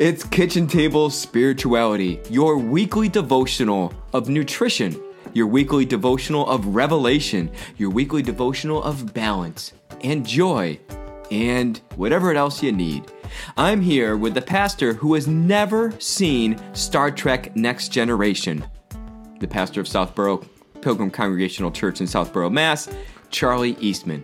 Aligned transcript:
It's 0.00 0.24
Kitchen 0.24 0.66
Table 0.66 1.10
Spirituality, 1.10 2.20
your 2.30 2.56
weekly 2.56 3.06
devotional 3.06 3.92
of 4.14 4.30
nutrition, 4.30 4.98
your 5.34 5.46
weekly 5.46 5.84
devotional 5.84 6.48
of 6.48 6.68
revelation, 6.68 7.50
your 7.76 7.90
weekly 7.90 8.22
devotional 8.22 8.82
of 8.82 9.12
balance 9.12 9.74
and 10.02 10.26
joy, 10.26 10.80
and 11.30 11.82
whatever 11.96 12.32
else 12.32 12.62
you 12.62 12.72
need. 12.72 13.12
I'm 13.58 13.82
here 13.82 14.16
with 14.16 14.32
the 14.32 14.40
pastor 14.40 14.94
who 14.94 15.12
has 15.12 15.28
never 15.28 15.92
seen 16.00 16.58
Star 16.74 17.10
Trek 17.10 17.54
Next 17.54 17.90
Generation, 17.90 18.64
the 19.38 19.48
pastor 19.48 19.82
of 19.82 19.86
Southborough 19.86 20.38
Pilgrim 20.80 21.10
Congregational 21.10 21.72
Church 21.72 22.00
in 22.00 22.06
Southborough, 22.06 22.48
Mass, 22.48 22.88
Charlie 23.28 23.76
Eastman. 23.80 24.22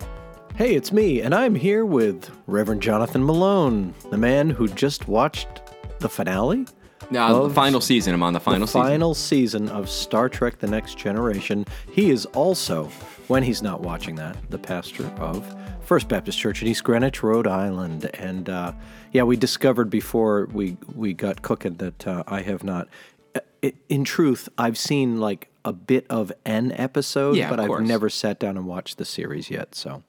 Hey, 0.54 0.74
it's 0.74 0.90
me, 0.90 1.20
and 1.20 1.34
I'm 1.34 1.54
here 1.54 1.84
with 1.84 2.30
Reverend 2.46 2.80
Jonathan 2.80 3.22
Malone, 3.22 3.92
the 4.10 4.16
man 4.16 4.48
who 4.48 4.68
just 4.68 5.06
watched 5.06 5.60
the 5.98 6.08
finale. 6.08 6.66
Now, 7.10 7.46
the 7.46 7.54
final 7.54 7.80
season. 7.80 8.14
I'm 8.14 8.22
on 8.22 8.32
the 8.32 8.40
final 8.40 8.62
the 8.62 8.66
season. 8.66 8.82
final 8.82 9.14
season 9.14 9.68
of 9.68 9.88
Star 9.88 10.28
Trek 10.28 10.58
The 10.58 10.66
Next 10.66 10.96
Generation. 10.98 11.64
He 11.92 12.10
is 12.10 12.26
also, 12.26 12.86
when 13.28 13.42
he's 13.42 13.62
not 13.62 13.80
watching 13.82 14.16
that, 14.16 14.36
the 14.50 14.58
pastor 14.58 15.04
of 15.18 15.44
First 15.82 16.08
Baptist 16.08 16.38
Church 16.38 16.62
in 16.62 16.68
East 16.68 16.82
Greenwich, 16.84 17.22
Rhode 17.22 17.46
Island. 17.46 18.10
And 18.14 18.48
uh, 18.48 18.72
yeah, 19.12 19.22
we 19.22 19.36
discovered 19.36 19.88
before 19.90 20.48
we, 20.52 20.76
we 20.94 21.12
got 21.14 21.42
cooking 21.42 21.74
that 21.76 22.06
uh, 22.06 22.24
I 22.26 22.40
have 22.42 22.64
not. 22.64 22.88
uh, 23.36 23.40
In 23.88 24.02
truth, 24.02 24.48
I've 24.58 24.78
seen 24.78 25.20
like 25.20 25.48
a 25.64 25.72
bit 25.72 26.06
of 26.10 26.32
an 26.44 26.72
episode, 26.72 27.36
Yeah, 27.36 27.50
but 27.50 27.60
I've 27.60 27.68
course. 27.68 27.86
never 27.86 28.08
sat 28.08 28.40
down 28.40 28.56
and 28.56 28.66
watched 28.66 28.98
the 28.98 29.04
series 29.04 29.48
yet. 29.50 29.74
So 29.76 30.02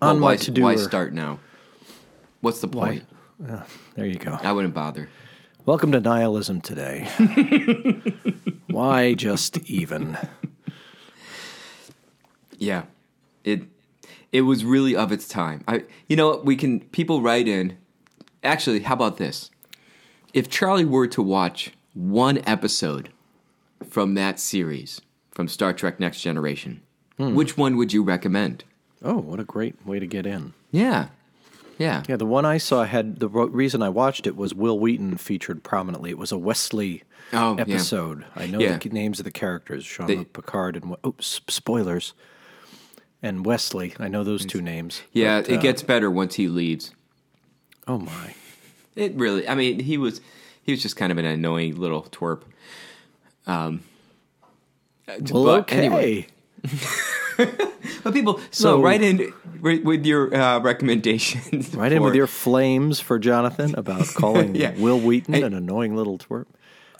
Well, 0.00 0.10
on 0.10 0.20
why, 0.20 0.32
my 0.32 0.36
to 0.36 0.50
do 0.50 0.62
why 0.62 0.76
start 0.76 1.12
now? 1.12 1.38
What's 2.40 2.60
the 2.60 2.68
point? 2.68 3.04
There 3.38 4.06
you 4.06 4.16
go. 4.16 4.38
I 4.42 4.52
wouldn't 4.52 4.74
bother. 4.74 5.08
Welcome 5.64 5.92
to 5.92 6.00
Nihilism 6.00 6.60
Today. 6.60 7.06
Why 8.68 9.14
just 9.14 9.58
even? 9.70 10.18
Yeah, 12.58 12.84
it 13.44 13.62
it 14.32 14.42
was 14.42 14.64
really 14.64 14.96
of 14.96 15.12
its 15.12 15.28
time. 15.28 15.62
I 15.68 15.84
you 16.08 16.16
know 16.16 16.38
we 16.38 16.56
can 16.56 16.80
people 16.80 17.22
write 17.22 17.46
in. 17.46 17.76
Actually, 18.42 18.80
how 18.80 18.94
about 18.94 19.18
this? 19.18 19.50
If 20.34 20.48
Charlie 20.50 20.84
were 20.84 21.06
to 21.08 21.22
watch 21.22 21.72
one 21.94 22.38
episode 22.46 23.10
from 23.88 24.14
that 24.14 24.38
series 24.40 25.00
from 25.30 25.48
Star 25.48 25.72
Trek 25.72 26.00
Next 26.00 26.20
Generation, 26.20 26.82
Hmm. 27.18 27.34
which 27.34 27.56
one 27.56 27.76
would 27.76 27.92
you 27.92 28.02
recommend? 28.02 28.64
Oh, 29.02 29.18
what 29.18 29.38
a 29.40 29.44
great 29.44 29.74
way 29.86 29.98
to 30.00 30.06
get 30.06 30.26
in. 30.26 30.54
Yeah, 30.72 31.08
yeah, 31.78 32.02
Yeah, 32.08 32.16
the 32.16 32.26
one 32.26 32.44
I 32.44 32.58
saw 32.58 32.84
had 32.84 33.18
the 33.20 33.28
reason 33.28 33.82
I 33.82 33.88
watched 33.88 34.26
it 34.26 34.36
was 34.36 34.54
Wil 34.54 34.78
Wheaton 34.78 35.16
featured 35.16 35.62
prominently. 35.62 36.10
It 36.10 36.18
was 36.18 36.32
a 36.32 36.38
Wesley 36.38 37.02
Oh, 37.32 37.54
yeah. 37.56 37.60
episode. 37.62 38.24
I 38.34 38.46
know 38.46 38.58
Yeah. 38.58 38.78
the 38.78 38.88
names 38.90 39.18
of 39.20 39.24
the 39.24 39.30
characters: 39.30 39.84
Jean-Luc 39.86 40.32
Picard 40.32 40.76
and 40.76 40.96
oh, 41.04 41.14
s- 41.18 41.40
spoilers, 41.48 42.14
and 43.22 43.44
Wesley. 43.44 43.94
I 43.98 44.08
know 44.08 44.24
those 44.24 44.44
two 44.46 44.62
names. 44.62 45.02
yeah. 45.12 45.40
but, 45.42 45.50
it 45.50 45.58
uh, 45.58 45.62
gets 45.62 45.82
better 45.82 46.10
once 46.10 46.36
he 46.36 46.48
leaves. 46.48 46.92
Oh 47.86 47.98
my! 47.98 48.34
It 48.96 49.14
really. 49.14 49.46
I 49.48 49.54
mean, 49.54 49.80
he 49.80 49.98
was 49.98 50.20
he 50.62 50.72
was 50.72 50.82
just 50.82 50.96
kind 50.96 51.12
of 51.12 51.18
an 51.18 51.24
annoying 51.26 51.76
little 51.76 52.02
twerp. 52.04 52.42
Um. 53.46 53.82
uh, 55.08 55.18
Well, 55.30 55.48
okay. 55.60 55.86
anyway. 55.86 56.26
But 58.04 58.12
people, 58.14 58.38
so, 58.50 58.76
So- 58.76 58.82
write 58.82 59.02
in 59.02 59.32
with, 59.60 59.82
with 59.84 60.06
your 60.06 60.34
uh, 60.34 60.60
recommendations. 60.60 61.74
Right 61.74 61.92
in 61.92 62.02
with 62.02 62.14
your 62.14 62.26
flames 62.26 63.00
for 63.00 63.18
Jonathan 63.18 63.74
about 63.74 64.06
calling 64.14 64.54
Yeah. 64.54 64.72
Wil 64.78 64.98
Wheaton 65.00 65.34
an 65.34 65.54
annoying 65.54 65.96
little 65.96 66.18
twerp. 66.18 66.46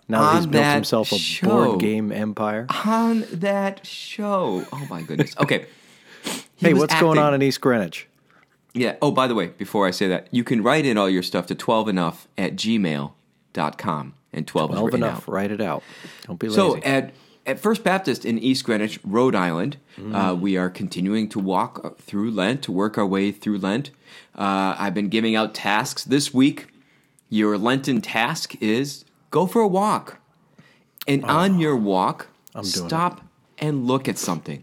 Now 0.09 0.37
he's 0.37 0.47
built 0.47 0.65
himself 0.65 1.13
a 1.13 1.19
show. 1.19 1.49
board 1.49 1.81
game 1.81 2.11
empire. 2.13 2.67
on 2.85 3.25
that 3.33 3.87
show. 3.87 4.65
Oh 4.73 4.87
my 4.91 5.03
goodness. 5.03 5.35
Okay. 5.39 5.67
He 6.57 6.69
Hey, 6.69 6.75
what's 6.75 6.99
going 6.99 7.19
on 7.19 7.35
in 7.35 7.43
East 7.43 7.61
Greenwich? 7.61 8.09
Yeah. 8.75 8.97
Oh, 9.03 9.11
by 9.11 9.27
the 9.29 9.35
way, 9.35 9.49
before 9.49 9.87
I 9.87 9.91
say 9.91 10.09
that, 10.09 10.29
you 10.31 10.45
can 10.45 10.63
write 10.63 10.85
in 10.87 10.97
all 10.99 11.09
your 11.11 11.23
stuff 11.23 11.47
to 11.49 11.55
12enough 11.55 12.27
at 12.37 12.55
gmail.com. 12.57 14.15
And 14.33 14.47
12 14.47 14.71
is 14.71 14.75
Well 14.77 14.85
written 14.85 15.03
enough. 15.03 15.29
out. 15.29 15.29
Write 15.33 15.51
it 15.51 15.61
out. 15.61 15.83
Don't 16.27 16.39
be 16.39 16.49
lazy. 16.49 16.57
So 16.57 16.77
at 16.79 17.13
at 17.49 17.59
First 17.59 17.83
Baptist 17.83 18.25
in 18.27 18.39
East 18.39 18.65
Greenwich, 18.65 19.01
Rhode 19.03 19.35
Island, 19.35 19.79
uh, 20.13 20.37
we 20.39 20.57
are 20.57 20.69
continuing 20.69 21.29
to 21.31 21.39
walk 21.41 21.99
through 21.99 22.31
Lent 22.31 22.63
to 22.63 22.71
work 22.73 22.99
our 22.99 23.07
way 23.07 23.33
through 23.33 23.59
Lent. 23.59 23.91
Uh, 24.37 24.77
I've 24.79 24.95
been 24.95 25.09
giving 25.09 25.35
out 25.35 25.55
tasks 25.55 26.05
this 26.05 26.33
week. 26.33 26.69
Your 27.31 27.59
Lenten 27.59 28.01
task 28.01 28.55
is 28.61 29.05
go 29.31 29.47
for 29.47 29.61
a 29.63 29.67
walk, 29.67 30.19
and 31.09 31.25
on 31.25 31.59
your 31.59 31.75
walk, 31.77 32.29
stop 32.87 33.23
and 33.59 33.87
look 33.87 34.09
at 34.09 34.19
something. 34.19 34.63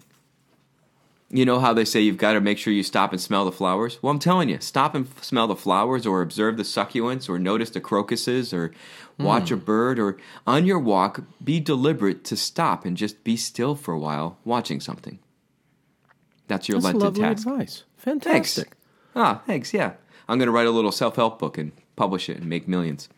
You 1.29 1.43
know 1.43 1.59
how 1.59 1.73
they 1.73 1.85
say 1.85 2.01
you've 2.01 2.17
got 2.17 2.33
to 2.33 2.41
make 2.41 2.57
sure 2.59 2.71
you 2.71 2.83
stop 2.83 3.11
and 3.11 3.19
smell 3.19 3.45
the 3.45 3.51
flowers? 3.51 3.97
Well, 4.01 4.11
I'm 4.11 4.19
telling 4.19 4.47
you, 4.49 4.59
stop 4.61 4.93
and 4.93 5.07
f- 5.07 5.23
smell 5.23 5.47
the 5.47 5.55
flowers 5.55 6.05
or 6.05 6.21
observe 6.21 6.55
the 6.55 6.63
succulents 6.63 7.27
or 7.27 7.39
notice 7.39 7.71
the 7.71 7.81
crocuses 7.81 8.53
or 8.53 8.71
watch 9.17 9.49
a 9.49 9.57
bird 9.57 9.97
or 9.97 10.17
on 10.45 10.65
your 10.65 10.77
walk, 10.79 11.23
be 11.43 11.59
deliberate 11.59 12.23
to 12.25 12.35
stop 12.37 12.85
and 12.85 12.95
just 12.95 13.23
be 13.23 13.35
still 13.35 13.75
for 13.75 13.93
a 13.93 13.99
while 13.99 14.37
watching 14.45 14.79
something. 14.79 15.17
That's 16.47 16.69
your 16.69 16.75
That's 16.77 16.85
Lenten 16.93 17.01
lovely 17.01 17.21
task. 17.23 17.47
advice. 17.47 17.83
Thanks. 17.97 18.23
Fantastic. 18.23 18.71
Ah, 19.15 19.41
thanks, 19.47 19.73
yeah. 19.73 19.93
I'm 20.29 20.37
going 20.37 20.47
to 20.47 20.51
write 20.51 20.67
a 20.67 20.71
little 20.71 20.91
self 20.91 21.15
help 21.15 21.39
book 21.39 21.57
and 21.57 21.71
publish 21.95 22.29
it 22.29 22.37
and 22.37 22.45
make 22.47 22.67
millions. 22.67 23.09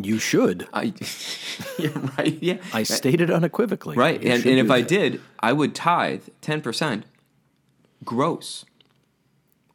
You 0.00 0.18
should. 0.18 0.66
I, 0.72 0.92
you're 1.78 1.92
right, 2.18 2.38
yeah. 2.40 2.58
I 2.72 2.82
stated 2.82 3.30
unequivocally. 3.30 3.96
Right. 3.96 4.22
You 4.22 4.30
And, 4.30 4.44
and 4.44 4.58
if 4.58 4.66
do 4.66 4.72
I 4.72 4.80
did, 4.80 5.20
I 5.40 5.52
would 5.52 5.74
tithe 5.74 6.22
10% 6.42 7.02
gross. 8.04 8.64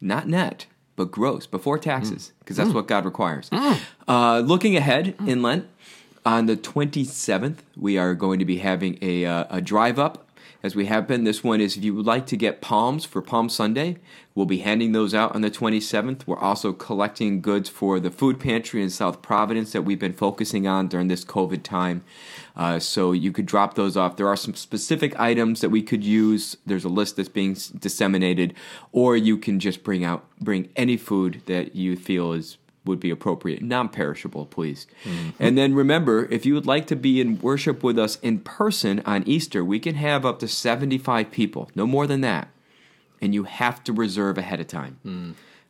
Not 0.02 0.28
net, 0.28 0.66
but 0.96 1.12
gross 1.12 1.46
before 1.46 1.78
taxes, 1.78 2.31
because 2.40 2.56
that's 2.56 2.74
what 2.74 2.88
God 2.88 3.03
requires. 3.06 3.50
Uh, 4.08 4.40
looking 4.40 4.78
ahead 4.78 5.16
in 5.28 5.41
Lent, 5.41 5.68
on 6.25 6.46
the 6.46 6.56
27th, 6.56 7.58
we 7.75 7.97
are 7.97 8.13
going 8.13 8.40
to 8.40 8.46
be 8.46 8.58
having 8.59 8.97
a, 9.02 9.25
uh, 9.25 9.46
a 9.50 9.62
drive 9.62 10.00
up. 10.00 10.28
As 10.62 10.75
we 10.75 10.88
have 10.88 11.08
been, 11.08 11.24
this 11.24 11.42
one 11.42 11.62
is 11.62 11.78
if 11.78 11.86
you 11.86 11.96
would 11.96 12.06
like 12.06 12.25
to 12.28 12.36
get 12.36 12.59
palms 12.59 13.06
for 13.06 13.22
Palm 13.22 13.47
Sunday, 13.47 13.96
we'll 14.36 14.46
be 14.46 14.58
handing 14.58 14.92
those 14.92 15.14
out 15.14 15.34
on 15.34 15.40
the 15.40 15.50
27th. 15.50 16.28
We're 16.28 16.38
also 16.38 16.74
collecting 16.74 17.40
goods 17.40 17.70
for 17.70 17.97
the 17.97 18.12
food 18.12 18.42
pantry 18.42 18.84
in 18.84 18.90
South 18.90 19.22
Providence 19.22 19.72
that 19.72 19.84
we've 19.84 20.00
been 20.00 20.12
focusing 20.12 20.68
on 20.68 20.90
during 20.90 21.08
this 21.08 21.24
COVID 21.24 21.64
time. 21.64 22.03
Uh, 22.58 22.78
so 22.78 23.14
you 23.14 23.31
could 23.31 23.46
drop 23.46 23.75
those 23.75 23.96
off. 23.96 24.18
There 24.18 24.28
are 24.28 24.36
some 24.36 24.53
specific 24.53 25.18
items 25.18 25.62
that 25.62 25.70
we 25.70 25.81
could 25.81 26.03
use. 26.03 26.58
There's 26.66 26.84
a 26.84 26.90
list 26.90 27.16
that's 27.16 27.30
being 27.30 27.56
disseminated, 27.80 28.53
or 28.91 29.16
you 29.16 29.38
can 29.38 29.62
just 29.62 29.81
bring 29.81 30.03
out 30.03 30.26
bring 30.41 30.68
any 30.76 30.97
food 30.97 31.41
that 31.46 31.74
you 31.74 31.96
feel 31.96 32.34
is 32.34 32.58
would 32.89 33.00
be 33.00 33.09
appropriate, 33.09 33.61
non-perishable, 33.61 34.47
please. 34.47 34.85
And 35.39 35.57
then 35.57 35.73
remember, 35.73 36.25
if 36.29 36.45
you 36.45 36.53
would 36.55 36.66
like 36.66 36.85
to 36.88 36.95
be 36.97 37.22
in 37.22 37.39
worship 37.39 37.81
with 37.83 37.97
us 37.97 38.17
in 38.22 38.39
person 38.39 39.01
on 39.05 39.23
Easter, 39.25 39.63
we 39.63 39.79
can 39.79 39.95
have 39.95 40.25
up 40.25 40.39
to 40.39 40.47
75 40.47 41.31
people, 41.31 41.72
no 41.75 41.88
more 41.88 42.05
than 42.05 42.19
that. 42.22 42.49
And 43.22 43.33
you 43.33 43.44
have 43.44 43.83
to 43.85 43.94
reserve 43.94 44.38
ahead 44.38 44.59
of 44.59 44.67
time. 44.67 44.99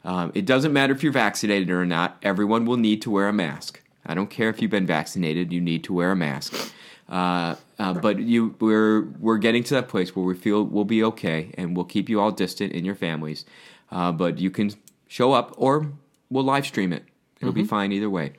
Um, 0.03 0.31
it 0.33 0.45
doesn't 0.45 0.73
matter 0.73 0.93
if 0.93 1.03
you're 1.03 1.11
vaccinated 1.11 1.69
or 1.69 1.85
not. 1.85 2.17
Everyone 2.23 2.65
will 2.65 2.77
need 2.77 3.01
to 3.03 3.11
wear 3.11 3.27
a 3.27 3.33
mask. 3.33 3.81
I 4.05 4.15
don't 4.15 4.29
care 4.29 4.49
if 4.49 4.61
you've 4.61 4.71
been 4.71 4.87
vaccinated; 4.87 5.51
you 5.51 5.61
need 5.61 5.83
to 5.83 5.93
wear 5.93 6.11
a 6.11 6.15
mask. 6.15 6.73
Uh, 7.09 7.55
uh, 7.79 7.93
but 7.93 8.19
you, 8.19 8.55
we're 8.59 9.01
we're 9.19 9.37
getting 9.37 9.63
to 9.63 9.73
that 9.73 9.87
place 9.87 10.15
where 10.15 10.25
we 10.25 10.35
feel 10.35 10.63
we'll 10.63 10.85
be 10.85 11.03
okay, 11.03 11.51
and 11.57 11.75
we'll 11.75 11.85
keep 11.85 12.07
you 12.07 12.19
all 12.19 12.31
distant 12.31 12.71
in 12.71 12.85
your 12.85 12.95
families. 12.95 13.45
Uh, 13.91 14.11
but 14.11 14.37
you 14.37 14.51
can 14.51 14.71
show 15.07 15.33
up, 15.33 15.53
or 15.57 15.91
we'll 16.29 16.43
live 16.43 16.65
stream 16.65 16.93
it. 16.93 17.03
It'll 17.41 17.53
be 17.53 17.63
fine 17.63 17.91
either 17.91 18.09
way. 18.09 18.33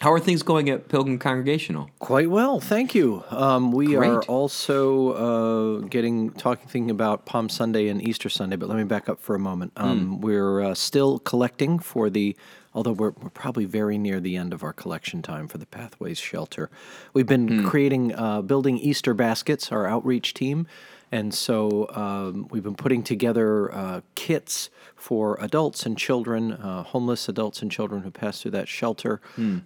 How 0.00 0.12
are 0.12 0.20
things 0.20 0.42
going 0.42 0.68
at 0.68 0.88
Pilgrim 0.88 1.18
Congregational? 1.18 1.88
Quite 2.00 2.28
well, 2.28 2.60
thank 2.60 2.94
you. 2.94 3.24
Um, 3.30 3.72
we 3.72 3.96
are 3.96 4.20
also 4.24 5.12
uh, 5.12 5.80
getting 5.86 6.30
talking 6.32 6.68
thinking 6.68 6.90
about 6.90 7.24
Palm 7.24 7.48
Sunday 7.48 7.88
and 7.88 8.06
Easter 8.06 8.28
Sunday, 8.28 8.56
but 8.56 8.68
let 8.68 8.76
me 8.76 8.84
back 8.84 9.08
up 9.08 9.20
for 9.20 9.34
a 9.34 9.38
moment. 9.38 9.72
Hmm. 9.76 9.84
Um, 9.84 10.20
We're 10.20 10.60
uh, 10.60 10.74
still 10.74 11.18
collecting 11.20 11.78
for 11.78 12.10
the, 12.10 12.36
although 12.74 12.92
we're, 12.92 13.12
we're 13.22 13.30
probably 13.30 13.64
very 13.64 13.96
near 13.96 14.20
the 14.20 14.36
end 14.36 14.52
of 14.52 14.62
our 14.62 14.74
collection 14.74 15.22
time 15.22 15.48
for 15.48 15.56
the 15.56 15.66
Pathways 15.66 16.18
Shelter. 16.18 16.68
We've 17.14 17.26
been 17.26 17.60
Hmm. 17.60 17.66
creating, 17.66 18.14
uh, 18.14 18.42
building 18.42 18.76
Easter 18.76 19.14
baskets, 19.14 19.72
our 19.72 19.86
outreach 19.86 20.34
team, 20.34 20.66
and 21.12 21.32
so 21.32 21.88
um, 21.90 22.48
we've 22.50 22.62
been 22.62 22.74
putting 22.74 23.02
together 23.02 23.72
uh, 23.72 24.00
kits 24.14 24.70
for 24.96 25.38
adults 25.40 25.86
and 25.86 25.96
children, 25.96 26.52
uh, 26.52 26.82
homeless 26.82 27.28
adults 27.28 27.62
and 27.62 27.70
children 27.70 28.02
who 28.02 28.10
pass 28.10 28.42
through 28.42 28.50
that 28.52 28.66
shelter, 28.68 29.20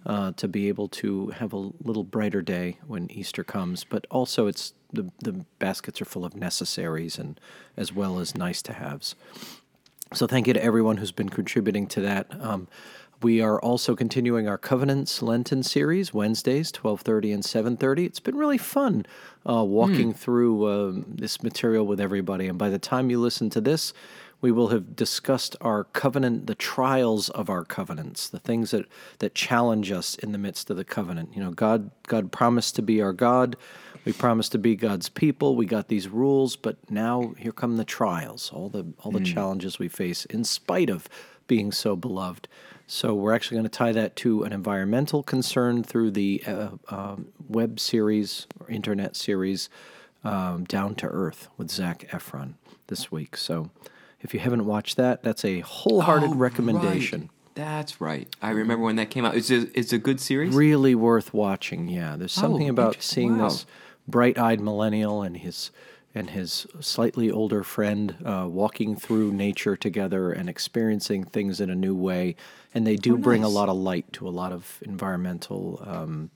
uh, 0.05 0.31
to 0.33 0.47
be 0.47 0.67
able 0.67 0.87
to 0.87 1.27
have 1.29 1.53
a 1.53 1.57
little 1.57 2.03
brighter 2.03 2.41
day 2.41 2.77
when 2.85 3.09
Easter 3.11 3.43
comes. 3.43 3.83
But 3.83 4.05
also, 4.11 4.47
it's 4.47 4.73
the 4.93 5.09
the 5.23 5.45
baskets 5.57 6.01
are 6.01 6.05
full 6.05 6.25
of 6.25 6.35
necessaries 6.35 7.17
and 7.17 7.39
as 7.75 7.91
well 7.93 8.19
as 8.19 8.35
nice 8.35 8.61
to 8.63 8.73
haves. 8.73 9.15
So 10.13 10.27
thank 10.27 10.45
you 10.45 10.53
to 10.53 10.63
everyone 10.63 10.97
who's 10.97 11.13
been 11.13 11.29
contributing 11.29 11.87
to 11.87 12.01
that. 12.01 12.27
Um, 12.41 12.67
we 13.21 13.41
are 13.41 13.59
also 13.59 13.95
continuing 13.95 14.47
our 14.47 14.57
Covenants 14.57 15.21
Lenten 15.21 15.63
series 15.63 16.13
Wednesdays, 16.13 16.71
twelve 16.71 17.01
thirty 17.01 17.31
and 17.31 17.43
seven 17.43 17.77
thirty. 17.77 18.05
It's 18.05 18.19
been 18.19 18.37
really 18.37 18.57
fun 18.57 19.05
uh, 19.47 19.63
walking 19.63 20.13
through 20.13 20.69
um, 20.69 21.05
this 21.07 21.43
material 21.43 21.85
with 21.85 21.99
everybody, 21.99 22.47
and 22.47 22.57
by 22.57 22.69
the 22.69 22.79
time 22.79 23.09
you 23.09 23.19
listen 23.19 23.49
to 23.51 23.61
this, 23.61 23.93
we 24.41 24.51
will 24.51 24.69
have 24.69 24.95
discussed 24.95 25.55
our 25.61 25.83
covenant, 25.83 26.47
the 26.47 26.55
trials 26.55 27.29
of 27.29 27.49
our 27.49 27.63
covenants, 27.63 28.27
the 28.27 28.39
things 28.39 28.71
that 28.71 28.85
that 29.19 29.35
challenge 29.35 29.91
us 29.91 30.15
in 30.15 30.31
the 30.31 30.37
midst 30.37 30.69
of 30.69 30.77
the 30.77 30.83
covenant. 30.83 31.29
You 31.35 31.43
know, 31.43 31.51
God 31.51 31.91
God 32.07 32.31
promised 32.31 32.75
to 32.77 32.81
be 32.81 33.01
our 33.01 33.13
God. 33.13 33.55
We 34.03 34.13
promised 34.13 34.51
to 34.53 34.57
be 34.57 34.75
God's 34.75 35.09
people. 35.09 35.55
We 35.55 35.67
got 35.67 35.87
these 35.87 36.07
rules, 36.07 36.55
but 36.55 36.77
now 36.89 37.35
here 37.37 37.51
come 37.51 37.77
the 37.77 37.85
trials, 37.85 38.51
all 38.51 38.67
the 38.69 38.85
all 39.03 39.11
the 39.11 39.19
challenges 39.23 39.77
we 39.77 39.89
face 39.89 40.25
in 40.25 40.43
spite 40.43 40.89
of 40.89 41.07
being 41.45 41.71
so 41.71 41.95
beloved. 41.95 42.47
So 42.93 43.13
we're 43.13 43.31
actually 43.33 43.55
going 43.55 43.63
to 43.63 43.69
tie 43.69 43.93
that 43.93 44.17
to 44.17 44.43
an 44.43 44.51
environmental 44.51 45.23
concern 45.23 45.81
through 45.81 46.11
the 46.11 46.43
uh, 46.45 46.69
um 46.89 47.27
web 47.47 47.79
series 47.79 48.47
or 48.59 48.69
internet 48.69 49.15
series 49.15 49.69
um, 50.25 50.65
Down 50.65 50.95
to 50.95 51.07
Earth 51.07 51.47
with 51.57 51.71
Zac 51.71 52.05
Efron 52.09 52.55
this 52.87 53.09
week. 53.09 53.37
So 53.37 53.69
if 54.19 54.33
you 54.33 54.41
haven't 54.41 54.65
watched 54.65 54.97
that, 54.97 55.23
that's 55.23 55.45
a 55.45 55.61
wholehearted 55.61 56.31
Oh, 56.31 56.35
recommendation. 56.35 57.21
right. 57.21 57.29
That's 57.55 58.01
right. 58.01 58.27
I 58.41 58.49
remember 58.49 58.83
when 58.83 58.97
that 58.97 59.09
came 59.09 59.23
out. 59.23 59.35
It's 59.37 59.49
a, 59.51 59.67
it's 59.77 59.93
a 59.93 59.97
good 59.97 60.19
series. 60.19 60.53
Really 60.53 60.93
worth 60.93 61.33
watching. 61.33 61.87
Yeah, 61.87 62.17
there's 62.17 62.33
something 62.33 62.67
Oh, 62.67 62.71
about 62.71 63.01
seeing 63.01 63.37
wow. 63.37 63.45
this 63.47 63.65
bright-eyed 64.05 64.59
millennial 64.59 65.21
and 65.21 65.37
his 65.37 65.71
and 66.13 66.29
his 66.31 66.67
slightly 66.79 67.31
older 67.31 67.63
friend 67.63 68.15
uh, 68.25 68.45
walking 68.49 68.95
through 68.95 69.31
nature 69.31 69.75
together 69.77 70.31
and 70.31 70.49
experiencing 70.49 71.23
things 71.23 71.61
in 71.61 71.69
a 71.69 71.75
new 71.75 71.95
way. 71.95 72.35
And 72.73 72.85
they 72.85 72.95
do 72.97 73.17
bring 73.17 73.43
a 73.43 73.47
Oh, 73.47 73.51
lot 73.51 73.69
of 73.69 73.77
light 73.77 74.11
to 74.13 74.27
a 74.27 74.29
lot 74.31 74.51
of 74.51 74.79
environmental, 74.81 75.81
um, 75.85 76.29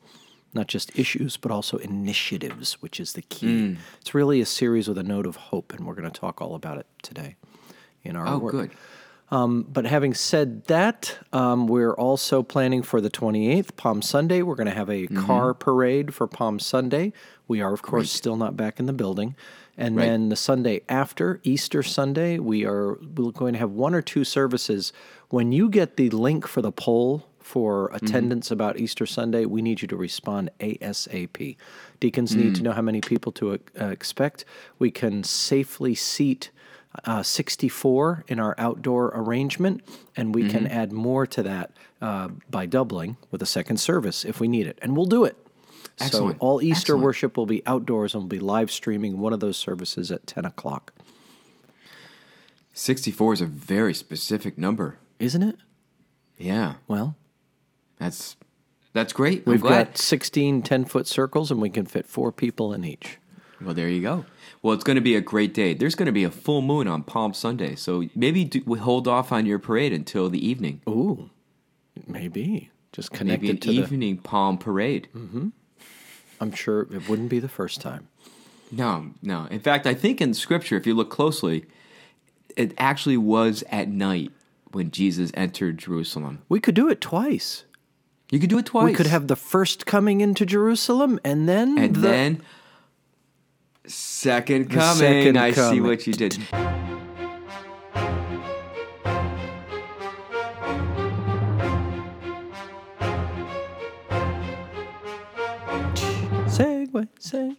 not 0.53 0.67
just 0.67 0.97
issues, 0.97 1.35
but 1.37 1.51
also 1.51 1.77
initiatives, 1.77 2.73
which 2.81 2.99
is 2.99 3.13
the 3.13 3.21
key. 3.23 3.47
Mm. 3.47 3.77
It's 3.99 4.13
really 4.15 4.39
a 4.39 4.45
series 4.45 4.87
with 4.87 4.97
a 4.97 5.03
note 5.03 5.25
of 5.25 5.35
hope, 5.35 5.73
and 5.73 5.85
we're 5.85 5.95
going 5.95 6.09
to 6.09 6.19
talk 6.19 6.41
all 6.41 6.55
about 6.55 6.77
it 6.77 6.85
today 7.01 7.35
in 8.03 8.15
our 8.15 8.27
Oh, 8.27 8.37
work. 8.39 8.51
good. 8.51 8.71
But 9.29 9.85
having 9.85 10.13
said 10.13 10.63
that, 10.65 11.17
um, 11.33 11.67
we're 11.67 11.93
also 11.95 12.41
planning 12.43 12.83
for 12.83 13.01
the 13.01 13.09
28th, 13.09 13.75
Palm 13.75 14.01
Sunday. 14.01 14.41
We're 14.41 14.55
going 14.55 14.67
to 14.69 14.73
have 14.73 14.89
a 14.89 15.07
Mm-hmm. 15.07 15.25
car 15.25 15.53
parade 15.53 16.13
for 16.13 16.25
Palm 16.27 16.59
Sunday. 16.59 17.11
We 17.47 17.59
are, 17.61 17.73
of 17.73 17.81
course, 17.81 18.09
still 18.11 18.37
not 18.37 18.55
back 18.55 18.79
in 18.79 18.85
the 18.85 18.93
building. 18.93 19.35
And 19.77 19.95
Right. 19.95 20.05
then 20.05 20.29
the 20.29 20.35
Sunday 20.35 20.81
after, 20.87 21.39
Easter 21.43 21.83
Sunday, 21.83 22.39
we 22.39 22.65
are 22.65 22.95
going 22.95 23.53
to 23.53 23.59
have 23.59 23.71
one 23.71 23.93
or 23.93 24.01
two 24.01 24.23
services. 24.23 24.93
When 25.29 25.51
you 25.51 25.69
get 25.69 25.97
the 25.97 26.09
link 26.11 26.47
for 26.47 26.61
the 26.61 26.71
poll 26.71 27.27
for 27.39 27.87
Mm-hmm. 27.89 27.95
attendance 28.05 28.51
about 28.51 28.79
Easter 28.79 29.05
Sunday, 29.05 29.45
we 29.45 29.61
need 29.61 29.81
you 29.81 29.87
to 29.89 29.95
respond 29.97 30.49
ASAP. 30.59 31.57
Deacons 31.99 32.35
need 32.35 32.55
to 32.55 32.61
Mm. 32.61 32.63
know 32.65 32.71
how 32.71 32.81
many 32.81 33.01
people 33.01 33.31
to 33.33 33.53
uh, 33.53 33.85
expect. 33.87 34.45
We 34.79 34.91
can 34.91 35.23
safely 35.23 35.93
seat 35.95 36.51
uh, 37.03 37.21
64 37.21 38.23
in 38.29 38.39
our 38.39 38.55
outdoor 38.57 39.11
arrangement, 39.13 39.81
and 40.15 40.33
we 40.33 40.45
can 40.49 40.63
Mm-hmm. 40.63 40.77
add 40.79 40.93
more 40.93 41.27
to 41.27 41.43
that 41.43 41.71
uh, 42.01 42.29
by 42.49 42.65
doubling 42.65 43.17
with 43.31 43.41
a 43.41 43.45
second 43.45 43.77
service 43.77 44.23
if 44.23 44.39
we 44.39 44.47
need 44.47 44.65
it, 44.67 44.79
and 44.81 44.95
we'll 44.95 45.05
do 45.05 45.25
it. 45.25 45.35
Excellent. 45.99 46.39
So 46.39 46.45
all 46.45 46.61
Easter 46.61 46.93
Excellent. 46.93 47.03
worship 47.03 47.37
will 47.37 47.45
be 47.45 47.65
outdoors, 47.65 48.13
and 48.13 48.23
we'll 48.23 48.27
be 48.29 48.39
live 48.39 48.69
streaming 48.71 49.19
one 49.19 49.33
of 49.33 49.39
those 49.39 49.57
services 49.57 50.11
at 50.11 50.27
10 50.27 50.45
o'clock. 50.45 50.93
64 52.73 53.33
is 53.33 53.41
a 53.41 53.45
very 53.45 53.93
specific 53.93 54.57
number. 54.57 54.97
Isn't 55.19 55.43
it? 55.43 55.55
Yeah. 56.37 56.75
Well, 56.87 57.15
That's 57.97 58.35
that's 58.93 59.13
great. 59.13 59.45
We've 59.45 59.61
got 59.61 59.97
16 59.97 60.61
10 60.61 60.85
foot 60.85 61.07
circles, 61.07 61.51
and 61.51 61.61
we 61.61 61.69
can 61.69 61.85
fit 61.85 62.05
four 62.07 62.31
people 62.31 62.73
in 62.73 62.83
each. 62.85 63.17
Well, 63.61 63.73
there 63.73 63.87
you 63.89 64.01
go. 64.01 64.25
Well, 64.61 64.73
it's 64.73 64.83
going 64.83 64.95
to 64.95 65.01
be 65.01 65.15
a 65.15 65.21
great 65.21 65.53
day. 65.53 65.73
There's 65.73 65.95
going 65.95 66.07
to 66.07 66.11
be 66.11 66.25
a 66.25 66.31
full 66.31 66.61
moon 66.61 66.87
on 66.89 67.03
Palm 67.03 67.33
Sunday, 67.33 67.75
so 67.75 68.03
maybe 68.15 68.43
do, 68.43 68.61
we 68.65 68.79
hold 68.79 69.07
off 69.07 69.31
on 69.31 69.45
your 69.45 69.59
parade 69.59 69.93
until 69.93 70.29
the 70.29 70.45
evening. 70.45 70.81
Ooh, 70.89 71.29
maybe. 72.07 72.71
Just 72.91 73.11
Maybe 73.11 73.17
connected 73.17 73.49
an 73.49 73.57
to 73.59 73.67
the. 73.69 73.73
evening 73.75 74.17
palm 74.17 74.57
parade. 74.57 75.07
Mm-hmm. 75.15 75.49
I'm 76.39 76.51
sure 76.51 76.81
it 76.81 77.07
wouldn't 77.09 77.29
be 77.29 77.39
the 77.39 77.49
first 77.49 77.81
time. 77.81 78.07
No, 78.71 79.11
no. 79.21 79.45
In 79.51 79.59
fact, 79.59 79.85
I 79.87 79.93
think 79.93 80.21
in 80.21 80.33
Scripture, 80.33 80.75
if 80.75 80.85
you 80.87 80.93
look 80.93 81.09
closely, 81.09 81.65
it 82.57 82.73
actually 82.77 83.17
was 83.17 83.63
at 83.69 83.87
night 83.87 84.31
when 84.71 84.91
Jesus 84.91 85.31
entered 85.33 85.77
Jerusalem. 85.77 86.41
We 86.49 86.59
could 86.59 86.75
do 86.75 86.89
it 86.89 86.99
twice. 86.99 87.63
You 88.31 88.39
could 88.39 88.49
do 88.49 88.57
it 88.57 88.65
twice. 88.65 88.85
We 88.85 88.93
could 88.93 89.07
have 89.07 89.27
the 89.27 89.35
first 89.35 89.85
coming 89.85 90.19
into 90.21 90.45
Jerusalem 90.45 91.19
and 91.23 91.47
then 91.47 91.77
and 91.77 91.95
the, 91.95 92.01
then 92.01 92.41
second 93.85 94.69
The 94.69 94.75
coming. 94.75 94.95
second 94.97 95.37
I 95.37 95.51
see 95.51 95.79
what 95.79 96.05
you 96.07 96.13
did. 96.13 96.37
Segue, 106.95 107.07
segue. 107.19 107.55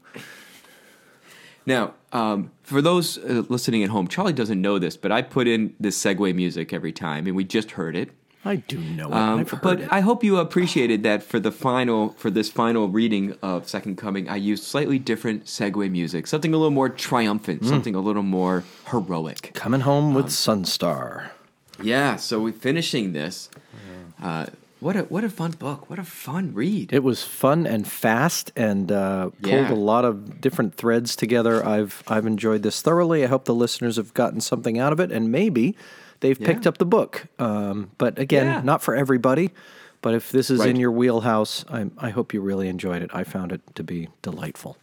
Now, 1.64 1.94
um, 2.12 2.52
for 2.62 2.80
those 2.80 3.18
uh, 3.18 3.42
listening 3.48 3.82
at 3.82 3.90
home, 3.90 4.06
Charlie 4.08 4.32
doesn't 4.32 4.60
know 4.60 4.78
this, 4.78 4.96
but 4.96 5.10
I 5.10 5.22
put 5.22 5.48
in 5.48 5.74
this 5.80 6.00
segue 6.00 6.34
music 6.34 6.72
every 6.72 6.92
time, 6.92 7.26
and 7.26 7.34
we 7.34 7.44
just 7.44 7.72
heard 7.72 7.96
it. 7.96 8.10
I 8.44 8.56
do 8.56 8.78
know 8.78 9.08
it. 9.08 9.12
Um, 9.12 9.46
but 9.60 9.80
it. 9.80 9.88
I 9.92 9.98
hope 10.00 10.22
you 10.22 10.36
appreciated 10.38 11.02
that 11.02 11.24
for 11.24 11.40
the 11.40 11.50
final 11.50 12.10
for 12.10 12.30
this 12.30 12.48
final 12.48 12.88
reading 12.88 13.36
of 13.42 13.68
Second 13.68 13.96
Coming, 13.98 14.28
I 14.28 14.36
used 14.36 14.62
slightly 14.62 15.00
different 15.00 15.46
segue 15.46 15.90
music, 15.90 16.28
something 16.28 16.54
a 16.54 16.56
little 16.56 16.70
more 16.70 16.88
triumphant, 16.88 17.62
Hmm. 17.62 17.68
something 17.68 17.94
a 17.96 18.00
little 18.00 18.22
more 18.22 18.62
heroic. 18.90 19.50
Coming 19.54 19.80
home 19.80 20.06
um, 20.10 20.14
with 20.14 20.26
Sunstar. 20.26 21.30
Yeah, 21.82 22.14
so 22.16 22.38
we're 22.40 22.52
finishing 22.52 23.12
this. 23.12 23.50
Uh, 24.22 24.46
what 24.80 24.96
a 24.96 25.02
what 25.02 25.24
a 25.24 25.28
fun 25.30 25.52
book! 25.52 25.88
What 25.90 25.98
a 25.98 26.04
fun 26.04 26.52
read! 26.54 26.92
It 26.92 27.02
was 27.02 27.22
fun 27.22 27.66
and 27.66 27.86
fast, 27.86 28.52
and 28.56 28.90
uh, 28.92 29.30
pulled 29.42 29.70
a 29.70 29.74
lot 29.74 30.04
of 30.04 30.40
different 30.40 30.74
threads 30.74 31.16
together. 31.16 31.64
I've 31.64 32.02
I've 32.08 32.26
enjoyed 32.26 32.62
this 32.62 32.82
thoroughly. 32.82 33.24
I 33.24 33.26
hope 33.26 33.44
the 33.46 33.54
listeners 33.54 33.96
have 33.96 34.12
gotten 34.14 34.40
something 34.40 34.78
out 34.78 34.92
of 34.92 35.00
it, 35.00 35.10
and 35.12 35.32
maybe 35.32 35.76
they've 36.20 36.38
picked 36.38 36.66
up 36.66 36.78
the 36.78 36.86
book. 36.86 37.26
Um, 37.38 37.90
but 37.98 38.18
again, 38.18 38.46
Yeah. 38.46 38.60
not 38.62 38.82
for 38.82 38.94
everybody. 38.94 39.50
But 40.02 40.14
if 40.14 40.30
this 40.30 40.50
is 40.50 40.64
in 40.64 40.76
your 40.76 40.92
wheelhouse, 40.92 41.64
I, 41.68 41.86
I 41.98 42.10
hope 42.10 42.32
you 42.32 42.40
really 42.40 42.68
enjoyed 42.68 43.02
it. 43.02 43.10
I 43.12 43.24
found 43.24 43.50
it 43.50 43.62
to 43.74 43.82
be 43.82 44.08
delightful. 44.22 44.76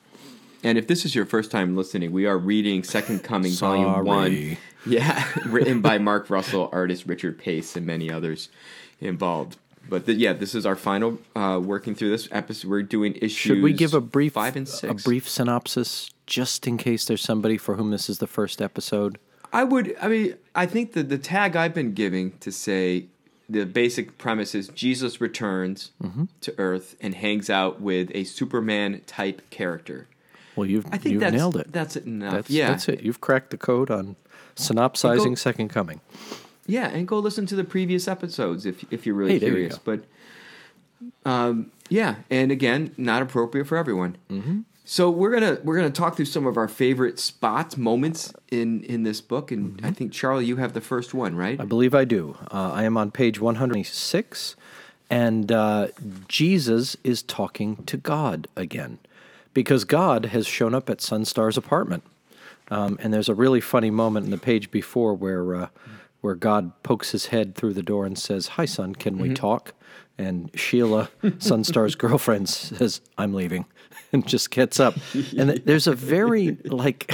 And 0.63 0.77
if 0.77 0.87
this 0.87 1.05
is 1.05 1.13
your 1.15 1.25
first 1.25 1.49
time 1.51 1.77
listening, 1.77 2.11
we 2.11 2.25
are 2.25 2.37
reading 2.37 2.83
Second 2.83 3.23
Coming, 3.23 3.53
Volume 3.53 4.05
One. 4.05 4.57
Yeah, 4.85 5.25
written 5.45 5.79
by 5.81 5.97
Mark 5.97 6.29
Russell, 6.29 6.67
artist 6.73 7.05
Richard 7.05 7.37
Pace, 7.37 7.75
and 7.77 7.85
many 7.85 8.11
others 8.11 8.49
involved. 8.99 9.57
But 9.89 10.05
th- 10.05 10.17
yeah, 10.17 10.33
this 10.33 10.55
is 10.55 10.65
our 10.65 10.75
final 10.75 11.19
uh, 11.35 11.59
working 11.63 11.93
through 11.95 12.09
this 12.11 12.27
episode. 12.31 12.69
We're 12.69 12.83
doing 12.83 13.13
issues. 13.15 13.31
Should 13.31 13.61
we 13.61 13.73
give 13.73 13.93
a 13.93 14.01
brief 14.01 14.33
five 14.33 14.55
and 14.55 14.67
six? 14.67 15.01
a 15.01 15.03
brief 15.05 15.27
synopsis 15.29 16.09
just 16.25 16.65
in 16.67 16.77
case 16.77 17.05
there's 17.05 17.21
somebody 17.21 17.57
for 17.57 17.75
whom 17.75 17.91
this 17.91 18.09
is 18.09 18.19
the 18.19 18.27
first 18.27 18.61
episode? 18.61 19.17
I 19.51 19.63
would. 19.65 19.95
I 20.01 20.07
mean, 20.07 20.35
I 20.55 20.65
think 20.65 20.93
the 20.93 21.03
the 21.03 21.17
tag 21.17 21.55
I've 21.55 21.73
been 21.73 21.93
giving 21.93 22.37
to 22.39 22.51
say 22.51 23.05
the 23.49 23.65
basic 23.65 24.17
premise 24.17 24.55
is 24.55 24.69
Jesus 24.69 25.19
returns 25.21 25.91
Mm-hmm. 26.01 26.23
to 26.41 26.55
Earth 26.57 26.95
and 27.01 27.13
hangs 27.13 27.49
out 27.49 27.81
with 27.81 28.09
a 28.15 28.23
Superman 28.23 29.01
type 29.05 29.47
character. 29.49 30.07
Well, 30.55 30.65
you've 30.65 30.85
I 30.87 30.97
think 30.97 31.13
you've 31.13 31.33
nailed 31.33 31.57
it. 31.57 31.71
That's 31.71 31.95
enough. 31.97 32.33
That's, 32.33 32.49
yeah, 32.49 32.69
that's 32.69 32.87
it. 32.87 33.01
You've 33.01 33.19
cracked 33.21 33.49
the 33.51 33.57
code 33.57 33.91
on 33.91 34.15
synopsizing 34.55 35.35
Second 35.35 35.69
Coming. 35.69 35.99
Yeah, 36.65 36.87
and 36.87 37.07
go 37.07 37.19
listen 37.19 37.45
to 37.47 37.55
the 37.55 37.63
previous 37.63 38.07
episodes 38.07 38.65
if 38.65 38.83
if 38.91 39.05
you're 39.05 39.15
really 39.15 39.33
Hey, 39.33 39.39
there 39.39 39.49
you 39.49 39.55
curious. 39.55 39.77
go. 39.77 39.81
But 41.23 41.29
um, 41.29 41.71
yeah, 41.89 42.15
and 42.29 42.51
again, 42.51 42.93
not 42.97 43.21
appropriate 43.21 43.65
for 43.67 43.77
everyone. 43.77 44.17
Mm-hmm. 44.29 44.59
So 44.85 45.09
we're 45.09 45.31
gonna 45.31 45.59
we're 45.63 45.75
gonna 45.77 45.89
talk 45.89 46.15
through 46.15 46.25
some 46.25 46.45
of 46.45 46.57
our 46.57 46.67
favorite 46.67 47.19
spots, 47.19 47.77
moments 47.77 48.33
in 48.51 48.83
in 48.83 49.03
this 49.03 49.21
book, 49.21 49.51
and 49.51 49.77
Mm-hmm. 49.77 49.85
I 49.85 49.91
think 49.91 50.11
Charlie, 50.11 50.45
you 50.45 50.57
have 50.57 50.73
the 50.73 50.81
first 50.81 51.13
one, 51.13 51.35
right? 51.35 51.59
I 51.59 51.65
believe 51.65 51.93
I 51.95 52.03
do. 52.05 52.37
Uh, 52.51 52.71
I 52.73 52.83
am 52.83 52.97
on 52.97 53.11
page 53.11 53.39
126, 53.39 54.55
and 55.09 55.51
uh, 55.51 55.87
Jesus 56.27 56.97
is 57.03 57.21
talking 57.23 57.77
to 57.85 57.97
God 57.97 58.47
again 58.55 58.99
because 59.53 59.83
God 59.85 60.25
has 60.27 60.47
shown 60.47 60.73
up 60.73 60.89
at 60.89 60.97
Sunstar's 60.99 61.57
apartment. 61.57 62.03
Um, 62.71 62.97
and 63.01 63.13
there's 63.13 63.29
a 63.29 63.35
really 63.35 63.61
funny 63.61 63.91
moment 63.91 64.25
in 64.25 64.31
the 64.31 64.37
page 64.37 64.71
before 64.71 65.13
where 65.13 65.53
uh, 65.55 65.67
where 66.23 66.35
God 66.35 66.71
pokes 66.83 67.11
his 67.11 67.27
head 67.27 67.53
through 67.53 67.73
the 67.73 67.83
door 67.83 68.05
and 68.05 68.17
says, 68.17 68.47
"Hi, 68.47 68.63
son, 68.63 68.95
can 68.95 69.17
we 69.17 69.27
mm-hmm. 69.27 69.35
talk?" 69.35 69.73
And 70.17 70.49
Sheila, 70.55 71.09
Sunstar's 71.23 71.95
girlfriend, 71.95 72.47
says, 72.47 73.01
"I'm 73.17 73.33
leaving," 73.33 73.65
and 74.13 74.25
just 74.25 74.49
gets 74.49 74.79
up. 74.79 74.95
And 75.37 75.49
there's 75.65 75.85
a 75.85 75.93
very 75.93 76.57
like, 76.63 77.13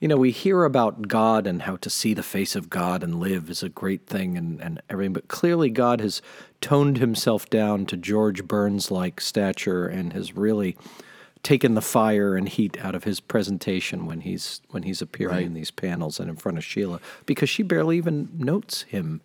you 0.00 0.08
know, 0.08 0.16
we 0.16 0.32
hear 0.32 0.64
about 0.64 1.06
God 1.06 1.46
and 1.46 1.62
how 1.62 1.76
to 1.76 1.88
see 1.88 2.14
the 2.14 2.24
face 2.24 2.56
of 2.56 2.68
God 2.68 3.04
and 3.04 3.20
live 3.20 3.48
is 3.48 3.62
a 3.62 3.68
great 3.68 4.08
thing 4.08 4.36
and, 4.36 4.60
and 4.60 4.82
everything, 4.90 5.12
but 5.12 5.28
clearly 5.28 5.70
God 5.70 6.00
has 6.00 6.20
toned 6.60 6.98
himself 6.98 7.48
down 7.48 7.86
to 7.86 7.96
George 7.96 8.48
Burns 8.48 8.90
like 8.90 9.20
stature 9.20 9.86
and 9.86 10.12
has 10.14 10.34
really 10.34 10.76
taken 11.42 11.74
the 11.74 11.82
fire 11.82 12.36
and 12.36 12.48
heat 12.48 12.76
out 12.80 12.94
of 12.94 13.04
his 13.04 13.18
presentation 13.20 14.06
when 14.06 14.20
he's 14.20 14.60
when 14.70 14.84
he's 14.84 15.02
appearing 15.02 15.34
Right. 15.36 15.46
in 15.46 15.54
these 15.54 15.70
panels 15.70 16.20
and 16.20 16.30
in 16.30 16.36
front 16.36 16.56
of 16.58 16.64
Sheila 16.64 17.00
because 17.26 17.48
she 17.50 17.62
barely 17.62 17.96
even 17.96 18.28
notes 18.38 18.82
him, 18.82 19.20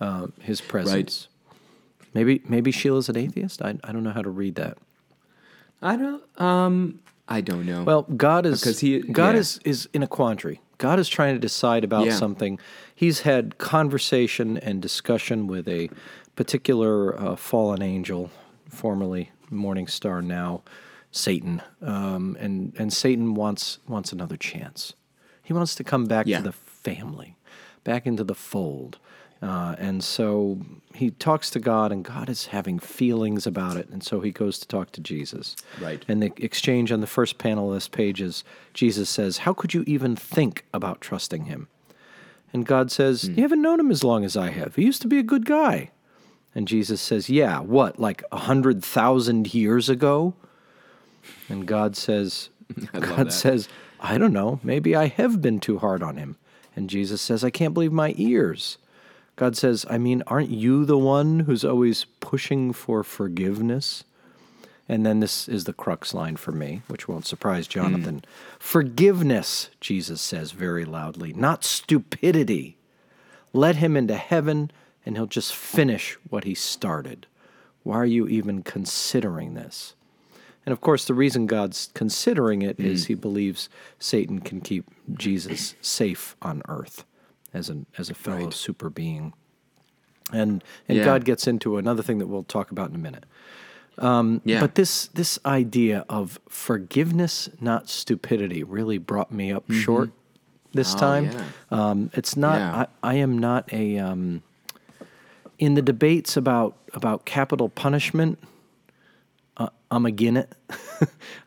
uh, 0.00 0.26
his 0.40 0.60
presence. 0.60 1.28
Maybe 2.12 2.42
maybe 2.48 2.70
Sheila's 2.70 3.08
an 3.08 3.16
atheist. 3.16 3.62
I, 3.62 3.76
I 3.82 3.92
don't 3.92 4.02
know 4.04 4.10
how 4.12 4.22
to 4.22 4.30
read 4.30 4.56
that. 4.56 4.78
I 5.82 5.96
don't. 5.96 6.40
Um, 6.40 7.00
I 7.28 7.40
don't 7.40 7.64
know. 7.64 7.82
Well, 7.84 8.02
God 8.02 8.44
is 8.46 8.60
Because 8.60 8.80
he- 8.80 9.00
God 9.00 9.34
yeah. 9.34 9.40
is 9.40 9.58
is 9.64 9.88
in 9.94 10.02
a 10.02 10.06
quandary. 10.06 10.60
God 10.78 10.98
is 10.98 11.08
trying 11.08 11.34
to 11.34 11.40
decide 11.40 11.82
about 11.84 12.06
Yeah. 12.06 12.16
something. 12.16 12.58
He's 12.94 13.20
had 13.20 13.56
conversation 13.58 14.58
and 14.58 14.82
discussion 14.82 15.46
with 15.46 15.66
a 15.68 15.88
particular 16.36 17.18
uh, 17.18 17.36
fallen 17.36 17.80
angel, 17.80 18.30
formerly 18.68 19.30
Morning 19.50 19.86
Star, 19.86 20.20
now 20.20 20.62
Satan, 21.16 21.62
um, 21.80 22.36
and 22.40 22.74
and 22.76 22.92
Satan 22.92 23.34
wants 23.34 23.78
wants 23.86 24.12
another 24.12 24.36
chance. 24.36 24.94
He 25.44 25.52
wants 25.52 25.76
to 25.76 25.84
come 25.84 26.06
back 26.06 26.26
Yeah. 26.26 26.38
to 26.38 26.44
the 26.44 26.52
family, 26.52 27.36
back 27.84 28.04
into 28.04 28.24
the 28.24 28.34
fold. 28.34 28.98
Uh, 29.40 29.76
and 29.78 30.02
so 30.02 30.58
he 30.94 31.10
talks 31.10 31.50
to 31.50 31.60
God, 31.60 31.92
and 31.92 32.02
God 32.04 32.28
is 32.30 32.46
having 32.46 32.78
feelings 32.80 33.46
about 33.46 33.76
it. 33.76 33.88
And 33.90 34.02
so 34.02 34.20
he 34.22 34.30
goes 34.32 34.58
to 34.58 34.66
talk 34.66 34.90
to 34.92 35.00
Jesus. 35.02 35.54
Right. 35.80 36.02
And 36.08 36.22
the 36.22 36.32
exchange 36.38 36.90
on 36.90 37.00
the 37.00 37.06
first 37.06 37.36
panel 37.38 37.68
of 37.68 37.74
this 37.74 37.86
page 37.88 38.20
is 38.22 38.42
Jesus 38.72 39.08
says, 39.10 39.38
How 39.38 39.52
could 39.52 39.72
you 39.74 39.84
even 39.86 40.16
think 40.16 40.64
about 40.72 41.00
trusting 41.00 41.44
him? 41.44 41.68
And 42.52 42.64
God 42.66 42.90
says, 42.90 43.28
You 43.28 43.42
haven't 43.42 43.62
known 43.62 43.78
him 43.78 43.90
as 43.92 44.02
long 44.02 44.24
as 44.24 44.36
I 44.36 44.50
have. 44.50 44.74
He 44.76 44.82
used 44.84 45.02
to 45.02 45.08
be 45.08 45.18
a 45.18 45.22
good 45.22 45.44
guy. 45.46 45.90
And 46.54 46.66
Jesus 46.66 47.00
says, 47.00 47.28
Yeah, 47.30 47.60
what, 47.60 48.00
like 48.00 48.24
a 48.32 48.38
hundred 48.38 48.82
thousand 48.84 49.52
years 49.54 49.88
ago? 49.88 50.34
And 51.48 51.66
God 51.66 51.96
says, 51.96 52.50
I 52.94 53.00
God 53.00 53.32
says, 53.32 53.68
I 54.00 54.18
don't 54.18 54.32
know, 54.32 54.60
maybe 54.62 54.94
I 54.94 55.06
have 55.06 55.40
been 55.40 55.60
too 55.60 55.78
hard 55.78 56.02
on 56.02 56.16
him. 56.16 56.36
And 56.76 56.90
Jesus 56.90 57.20
says, 57.22 57.44
I 57.44 57.50
can't 57.50 57.74
believe 57.74 57.92
my 57.92 58.14
ears. 58.16 58.78
God 59.36 59.56
says, 59.56 59.84
I 59.88 59.98
mean, 59.98 60.22
aren't 60.26 60.50
you 60.50 60.84
the 60.84 60.98
one 60.98 61.40
who's 61.40 61.64
always 61.64 62.04
pushing 62.20 62.72
for 62.72 63.02
forgiveness? 63.02 64.04
And 64.88 65.04
then 65.04 65.20
this 65.20 65.48
is 65.48 65.64
the 65.64 65.72
crux 65.72 66.12
line 66.12 66.36
for 66.36 66.52
me, 66.52 66.82
which 66.88 67.08
won't 67.08 67.26
surprise 67.26 67.66
hmm. 67.66 67.72
Jonathan. 67.72 68.24
Forgiveness, 68.58 69.70
Jesus 69.80 70.20
says 70.20 70.52
very 70.52 70.84
loudly, 70.84 71.32
not 71.32 71.64
stupidity. 71.64 72.76
Let 73.52 73.76
him 73.76 73.96
into 73.96 74.16
heaven 74.16 74.70
and 75.06 75.16
he'll 75.16 75.26
just 75.26 75.54
finish 75.54 76.16
what 76.28 76.44
he 76.44 76.54
started. 76.54 77.26
Why 77.82 77.96
are 77.96 78.06
you 78.06 78.26
even 78.26 78.62
considering 78.62 79.54
this? 79.54 79.94
And 80.66 80.72
of 80.72 80.80
course, 80.80 81.04
the 81.04 81.14
reason 81.14 81.46
God's 81.46 81.90
considering 81.94 82.62
it 82.62 82.80
is 82.80 83.06
he 83.06 83.14
believes 83.14 83.68
Satan 83.98 84.40
can 84.40 84.60
keep 84.60 84.84
Jesus 85.12 85.74
safe 85.82 86.36
on 86.40 86.62
earth 86.68 87.04
as 87.52 87.68
an 87.68 87.86
as 87.98 88.08
a 88.10 88.14
fellow 88.14 88.44
Right. 88.44 88.52
super 88.54 88.88
being. 88.90 89.32
And 90.32 90.64
and 90.88 90.98
Yeah. 90.98 91.04
God 91.04 91.24
gets 91.24 91.46
into 91.46 91.76
another 91.76 92.02
thing 92.02 92.18
that 92.18 92.26
we'll 92.28 92.44
talk 92.44 92.70
about 92.70 92.88
in 92.88 92.94
a 92.96 92.98
minute. 92.98 93.24
yeah. 94.00 94.60
But 94.60 94.74
this 94.74 95.08
this 95.08 95.38
idea 95.44 96.04
of 96.08 96.38
forgiveness, 96.48 97.50
not 97.60 97.88
stupidity, 97.88 98.62
really 98.64 98.98
brought 98.98 99.30
me 99.30 99.52
up 99.52 99.70
short 99.70 100.10
this 100.72 100.94
Oh, 100.94 100.98
time. 100.98 101.24
yeah. 101.26 101.44
Um, 101.70 102.10
it's 102.14 102.36
not. 102.36 102.58
Yeah. 102.58 102.86
I, 103.02 103.10
I 103.10 103.14
am 103.16 103.38
not 103.38 103.70
a. 103.72 103.98
Um, 103.98 104.42
in 105.58 105.74
the 105.74 105.82
debates 105.82 106.36
about 106.36 106.76
about 106.94 107.24
capital 107.24 107.68
punishment, 107.68 108.38
uh, 109.56 109.68
I'm 109.90 110.06
again 110.06 110.36
it. 110.36 110.52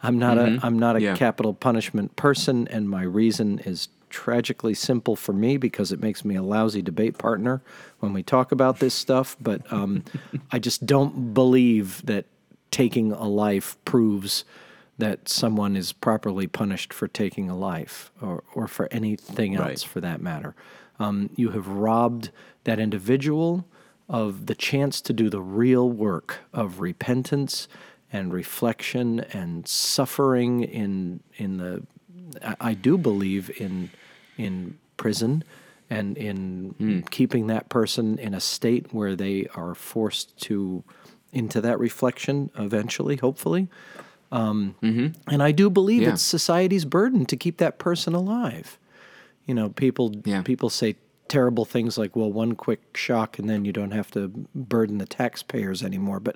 I'm 0.04 0.18
not 0.20 0.38
a. 0.38 0.60
I'm 0.64 0.80
not 0.80 0.96
a 0.96 1.00
Mm-hmm. 1.00 1.06
Yeah. 1.06 1.16
capital 1.16 1.54
punishment 1.54 2.16
person, 2.16 2.68
and 2.70 2.90
my 2.90 3.04
reason 3.04 3.60
is 3.60 3.90
tragically 4.10 4.74
simple 4.74 5.16
for 5.16 5.34
me 5.34 5.58
because 5.58 5.92
it 5.92 6.00
makes 6.00 6.24
me 6.24 6.36
a 6.36 6.42
lousy 6.44 6.82
debate 6.82 7.18
partner 7.18 7.62
when 8.00 8.14
we 8.14 8.24
talk 8.24 8.52
about 8.52 8.80
this 8.80 8.94
stuff. 8.94 9.36
But 9.42 9.72
um, 9.72 10.04
I 10.52 10.60
just 10.60 10.86
don't 10.86 11.34
believe 11.34 12.06
that 12.06 12.26
taking 12.72 13.12
a 13.12 13.28
life 13.28 13.76
proves 13.86 14.46
that 14.98 15.28
someone 15.30 15.76
is 15.76 15.92
properly 15.94 16.48
punished 16.48 16.94
for 16.94 17.08
taking 17.08 17.50
a 17.50 17.56
life 17.58 18.12
or, 18.22 18.44
or 18.56 18.68
for 18.68 18.88
anything 18.92 19.56
else 19.56 19.66
Right. 19.66 19.80
for 19.84 20.02
that 20.02 20.22
matter. 20.22 20.56
Um, 21.00 21.30
you 21.36 21.52
have 21.52 21.68
robbed 21.68 22.32
that 22.64 22.80
individual 22.80 23.66
of 24.10 24.48
the 24.48 24.56
chance 24.56 25.00
to 25.02 25.14
do 25.14 25.30
the 25.30 25.42
real 25.42 25.88
work 25.90 26.40
of 26.54 26.80
repentance 26.80 27.68
and 28.12 28.34
reflection 28.34 29.20
and 29.34 29.68
suffering 29.68 30.64
in 30.64 31.22
in 31.38 31.58
the 31.58 31.84
I, 32.60 32.74
do 32.74 32.98
believe 32.98 33.50
in 33.60 33.90
in 34.38 34.78
prison 34.98 35.44
and 35.90 36.18
in 36.18 37.04
keeping 37.12 37.48
that 37.48 37.70
person 37.70 38.18
in 38.20 38.34
a 38.34 38.40
state 38.40 38.94
where 38.94 39.16
they 39.16 39.48
are 39.56 39.74
forced 39.76 40.38
to 40.44 40.84
into 41.32 41.62
that 41.62 41.80
reflection 41.80 42.50
eventually 42.58 43.16
hopefully 43.18 43.68
um, 44.32 44.76
and 44.82 45.42
I 45.42 45.52
do 45.52 45.70
believe 45.70 46.02
Yeah. 46.02 46.10
it's 46.14 46.22
society's 46.22 46.84
burden 46.86 47.26
to 47.28 47.38
keep 47.38 47.58
that 47.58 47.78
person 47.80 48.14
alive. 48.14 48.78
You 49.46 49.54
know, 49.54 49.70
people 49.70 50.14
Yeah. 50.26 50.42
people 50.42 50.70
say 50.70 50.96
terrible 51.30 51.64
things 51.64 51.98
like, 51.98 52.14
"Well, 52.14 52.30
one 52.32 52.54
quick 52.56 52.98
shock, 52.98 53.40
and 53.40 53.50
then 53.50 53.64
you 53.64 53.72
don't 53.72 53.92
have 53.92 54.12
to 54.12 54.28
burden 54.54 54.98
the 54.98 55.06
taxpayers 55.06 55.82
anymore." 55.82 56.20
But 56.20 56.36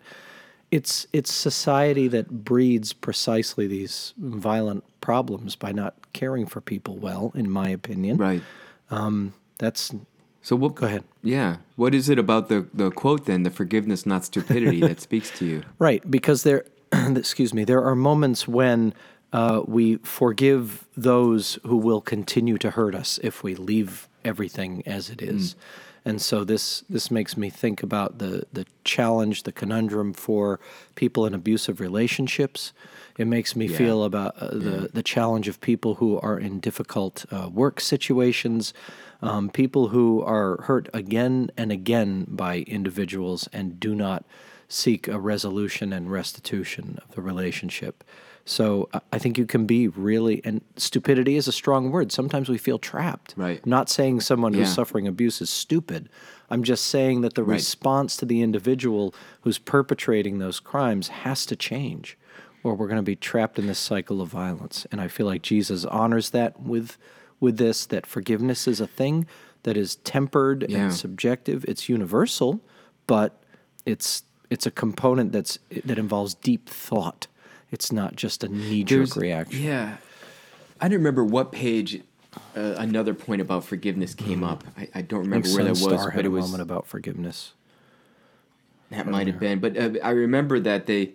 it's 0.71 1.05
it's 1.13 1.31
society 1.33 2.07
that 2.07 2.43
breeds 2.45 2.93
precisely 2.93 3.67
these 3.67 4.13
violent 4.17 4.83
problems 5.01 5.55
by 5.55 5.71
not 5.71 5.93
caring 6.13 6.45
for 6.45 6.61
people 6.61 6.95
well, 6.97 7.31
in 7.35 7.49
my 7.49 7.69
opinion. 7.69 8.17
right. 8.17 8.41
That's 9.59 9.93
So 10.41 10.55
what? 10.55 10.73
Go 10.75 10.87
ahead. 10.87 11.03
Yeah. 11.21 11.57
What 11.75 11.93
is 11.93 12.09
it 12.09 12.17
about 12.17 12.49
the 12.49 12.65
the 12.73 12.89
quote 12.91 13.25
then? 13.25 13.43
The 13.43 13.51
forgiveness, 13.51 14.05
not 14.05 14.25
stupidity, 14.25 14.79
that 14.81 14.99
speaks 15.01 15.29
to 15.39 15.45
you. 15.45 15.61
Right, 15.79 16.01
because 16.09 16.43
there, 16.43 16.65
excuse 16.91 17.53
me, 17.53 17.63
there 17.63 17.83
are 17.83 17.95
moments 17.95 18.47
when 18.47 18.93
uh, 19.33 19.61
we 19.67 19.97
forgive 19.97 20.85
those 20.97 21.59
who 21.63 21.77
will 21.77 22.01
continue 22.01 22.57
to 22.57 22.71
hurt 22.71 22.95
us 22.95 23.19
if 23.23 23.43
we 23.43 23.55
leave 23.55 24.07
everything 24.25 24.83
as 24.85 25.09
it 25.09 25.21
is. 25.21 25.55
And 26.03 26.21
so 26.21 26.43
this 26.43 26.83
this 26.89 27.11
makes 27.11 27.37
me 27.37 27.49
think 27.49 27.83
about 27.83 28.17
the 28.17 28.43
the 28.51 28.65
challenge, 28.83 29.43
the 29.43 29.51
conundrum 29.51 30.13
for 30.13 30.59
people 30.95 31.25
in 31.25 31.33
abusive 31.33 31.79
relationships. 31.79 32.73
It 33.17 33.27
makes 33.27 33.55
me 33.55 33.67
Yeah. 33.67 33.77
feel 33.77 34.03
about 34.03 34.35
uh, 34.41 34.47
the 34.47 34.89
the 34.93 35.03
challenge 35.03 35.47
of 35.47 35.59
people 35.61 35.95
who 35.95 36.19
are 36.19 36.39
in 36.39 36.59
difficult 36.59 37.25
uh, 37.31 37.49
work 37.53 37.79
situations, 37.79 38.73
um, 39.21 39.49
people 39.49 39.89
who 39.89 40.23
are 40.23 40.61
hurt 40.63 40.89
again 40.93 41.51
and 41.55 41.71
again 41.71 42.25
by 42.27 42.59
individuals 42.67 43.47
and 43.53 43.79
do 43.79 43.93
not 43.93 44.25
seek 44.67 45.07
a 45.07 45.19
resolution 45.19 45.93
and 45.93 46.11
restitution 46.11 46.97
of 47.03 47.13
the 47.15 47.21
relationship. 47.21 48.03
So 48.45 48.89
I- 48.93 49.01
I 49.13 49.17
think 49.19 49.37
you 49.37 49.45
can 49.45 49.65
be 49.65 49.87
really, 49.87 50.41
and 50.43 50.61
stupidity 50.77 51.35
is 51.35 51.47
a 51.47 51.51
strong 51.51 51.91
word. 51.91 52.11
Sometimes 52.11 52.49
we 52.49 52.57
feel 52.57 52.79
trapped. 52.79 53.33
Right. 53.37 53.61
I'm 53.63 53.69
not 53.69 53.89
saying 53.89 54.21
someone 54.21 54.53
who's 54.53 54.73
suffering 54.73 55.07
abuse 55.07 55.41
is 55.41 55.49
stupid. 55.49 56.09
I'm 56.49 56.63
just 56.63 56.85
saying 56.87 57.21
that 57.21 57.35
the 57.35 57.43
Right. 57.43 57.55
response 57.55 58.17
to 58.17 58.25
the 58.25 58.41
individual 58.41 59.13
who's 59.41 59.57
perpetrating 59.57 60.39
those 60.39 60.59
crimes 60.59 61.07
has 61.09 61.45
to 61.45 61.55
change, 61.55 62.17
or 62.63 62.75
we're 62.75 62.87
going 62.87 62.97
to 62.97 63.03
be 63.03 63.15
trapped 63.15 63.57
in 63.59 63.67
this 63.67 63.79
cycle 63.79 64.21
of 64.21 64.29
violence. 64.29 64.85
And 64.91 64.99
I 64.99 65.07
feel 65.07 65.25
like 65.25 65.41
Jesus 65.43 65.85
honors 65.85 66.31
that 66.31 66.59
with 66.61 66.97
with 67.39 67.57
this 67.57 67.87
that 67.87 68.05
forgiveness 68.05 68.67
is 68.67 68.79
a 68.79 68.85
thing 68.85 69.25
that 69.63 69.75
is 69.75 69.95
tempered 69.97 70.65
Yeah. 70.69 70.83
and 70.83 70.93
subjective. 70.93 71.65
It's 71.67 71.89
universal, 71.89 72.61
but 73.07 73.41
it's 73.85 74.23
it's 74.51 74.65
a 74.67 74.71
component 74.71 75.31
that's 75.31 75.57
that 75.85 75.97
involves 75.97 76.33
deep 76.35 76.67
thought. 76.69 77.27
It's 77.71 77.91
not 77.91 78.15
just 78.15 78.43
a 78.43 78.49
knee 78.49 78.83
jerk 78.83 79.15
reaction. 79.15 79.61
Yeah. 79.63 79.97
I 80.79 80.87
don't 80.87 80.97
remember 80.97 81.23
what 81.23 81.51
page 81.51 82.01
uh, 82.55 82.75
another 82.77 83.13
point 83.13 83.41
about 83.41 83.63
forgiveness 83.63 84.13
came 84.13 84.43
up. 84.43 84.63
I, 84.77 84.89
I 84.95 85.01
don't 85.01 85.21
remember 85.21 85.47
think 85.47 85.57
where 85.57 85.73
that 85.73 85.83
was, 85.83 86.09
but 86.13 86.25
it 86.25 86.29
was 86.29 86.45
moment 86.45 86.61
about 86.63 86.87
forgiveness. 86.87 87.53
that 88.89 89.07
might 89.07 89.27
have 89.27 89.39
been. 89.39 89.59
But 89.59 89.77
uh, 89.77 89.91
I 90.03 90.09
remember 90.11 90.59
that 90.59 90.85
they, 90.85 91.11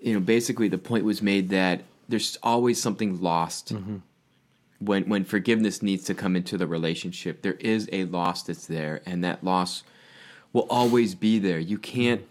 you 0.00 0.14
know, 0.14 0.20
basically 0.20 0.68
the 0.68 0.78
point 0.78 1.04
was 1.04 1.22
made 1.22 1.48
that 1.50 1.82
there's 2.08 2.36
always 2.42 2.80
something 2.80 3.20
lost 3.20 3.74
Mm-hmm. 3.74 3.96
when 4.80 5.08
when 5.08 5.24
forgiveness 5.24 5.82
needs 5.82 6.04
to 6.04 6.14
come 6.14 6.36
into 6.36 6.56
the 6.58 6.66
relationship. 6.66 7.42
There 7.42 7.54
is 7.60 7.88
a 7.92 8.04
loss 8.04 8.42
that's 8.42 8.66
there, 8.66 9.02
and 9.06 9.22
that 9.24 9.42
loss 9.44 9.82
will 10.52 10.66
always 10.70 11.14
be 11.14 11.38
there. 11.38 11.58
You 11.58 11.78
can't, 11.78 12.22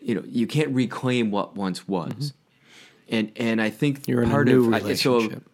you 0.00 0.14
know, 0.14 0.22
you 0.26 0.46
can't 0.46 0.70
reclaim 0.70 1.30
what 1.30 1.56
once 1.56 1.86
was. 1.88 2.32
And 3.10 3.32
and 3.36 3.60
I 3.60 3.70
think. 3.70 4.06
You're 4.08 4.22
in 4.22 4.30
a 4.30 4.44
new 4.44 4.68
of 4.68 4.74
I- 4.74 4.94
so 4.94 5.14
relationship. 5.14 5.44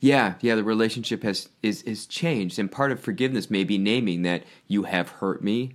Yeah, 0.00 0.34
yeah, 0.40 0.54
the 0.54 0.64
relationship 0.64 1.22
has 1.24 1.50
is 1.62 1.82
is 1.82 2.06
changed, 2.06 2.58
and 2.58 2.72
part 2.72 2.90
of 2.90 3.00
forgiveness 3.00 3.50
may 3.50 3.64
be 3.64 3.76
naming 3.76 4.22
that 4.22 4.44
you 4.66 4.84
have 4.84 5.10
hurt 5.10 5.44
me, 5.44 5.72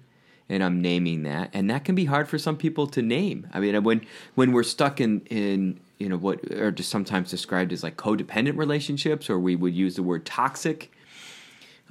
and 0.49 0.63
I'm 0.63 0.81
naming 0.81 1.21
that, 1.23 1.51
and 1.53 1.69
that 1.69 1.85
can 1.85 1.93
be 1.93 2.05
hard 2.05 2.27
for 2.27 2.39
some 2.39 2.57
people 2.57 2.87
to 2.87 3.03
name. 3.03 3.47
I 3.53 3.59
mean, 3.59 3.83
when 3.83 4.01
when 4.33 4.51
we're 4.51 4.63
stuck 4.63 4.99
in 4.99 5.21
in 5.29 5.79
you 5.99 6.09
know 6.09 6.17
what 6.17 6.43
are 6.51 6.71
just 6.71 6.89
sometimes 6.89 7.29
described 7.29 7.71
as 7.71 7.83
like 7.83 7.97
codependent 7.97 8.57
relationships, 8.57 9.29
or 9.29 9.37
we 9.37 9.55
would 9.55 9.75
use 9.75 9.95
the 9.95 10.03
word 10.03 10.25
toxic. 10.25 10.91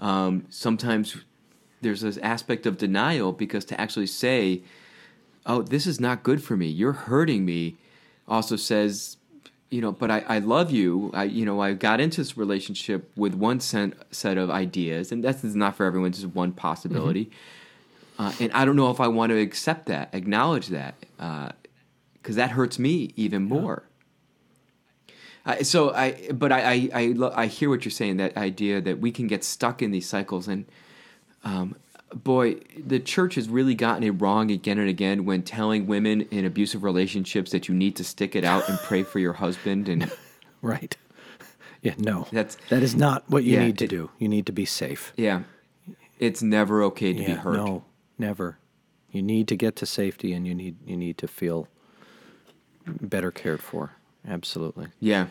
Um, 0.01 0.47
sometimes 0.51 1.17
there's 1.83 2.01
this 2.01 2.19
aspect 2.19 2.67
of 2.67 2.79
denial 2.79 3.33
because 3.33 3.65
to 3.67 3.81
actually 3.81 4.09
say, 4.09 4.63
"Oh, 5.47 5.63
this 5.63 5.87
is 5.87 6.01
not 6.01 6.25
good 6.25 6.43
for 6.43 6.57
me. 6.57 6.67
You're 6.67 6.93
hurting 6.93 7.45
me," 7.45 7.77
also 8.27 8.57
says 8.57 9.17
you 9.75 9.81
know, 9.81 9.91
but 9.91 10.09
I, 10.09 10.21
I 10.29 10.39
love 10.39 10.71
you. 10.71 11.11
I, 11.15 11.25
you 11.25 11.45
know, 11.45 11.61
I 11.61 11.73
got 11.73 11.99
into 11.99 12.21
this 12.21 12.37
relationship 12.37 13.11
with 13.17 13.35
one 13.35 13.59
set, 13.59 13.95
set 14.13 14.39
of 14.39 14.49
ideas, 14.49 15.11
and 15.11 15.25
that's 15.25 15.43
not 15.43 15.75
for 15.75 15.85
everyone, 15.85 16.11
It's 16.11 16.21
just 16.21 16.33
one 16.33 16.53
possibility. 16.53 17.27
Mm-hmm. 18.17 18.23
Uh, 18.23 18.33
and 18.39 18.53
I 18.53 18.65
don't 18.65 18.77
know 18.77 18.93
if 18.93 19.01
I 19.01 19.09
want 19.09 19.31
to 19.31 19.41
accept 19.41 19.87
that, 19.87 20.11
acknowledge 20.13 20.69
that, 20.69 20.95
because 21.17 22.37
uh, 22.37 22.41
that 22.41 22.51
hurts 22.51 22.79
me 22.79 23.11
even 23.17 23.43
more. 23.43 23.83
Yeah. 25.45 25.63
so 25.63 25.93
I, 25.93 26.31
but 26.33 26.53
I, 26.53 26.61
I, 26.61 26.91
I, 26.95 27.31
I, 27.35 27.47
hear 27.47 27.69
what 27.69 27.85
you're 27.85 27.91
saying. 27.91 28.19
That 28.19 28.37
idea 28.37 28.81
that 28.81 29.01
we 29.01 29.11
can 29.11 29.27
get 29.27 29.43
stuck 29.43 29.83
in 29.83 29.91
these 29.91 30.09
cycles, 30.09 30.47
and 30.47 30.67
um, 31.43 31.75
boy, 32.15 32.57
the 32.77 33.01
church 33.01 33.35
has 33.35 33.49
really 33.49 33.75
gotten 33.75 34.03
it 34.03 34.11
wrong 34.11 34.51
again 34.51 34.79
and 34.79 34.89
again 34.89 35.25
when 35.25 35.43
telling 35.43 35.87
women 35.87 36.23
in 36.23 36.45
abusive 36.45 36.85
relationships 36.85 37.51
that 37.53 37.69
you 37.69 37.75
need 37.75 37.97
to 37.97 38.05
stick 38.05 38.37
it 38.37 38.45
out 38.45 38.69
and 38.69 38.79
pray 38.81 39.03
for 39.03 39.19
your 39.19 39.35
husband 39.35 39.89
and 39.89 40.11
right. 40.63 40.97
Yeah, 41.83 41.95
no. 41.99 42.27
That's 42.33 42.57
that 42.71 42.83
is 42.83 42.95
not 42.95 43.29
what 43.29 43.45
you 43.45 43.55
yeah, 43.55 43.67
need 43.67 43.79
to 43.79 43.85
it, 43.85 43.91
do. 43.91 44.11
You 44.19 44.29
need 44.29 44.47
to 44.47 44.53
be 44.53 44.65
safe. 44.65 45.13
Yeah. 45.17 45.43
It's 46.19 46.43
never 46.43 46.83
okay 46.85 47.13
to 47.13 47.21
yeah, 47.21 47.27
be 47.27 47.33
hurt. 47.33 47.57
No, 47.57 47.85
never. 48.19 48.59
You 49.11 49.23
need 49.23 49.49
to 49.49 49.57
get 49.57 49.77
to 49.77 49.87
safety 49.87 50.33
and 50.33 50.47
you 50.47 50.55
need 50.55 50.77
you 50.87 50.97
need 50.97 51.19
to 51.19 51.29
feel 51.29 51.69
better 52.87 53.31
cared 53.31 53.63
for. 53.63 53.93
Absolutely. 54.27 54.89
Yeah. 55.01 55.27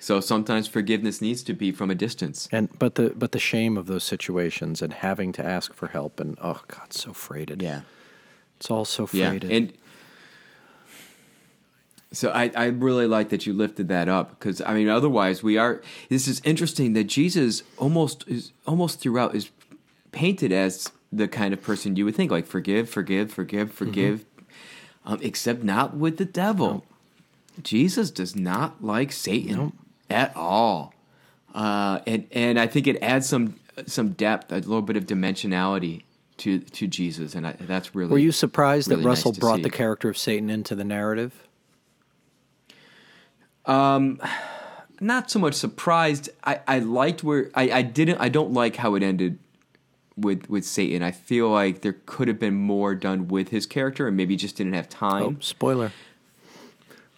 So 0.00 0.20
sometimes 0.20 0.68
forgiveness 0.68 1.20
needs 1.20 1.42
to 1.44 1.52
be 1.52 1.72
from 1.72 1.90
a 1.90 1.94
distance. 1.94 2.48
And 2.52 2.68
but 2.78 2.94
the 2.94 3.10
but 3.16 3.32
the 3.32 3.38
shame 3.38 3.76
of 3.76 3.86
those 3.86 4.04
situations 4.04 4.80
and 4.80 4.92
having 4.92 5.32
to 5.32 5.44
ask 5.44 5.74
for 5.74 5.88
help 5.88 6.20
and 6.20 6.38
oh 6.40 6.62
god, 6.68 6.92
so 6.92 7.12
freighted. 7.12 7.62
Yeah. 7.62 7.82
It's 8.56 8.70
all 8.70 8.84
so 8.84 9.06
freighted. 9.06 9.50
Yeah. 9.50 9.56
And 9.56 9.72
so 12.12 12.30
I, 12.30 12.50
I 12.54 12.66
really 12.66 13.06
like 13.06 13.28
that 13.30 13.46
you 13.46 13.52
lifted 13.52 13.88
that 13.88 14.08
up 14.08 14.30
because 14.30 14.60
I 14.60 14.74
mean 14.74 14.88
otherwise 14.88 15.42
we 15.42 15.58
are 15.58 15.82
this 16.08 16.28
is 16.28 16.40
interesting 16.44 16.92
that 16.92 17.04
Jesus 17.04 17.62
almost 17.76 18.24
is 18.28 18.52
almost 18.66 19.00
throughout 19.00 19.34
is 19.34 19.50
painted 20.12 20.52
as 20.52 20.90
the 21.12 21.28
kind 21.28 21.52
of 21.52 21.60
person 21.60 21.96
you 21.96 22.04
would 22.04 22.14
think 22.14 22.30
like 22.30 22.46
forgive 22.46 22.88
forgive 22.88 23.32
forgive 23.32 23.72
forgive 23.72 24.20
mm-hmm. 24.20 25.12
um, 25.12 25.18
except 25.22 25.64
not 25.64 25.96
with 25.96 26.18
the 26.18 26.24
devil. 26.24 26.84
Jesus 27.60 28.12
does 28.12 28.36
not 28.36 28.84
like 28.84 29.10
Satan. 29.10 29.72
At 30.10 30.36
all. 30.36 30.94
Uh, 31.54 32.00
and 32.06 32.26
and 32.32 32.60
I 32.60 32.66
think 32.66 32.86
it 32.86 33.02
adds 33.02 33.28
some 33.28 33.58
some 33.86 34.10
depth, 34.10 34.52
a 34.52 34.56
little 34.56 34.82
bit 34.82 34.96
of 34.96 35.06
dimensionality 35.06 36.02
to 36.38 36.60
to 36.60 36.86
Jesus, 36.86 37.34
and 37.34 37.46
I, 37.46 37.52
that's 37.52 37.94
really. 37.94 38.10
Were 38.10 38.18
you 38.18 38.32
surprised 38.32 38.88
really 38.88 39.02
that 39.02 39.08
Russell 39.08 39.32
nice 39.32 39.38
brought 39.38 39.56
see. 39.56 39.62
the 39.62 39.70
character 39.70 40.08
of 40.08 40.16
Satan 40.16 40.50
into 40.50 40.74
the 40.74 40.84
narrative? 40.84 41.46
Um, 43.66 44.20
not 45.00 45.30
so 45.30 45.38
much 45.38 45.54
surprised. 45.54 46.30
I, 46.42 46.60
I 46.66 46.78
liked 46.78 47.22
where 47.22 47.50
I, 47.54 47.70
I 47.70 47.82
didn't. 47.82 48.18
I 48.18 48.28
don't 48.28 48.52
like 48.52 48.76
how 48.76 48.94
it 48.94 49.02
ended 49.02 49.38
with 50.16 50.48
with 50.48 50.64
Satan. 50.64 51.02
I 51.02 51.10
feel 51.10 51.48
like 51.50 51.82
there 51.82 51.96
could 52.06 52.28
have 52.28 52.38
been 52.38 52.54
more 52.54 52.94
done 52.94 53.28
with 53.28 53.48
his 53.48 53.66
character, 53.66 54.08
and 54.08 54.16
maybe 54.16 54.36
just 54.36 54.56
didn't 54.56 54.74
have 54.74 54.88
time. 54.88 55.22
Oh, 55.22 55.36
spoiler. 55.40 55.92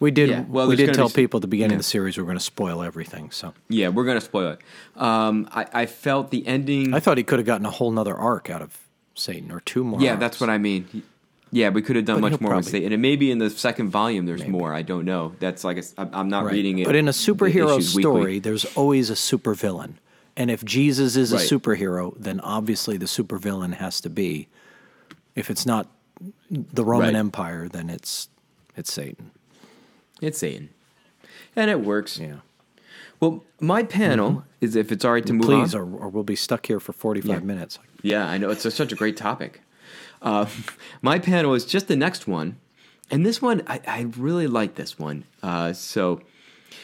We 0.01 0.09
did. 0.09 0.29
Yeah, 0.29 0.45
well, 0.49 0.67
we 0.67 0.75
did 0.75 0.95
tell 0.95 1.09
be, 1.09 1.13
people 1.13 1.37
at 1.37 1.41
the 1.41 1.47
beginning 1.47 1.73
yeah. 1.73 1.75
of 1.75 1.81
the 1.81 1.83
series 1.83 2.17
we 2.17 2.23
are 2.23 2.25
going 2.25 2.37
to 2.37 2.43
spoil 2.43 2.81
everything. 2.81 3.29
So 3.29 3.53
yeah, 3.69 3.89
we're 3.89 4.03
going 4.03 4.17
to 4.17 4.25
spoil 4.25 4.53
it. 4.53 4.59
Um, 4.99 5.47
I, 5.51 5.67
I, 5.71 5.85
felt 5.85 6.31
the 6.31 6.45
ending. 6.47 6.95
I 6.95 6.99
thought 6.99 7.19
he 7.19 7.23
could 7.23 7.37
have 7.37 7.45
gotten 7.45 7.67
a 7.67 7.69
whole 7.69 7.91
nother 7.91 8.15
arc 8.15 8.49
out 8.49 8.63
of 8.63 8.79
Satan 9.13 9.51
or 9.51 9.59
two 9.59 9.83
more. 9.83 10.01
Yeah, 10.01 10.11
arcs. 10.11 10.19
that's 10.19 10.41
what 10.41 10.49
I 10.49 10.57
mean. 10.57 11.03
Yeah, 11.51 11.69
we 11.69 11.83
could 11.83 11.97
have 11.97 12.05
done 12.05 12.19
but 12.19 12.31
much 12.31 12.41
more 12.41 12.49
probably, 12.49 12.65
with 12.65 12.71
Satan, 12.71 12.93
and 12.93 13.01
maybe 13.01 13.29
in 13.29 13.37
the 13.37 13.51
second 13.51 13.91
volume 13.91 14.25
there's 14.25 14.39
maybe. 14.39 14.51
more. 14.51 14.73
I 14.73 14.81
don't 14.81 15.05
know. 15.05 15.35
That's 15.39 15.63
like 15.63 15.77
i 15.99 16.19
am 16.19 16.29
not 16.29 16.45
right. 16.45 16.53
reading 16.53 16.79
it. 16.79 16.87
But 16.87 16.95
in 16.95 17.07
a 17.07 17.11
superhero 17.11 17.79
story, 17.79 18.19
weekly. 18.19 18.39
there's 18.39 18.65
always 18.75 19.11
a 19.11 19.15
supervillain, 19.15 19.95
and 20.35 20.49
if 20.49 20.65
Jesus 20.65 21.15
is 21.15 21.31
right. 21.31 21.43
a 21.43 21.45
superhero, 21.45 22.15
then 22.17 22.39
obviously 22.39 22.97
the 22.97 23.05
supervillain 23.05 23.75
has 23.75 24.01
to 24.01 24.09
be. 24.09 24.47
If 25.35 25.51
it's 25.51 25.67
not 25.67 25.87
the 26.49 26.83
Roman 26.83 27.13
right. 27.13 27.19
Empire, 27.19 27.69
then 27.69 27.91
it's 27.91 28.29
it's 28.75 28.91
Satan. 28.91 29.29
It's 30.21 30.37
Satan. 30.37 30.69
And 31.55 31.69
it 31.69 31.81
works. 31.81 32.19
Yeah. 32.19 32.37
Well, 33.19 33.43
my 33.59 33.83
panel 33.83 34.29
mm-hmm. 34.31 34.39
is 34.61 34.75
if 34.75 34.91
it's 34.91 35.03
all 35.03 35.13
right 35.13 35.25
to 35.25 35.33
move 35.33 35.45
Please, 35.45 35.75
on. 35.75 35.81
Or, 35.81 35.97
or 36.03 36.09
we'll 36.09 36.23
be 36.23 36.35
stuck 36.35 36.65
here 36.65 36.79
for 36.79 36.93
45 36.93 37.29
yeah. 37.29 37.39
minutes. 37.39 37.79
Yeah, 38.01 38.27
I 38.27 38.37
know. 38.37 38.49
It's 38.49 38.65
a, 38.65 38.71
such 38.71 38.91
a 38.91 38.95
great 38.95 39.17
topic. 39.17 39.61
Uh, 40.21 40.47
my 41.01 41.19
panel 41.19 41.53
is 41.53 41.65
just 41.65 41.87
the 41.87 41.95
next 41.95 42.27
one. 42.27 42.57
And 43.09 43.25
this 43.25 43.41
one, 43.41 43.61
I, 43.67 43.81
I 43.85 44.01
really 44.17 44.47
like 44.47 44.75
this 44.75 44.97
one. 44.97 45.25
Uh, 45.43 45.73
so 45.73 46.21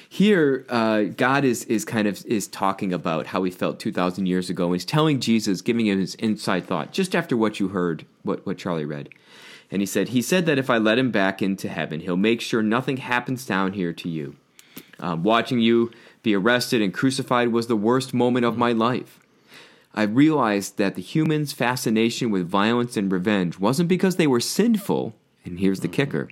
here, 0.09 0.65
uh, 0.69 1.03
God 1.03 1.45
is, 1.45 1.63
is 1.65 1.85
kind 1.85 2.07
of 2.07 2.23
is 2.25 2.47
talking 2.47 2.93
about 2.93 3.27
how 3.27 3.43
he 3.43 3.51
felt 3.51 3.79
2,000 3.79 4.25
years 4.25 4.49
ago. 4.49 4.65
And 4.65 4.75
he's 4.75 4.85
telling 4.85 5.19
Jesus, 5.19 5.61
giving 5.61 5.87
him 5.87 5.99
his 5.99 6.15
inside 6.15 6.65
thought, 6.65 6.91
just 6.91 7.15
after 7.15 7.37
what 7.37 7.59
you 7.59 7.69
heard, 7.69 8.05
what, 8.23 8.45
what 8.45 8.57
Charlie 8.57 8.85
read. 8.85 9.09
And 9.69 9.81
he 9.81 9.85
said, 9.85 10.09
He 10.09 10.21
said 10.21 10.45
that 10.45 10.57
if 10.57 10.69
I 10.69 10.77
let 10.77 10.97
him 10.97 11.11
back 11.11 11.41
into 11.41 11.69
heaven, 11.69 11.99
he'll 11.99 12.17
make 12.17 12.41
sure 12.41 12.61
nothing 12.61 12.97
happens 12.97 13.45
down 13.45 13.73
here 13.73 13.93
to 13.93 14.09
you. 14.09 14.35
Um, 14.99 15.23
watching 15.23 15.59
you 15.59 15.91
be 16.23 16.35
arrested 16.35 16.81
and 16.81 16.93
crucified 16.93 17.49
was 17.49 17.67
the 17.67 17.75
worst 17.75 18.13
moment 18.13 18.45
of 18.45 18.57
my 18.57 18.71
life. 18.71 19.19
I 19.93 20.03
realized 20.03 20.77
that 20.77 20.95
the 20.95 21.01
humans' 21.01 21.53
fascination 21.53 22.29
with 22.29 22.47
violence 22.47 22.97
and 22.97 23.11
revenge 23.11 23.59
wasn't 23.59 23.89
because 23.89 24.15
they 24.15 24.27
were 24.27 24.39
sinful, 24.39 25.15
and 25.43 25.59
here's 25.59 25.79
the 25.79 25.87
kicker, 25.87 26.29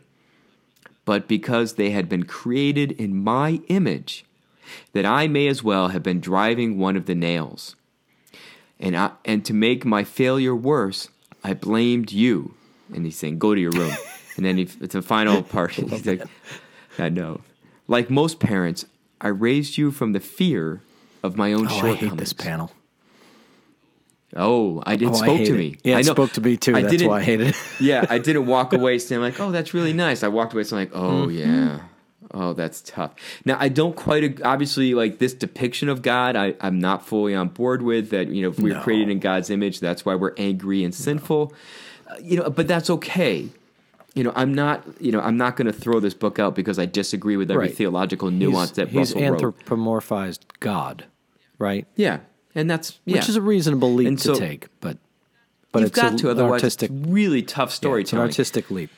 but 1.04 1.28
because 1.28 1.74
they 1.74 1.92
had 1.92 2.08
been 2.08 2.24
created 2.24 2.92
in 2.94 3.24
my 3.24 3.62
image, 3.68 4.26
that 4.94 5.06
I 5.06 5.28
may 5.28 5.48
as 5.48 5.64
well 5.64 5.90
have 5.90 6.04
been 6.04 6.20
driving 6.20 6.78
one 6.78 6.96
of 6.96 7.06
the 7.06 7.16
nails. 7.16 7.76
And, 8.80 8.96
I, 8.96 9.12
and 9.24 9.46
to 9.46 9.54
make 9.54 9.86
my 9.86 10.04
failure 10.04 10.56
worse, 10.56 11.10
I 11.44 11.54
blamed 11.54 12.12
you 12.12 12.56
and 12.94 13.06
he's 13.06 13.18
saying, 13.18 13.40
"Go 13.40 13.56
to 13.56 13.62
your 13.62 13.72
room." 13.72 13.94
and 14.38 14.46
then 14.46 14.58
he, 14.58 14.70
it's 14.82 14.96
a 14.96 15.02
final 15.02 15.44
part. 15.56 15.72
He's 15.72 16.06
like, 16.06 16.24
"I 16.98 17.10
know." 17.10 17.42
Like 17.88 18.10
most 18.10 18.40
parents, 18.40 18.86
I 19.22 19.28
raised 19.28 19.78
you 19.78 19.92
from 19.92 20.14
the 20.14 20.20
fear 20.20 20.82
of 21.24 21.38
my 21.38 21.54
own 21.54 21.68
oh, 21.68 21.70
shortcomings. 21.70 22.04
I 22.04 22.06
hate 22.08 22.18
this 22.18 22.34
panel. 22.34 22.72
Oh, 24.36 24.84
I 24.86 24.96
did. 24.96 25.10
Oh, 25.10 25.14
spoke 25.14 25.42
I 25.42 25.46
to 25.46 25.54
me. 25.54 25.68
It. 25.68 25.80
Yeah, 25.84 25.98
I 25.98 26.00
it 26.02 26.06
spoke 26.06 26.32
to 26.34 26.42
me 26.42 26.58
too. 26.58 26.76
I 26.76 26.82
that's 26.82 27.04
why 27.04 27.20
I 27.20 27.24
hated 27.24 27.48
it. 27.50 27.56
yeah, 27.80 28.06
I 28.10 28.18
didn't 28.18 28.48
walk 28.48 28.74
away 28.74 29.00
saying 29.00 29.22
like, 29.22 29.40
"Oh, 29.40 29.52
that's 29.52 29.74
really 29.74 29.94
nice." 29.94 30.24
I 30.24 30.28
walked 30.28 30.54
away 30.54 30.64
saying 30.64 30.90
like, 30.90 30.96
"Oh 30.96 31.28
mm-hmm. 31.28 31.32
yeah." 31.32 31.80
Oh, 32.32 32.52
that's 32.52 32.82
tough. 32.82 33.14
Now, 33.46 33.56
I 33.60 33.70
don't 33.70 33.96
quite 33.96 34.42
obviously 34.42 34.94
like 34.94 35.20
this 35.20 35.34
depiction 35.34 35.88
of 35.88 36.02
God. 36.02 36.36
I, 36.36 36.56
I'm 36.60 36.80
not 36.80 37.06
fully 37.06 37.34
on 37.34 37.48
board 37.50 37.82
with 37.82 38.10
that. 38.10 38.28
You 38.28 38.42
know, 38.42 38.50
if 38.50 38.60
we're 38.60 38.74
no. 38.74 38.82
created 38.82 39.10
in 39.10 39.20
God's 39.20 39.50
image, 39.50 39.80
that's 39.80 40.04
why 40.04 40.16
we're 40.16 40.34
angry 40.38 40.84
and 40.84 40.94
sinful. 40.94 41.52
No 41.52 41.58
you 42.22 42.38
know, 42.38 42.50
but 42.50 42.68
that's 42.68 42.90
okay. 42.90 43.50
You 44.14 44.24
know, 44.24 44.32
I'm 44.36 44.54
not. 44.54 44.84
You 45.00 45.12
know, 45.12 45.20
I'm 45.20 45.38
not 45.38 45.58
going 45.58 45.68
to 45.68 45.74
throw 45.74 46.00
this 46.00 46.14
book 46.14 46.40
out 46.40 46.56
because 46.56 46.80
I 46.80 46.86
disagree 46.86 47.38
with 47.38 47.52
every 47.52 47.68
right. 47.68 47.76
theological 47.76 48.32
nuance 48.32 48.70
he's, 48.70 48.76
that 48.78 48.90
he's 48.90 49.14
Russell 49.14 49.22
anthropomorphized 49.22 50.40
wrote. 50.40 50.60
God, 50.60 51.06
right? 51.60 51.86
Yeah, 51.96 52.20
and 52.54 52.70
that's 52.70 53.00
yeah. 53.06 53.18
which 53.18 53.30
is 53.30 53.36
a 53.36 53.42
reasonable 53.42 53.94
leap 53.94 54.08
and 54.08 54.18
to 54.20 54.24
so, 54.24 54.36
take, 54.36 54.68
but 54.80 54.98
but 55.72 55.80
you've 55.80 55.90
it's 55.90 56.00
got 56.00 56.14
a, 56.14 56.18
to. 56.18 56.30
Otherwise, 56.30 56.64
artistic, 56.64 56.92
it's 56.92 57.08
really 57.08 57.42
tough 57.42 57.72
storytelling. 57.72 58.24
Yeah, 58.24 58.30
it's 58.30 58.38
an 58.38 58.42
artistic 58.42 58.72
leap. 58.72 58.90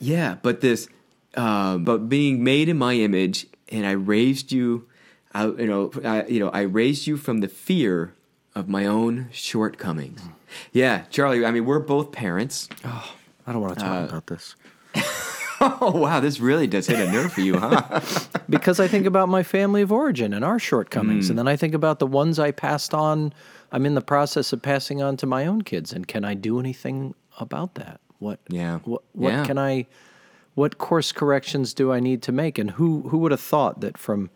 Yeah, 0.00 0.36
but 0.42 0.60
this, 0.60 0.88
uh, 1.34 1.78
but 1.78 2.08
being 2.08 2.44
made 2.44 2.68
in 2.68 2.76
my 2.76 2.94
image, 2.94 3.46
and 3.70 3.86
I 3.86 3.92
raised 3.92 4.52
you. 4.52 4.86
I, 5.32 5.46
you 5.46 5.66
know, 5.66 5.90
I, 6.04 6.26
you 6.26 6.40
know, 6.40 6.50
I 6.50 6.62
raised 6.62 7.06
you 7.06 7.16
from 7.16 7.40
the 7.40 7.48
fear 7.48 8.14
of 8.58 8.68
my 8.68 8.86
own 8.86 9.28
shortcomings. 9.30 10.20
Mm. 10.20 10.32
Yeah, 10.72 11.04
Charlie. 11.10 11.46
I 11.46 11.50
mean, 11.52 11.64
we're 11.64 11.78
both 11.78 12.10
parents. 12.10 12.68
Oh, 12.84 13.14
I 13.46 13.52
don't 13.52 13.62
want 13.62 13.74
to 13.74 13.80
talk 13.80 14.02
uh, 14.02 14.08
about 14.08 14.26
this. 14.26 14.56
oh 15.60 15.92
wow, 15.94 16.18
this 16.20 16.40
really 16.40 16.66
does 16.66 16.88
hit 16.88 16.98
a 16.98 17.10
nerve 17.10 17.32
for 17.32 17.40
you, 17.40 17.56
huh? 17.56 18.00
because 18.50 18.80
I 18.80 18.88
think 18.88 19.06
about 19.06 19.28
my 19.28 19.42
family 19.42 19.82
of 19.82 19.92
origin 19.92 20.32
and 20.32 20.44
our 20.44 20.58
shortcomings, 20.58 21.26
mm. 21.26 21.30
and 21.30 21.38
then 21.38 21.48
I 21.48 21.56
think 21.56 21.74
about 21.74 22.00
the 22.00 22.06
ones 22.06 22.38
I 22.38 22.50
passed 22.50 22.92
on. 22.94 23.32
I'm 23.70 23.86
in 23.86 23.94
the 23.94 24.02
process 24.02 24.52
of 24.52 24.60
passing 24.60 25.02
on 25.02 25.16
to 25.18 25.26
my 25.26 25.46
own 25.46 25.62
kids, 25.62 25.92
and 25.92 26.08
can 26.08 26.24
I 26.24 26.34
do 26.34 26.58
anything 26.58 27.14
about 27.38 27.74
that? 27.76 28.00
What? 28.18 28.40
Yeah. 28.48 28.78
What? 28.78 29.02
What 29.12 29.32
yeah. 29.32 29.44
can 29.44 29.58
I? 29.58 29.86
What 30.54 30.78
course 30.78 31.12
corrections 31.12 31.72
do 31.74 31.92
I 31.92 32.00
need 32.00 32.22
to 32.22 32.32
make? 32.32 32.58
And 32.58 32.72
who 32.72 33.02
who 33.10 33.18
would 33.18 33.30
have 33.30 33.40
thought 33.40 33.80
that 33.82 33.96
from 33.96 34.30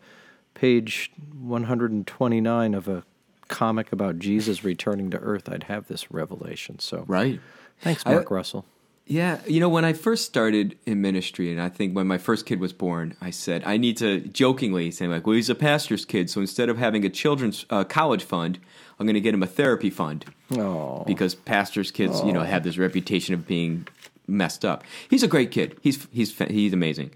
page 0.53 1.11
129 1.33 2.73
of 2.73 2.87
a 2.87 3.03
comic 3.47 3.91
about 3.91 4.19
Jesus 4.19 4.63
returning 4.63 5.09
to 5.11 5.17
Earth, 5.17 5.49
I'd 5.49 5.63
have 5.63 5.87
this 5.87 6.11
revelation. 6.11 6.79
So 6.79 7.05
Right. 7.07 7.39
thanks, 7.79 8.03
I- 8.05 8.13
Mark 8.13 8.31
Russell. 8.31 8.65
Yeah, 9.05 9.39
you 9.45 9.59
know, 9.59 9.67
when 9.67 9.83
I 9.83 9.91
first 9.91 10.23
started 10.25 10.77
in 10.85 11.01
ministry, 11.01 11.51
and 11.51 11.59
I 11.59 11.67
think 11.67 11.93
when 11.93 12.07
my 12.07 12.17
first 12.17 12.45
kid 12.45 12.61
was 12.61 12.71
born, 12.71 13.15
I 13.19 13.31
said 13.31 13.61
I 13.65 13.75
need 13.75 13.97
to 13.97 14.21
jokingly 14.21 14.91
say 14.91 15.07
like, 15.09 15.27
"Well, 15.27 15.35
he's 15.35 15.49
a 15.49 15.55
pastor's 15.55 16.05
kid, 16.05 16.29
so 16.29 16.39
instead 16.39 16.69
of 16.69 16.77
having 16.77 17.03
a 17.03 17.09
children's 17.09 17.65
uh, 17.69 17.83
college 17.83 18.23
fund, 18.23 18.59
I'm 18.97 19.05
going 19.05 19.15
to 19.15 19.19
get 19.19 19.33
him 19.33 19.43
a 19.43 19.47
therapy 19.47 19.89
fund 19.89 20.23
Oh, 20.51 21.03
because 21.05 21.35
pastors' 21.35 21.91
kids, 21.91 22.21
you 22.21 22.31
know, 22.31 22.43
have 22.43 22.63
this 22.63 22.77
reputation 22.77 23.33
of 23.33 23.45
being 23.45 23.89
messed 24.25 24.63
up. 24.63 24.85
He's 25.09 25.21
a 25.21 25.27
great 25.27 25.51
kid. 25.51 25.75
He's 25.81 26.07
he's 26.13 26.37
he's 26.39 26.71
amazing. 26.71 27.11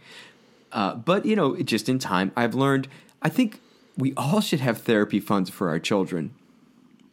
Uh, 0.74 0.96
but 0.96 1.26
you 1.26 1.38
know, 1.38 1.56
just 1.62 1.88
in 1.88 2.00
time, 2.00 2.34
I've 2.36 2.54
learned. 2.54 2.90
I 3.22 3.30
think 3.30 3.62
we 3.98 4.14
all 4.16 4.42
should 4.42 4.60
have 4.60 4.80
therapy 4.80 5.20
funds 5.20 5.50
for 5.50 5.70
our 5.70 5.80
children 5.80 6.34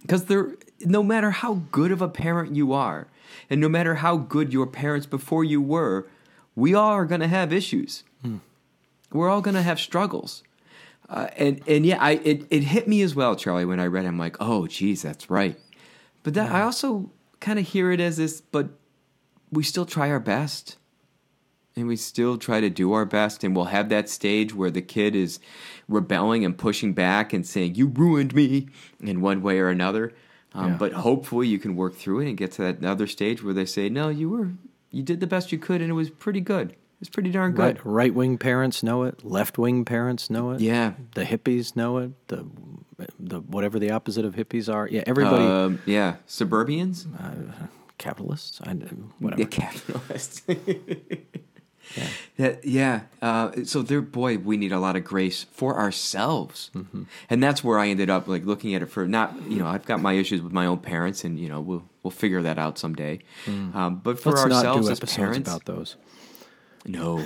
because 0.02 0.26
they're 0.26 0.54
no 0.80 1.02
matter 1.02 1.30
how 1.30 1.62
good 1.72 1.90
of 1.90 2.02
a 2.02 2.08
parent 2.08 2.54
you 2.54 2.72
are, 2.72 3.08
and 3.48 3.60
no 3.60 3.68
matter 3.68 3.96
how 3.96 4.16
good 4.16 4.52
your 4.52 4.66
parents 4.66 5.06
before 5.06 5.44
you 5.44 5.60
were, 5.62 6.06
we 6.54 6.74
all 6.74 6.90
are 6.90 7.06
going 7.06 7.20
to 7.22 7.28
have 7.28 7.52
issues. 7.52 8.04
We're 9.12 9.30
all 9.30 9.40
going 9.40 9.54
to 9.54 9.62
have 9.62 9.78
struggles. 9.78 10.42
Uh, 11.08 11.28
and 11.36 11.60
and 11.68 11.86
yeah, 11.86 11.98
I 12.00 12.12
it, 12.24 12.46
it 12.50 12.64
hit 12.64 12.88
me 12.88 13.02
as 13.02 13.14
well, 13.14 13.36
Charlie, 13.36 13.64
when 13.64 13.78
I 13.78 13.86
read. 13.86 14.04
it. 14.04 14.08
I'm 14.08 14.18
like, 14.18 14.36
oh, 14.40 14.66
geez, 14.66 15.02
that's 15.02 15.30
right. 15.30 15.58
But 16.22 16.34
that 16.34 16.50
I 16.50 16.62
also 16.62 17.10
kind 17.40 17.58
of 17.58 17.68
hear 17.68 17.92
it 17.92 18.00
as 18.00 18.16
this, 18.16 18.40
but 18.40 18.70
we 19.52 19.62
still 19.62 19.84
try 19.86 20.10
our 20.10 20.18
best, 20.18 20.76
and 21.76 21.86
we 21.88 21.96
still 21.96 22.38
try 22.38 22.60
to 22.60 22.70
do 22.70 22.92
our 22.92 23.04
best, 23.04 23.42
and 23.44 23.54
we'll 23.56 23.66
have 23.66 23.88
that 23.88 24.08
stage 24.08 24.54
where 24.54 24.70
the 24.70 24.82
kid 24.82 25.14
is 25.16 25.40
rebelling 25.88 26.44
and 26.44 26.56
pushing 26.56 26.92
back 26.92 27.32
and 27.32 27.46
saying, 27.46 27.74
"You 27.74 27.86
ruined 27.88 28.34
me," 28.34 28.68
in 29.00 29.20
one 29.20 29.42
way 29.42 29.58
or 29.58 29.68
another. 29.68 30.12
Um, 30.54 30.72
Yeah. 30.72 30.76
But 30.78 30.92
hopefully, 30.92 31.48
you 31.48 31.58
can 31.58 31.74
work 31.76 31.94
through 31.96 32.20
it 32.20 32.28
and 32.28 32.36
get 32.36 32.52
to 32.52 32.62
that 32.62 32.84
other 32.84 33.06
stage 33.06 33.42
where 33.42 33.54
they 33.54 33.64
say, 33.66 33.88
"No, 33.88 34.08
you 34.08 34.28
were, 34.30 34.50
you 34.90 35.02
did 35.02 35.20
the 35.20 35.26
best 35.26 35.50
you 35.52 35.58
could, 35.58 35.80
and 35.80 35.90
it 35.90 35.94
was 35.94 36.10
pretty 36.10 36.40
good. 36.40 36.70
It 36.70 37.00
was 37.00 37.08
pretty 37.08 37.30
darn 37.30 37.52
good." 37.52 37.60
right, 37.60 37.84
right 37.84 38.14
wing 38.14 38.38
parents 38.38 38.82
know 38.82 39.02
it. 39.02 39.24
Left 39.24 39.58
wing 39.58 39.84
parents 39.84 40.30
know 40.30 40.52
it. 40.52 40.60
Yeah. 40.60 40.92
The 41.14 41.24
hippies 41.24 41.74
know 41.74 41.98
it. 41.98 42.12
The 42.28 42.46
the 43.18 43.40
whatever 43.40 43.80
the 43.80 43.90
opposite 43.90 44.24
of 44.24 44.36
hippies 44.36 44.72
are. 44.72 44.86
Yeah, 44.88 45.02
everybody. 45.06 45.44
Um, 45.44 45.80
yeah, 45.86 46.16
suburbians, 46.28 47.06
capitalists. 47.98 48.60
I, 48.62 48.74
whatever. 49.18 49.42
the 49.42 49.48
capitalists. 49.48 50.42
yeah, 52.36 52.56
yeah. 52.64 53.00
Uh, 53.22 53.52
so 53.64 53.82
there, 53.82 54.00
boy, 54.00 54.38
we 54.38 54.56
need 54.56 54.72
a 54.72 54.78
lot 54.80 54.96
of 54.96 55.04
grace 55.04 55.44
for 55.52 55.78
ourselves, 55.78 56.70
Mm-hmm. 56.74 57.02
and 57.30 57.42
that's 57.42 57.62
where 57.64 57.78
I 57.78 57.88
ended 57.88 58.10
up, 58.10 58.26
like 58.28 58.44
looking 58.44 58.74
at 58.74 58.82
it 58.82 58.86
for 58.86 59.06
not, 59.06 59.34
you 59.48 59.58
know, 59.58 59.66
I've 59.66 59.84
got 59.86 60.00
my 60.00 60.14
issues 60.14 60.42
with 60.42 60.52
my 60.52 60.66
own 60.66 60.78
parents, 60.78 61.24
and 61.24 61.38
you 61.38 61.48
know, 61.48 61.60
we'll 61.60 61.84
we'll 62.02 62.10
figure 62.10 62.42
that 62.42 62.58
out 62.58 62.78
someday. 62.78 63.20
Um, 63.46 64.00
but 64.02 64.18
for 64.18 64.32
Mm. 64.32 64.36
Let's 64.36 64.46
not 64.48 64.56
ourselves 64.66 64.86
do 64.86 64.92
as 64.92 64.98
episodes 64.98 65.16
parents, 65.16 65.48
about 65.48 65.64
those. 65.64 65.96
no, 66.86 67.24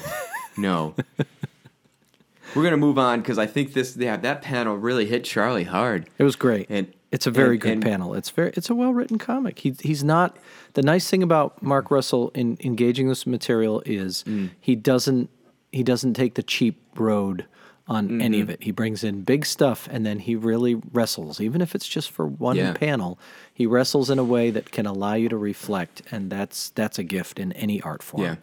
no. 0.56 0.94
We're 2.54 2.62
gonna 2.64 2.76
move 2.78 2.98
on 2.98 3.20
because 3.20 3.38
I 3.38 3.46
think 3.46 3.74
this, 3.74 3.96
yeah, 3.96 4.16
that 4.16 4.40
panel 4.42 4.74
really 4.76 5.04
hit 5.06 5.24
Charlie 5.24 5.64
hard. 5.64 6.08
It 6.18 6.22
was 6.24 6.34
great. 6.36 6.66
And- 6.70 6.92
it's 7.10 7.26
a 7.26 7.30
very 7.30 7.52
and- 7.56 7.60
good 7.60 7.72
and- 7.72 7.82
panel. 7.82 8.14
It's 8.14 8.30
very 8.30 8.52
it's 8.54 8.70
a 8.70 8.74
well 8.74 8.92
written 8.92 9.18
comic. 9.18 9.58
He 9.60 9.74
he's 9.80 10.04
not 10.04 10.36
the 10.74 10.82
nice 10.82 11.08
thing 11.08 11.22
about 11.22 11.62
Mark 11.62 11.90
Russell 11.90 12.30
in 12.34 12.56
engaging 12.62 13.08
this 13.08 13.26
material 13.26 13.82
is 13.86 14.24
Mm. 14.26 14.50
he 14.60 14.74
doesn't 14.76 15.30
he 15.72 15.82
doesn't 15.82 16.14
take 16.14 16.34
the 16.34 16.42
cheap 16.42 16.80
road 16.96 17.44
on 17.86 18.20
any 18.20 18.36
Mm-hmm. 18.38 18.42
of 18.42 18.50
it. 18.50 18.62
He 18.62 18.70
brings 18.70 19.02
in 19.02 19.22
big 19.22 19.46
stuff 19.46 19.88
and 19.90 20.04
then 20.04 20.18
he 20.18 20.36
really 20.36 20.74
wrestles, 20.92 21.40
even 21.40 21.62
if 21.62 21.74
it's 21.74 21.88
just 21.88 22.10
for 22.10 22.26
one 22.26 22.56
Yeah. 22.56 22.72
panel. 22.74 23.18
He 23.54 23.64
wrestles 23.66 24.10
in 24.10 24.18
a 24.18 24.24
way 24.24 24.50
that 24.50 24.70
can 24.72 24.84
allow 24.86 25.14
you 25.14 25.28
to 25.30 25.36
reflect, 25.38 26.02
and 26.10 26.30
that's 26.30 26.68
that's 26.70 26.98
a 26.98 27.02
gift 27.02 27.38
in 27.38 27.52
any 27.52 27.80
art 27.80 28.02
form. 28.02 28.22
Yeah. 28.24 28.36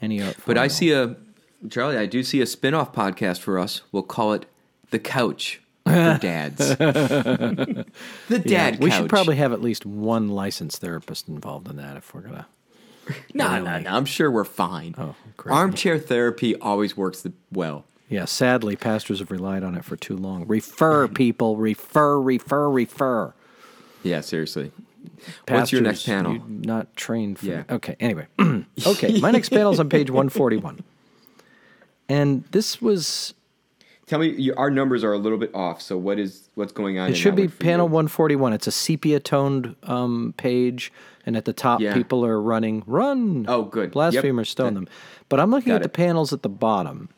Any 0.00 0.22
art 0.22 0.36
form. 0.36 0.44
But 0.46 0.58
I 0.58 0.68
see 0.68 0.92
a 0.92 1.16
Charlie. 1.70 1.96
I 1.98 2.06
do 2.06 2.22
see 2.22 2.40
a 2.40 2.46
spin-off 2.46 2.92
podcast 2.94 3.40
for 3.40 3.58
us. 3.58 3.82
We'll 3.92 4.02
call 4.02 4.32
it 4.34 4.44
the 4.90 4.98
Couch 4.98 5.60
for 5.94 6.18
Dads. 6.22 6.76
the 6.76 7.84
Yeah, 8.28 8.38
Dad 8.70 8.80
we 8.82 8.90
Couch. 8.90 9.00
should 9.00 9.08
probably 9.10 9.36
have 9.36 9.52
at 9.52 9.60
least 9.62 9.86
one 9.86 10.28
licensed 10.28 10.80
therapist 10.80 11.28
involved 11.28 11.68
in 11.68 11.76
that 11.76 11.96
if 11.96 12.14
we're 12.14 12.22
gonna. 12.22 12.46
no, 13.34 13.58
no, 13.62 13.78
no. 13.78 13.90
I'm 13.90 14.04
sure 14.06 14.30
we're 14.30 14.44
fine. 14.44 14.94
Oh, 14.98 15.14
great. 15.36 15.52
Armchair 15.54 15.98
therapy 15.98 16.56
always 16.56 16.96
works 16.96 17.22
the, 17.22 17.32
well. 17.52 17.84
Yeah, 18.08 18.26
sadly, 18.26 18.76
pastors 18.76 19.18
have 19.20 19.30
relied 19.30 19.62
on 19.64 19.74
it 19.74 19.84
for 19.84 19.96
too 19.96 20.16
long. 20.16 20.46
Refer 20.46 21.08
people, 21.22 21.56
refer, 21.56 22.20
refer, 22.20 22.68
refer. 22.70 23.34
Yeah, 24.02 24.20
seriously. 24.20 24.72
What's 25.48 25.72
your 25.72 25.80
next 25.82 26.04
panel? 26.06 26.42
not 26.48 26.94
trained 26.96 27.38
for. 27.38 27.46
Yeah. 27.46 27.64
Okay. 27.70 27.96
Anyway, 28.00 28.26
okay. 28.86 29.20
My 29.20 29.30
next 29.30 29.48
panel 29.50 29.72
is 29.72 29.80
on 29.80 29.88
page 29.88 30.10
one 30.10 30.28
forty 30.28 30.56
one, 30.56 30.80
and 32.08 32.44
this 32.52 32.80
was. 32.80 33.34
Tell 34.14 34.20
me, 34.20 34.52
our 34.52 34.70
numbers 34.70 35.02
are 35.02 35.12
a 35.12 35.18
little 35.18 35.38
bit 35.38 35.52
off. 35.56 35.82
So 35.82 35.98
what 35.98 36.20
is 36.20 36.48
what's 36.54 36.70
going 36.70 37.00
on? 37.00 37.10
It 37.10 37.16
should 37.16 37.34
be 37.34 37.48
panel 37.48 37.88
one 37.88 38.06
forty 38.06 38.36
one. 38.36 38.52
It's 38.52 38.68
a 38.68 38.70
sepia 38.70 39.18
toned 39.18 39.74
um, 39.82 40.34
page, 40.36 40.92
and 41.26 41.36
at 41.36 41.46
the 41.46 41.52
top, 41.52 41.80
Yeah. 41.80 41.94
people 41.94 42.24
are 42.24 42.40
running, 42.40 42.84
run. 42.86 43.44
Oh, 43.48 43.62
good. 43.64 43.92
Yep. 43.92 44.46
Stone 44.46 44.74
That- 44.74 44.74
them. 44.74 44.88
But 45.28 45.40
I'm 45.40 45.50
looking 45.50 45.72
at 45.72 45.82
the 45.82 45.88
panels 45.88 46.32
at 46.32 46.44
the 46.44 46.48
bottom. 46.48 47.08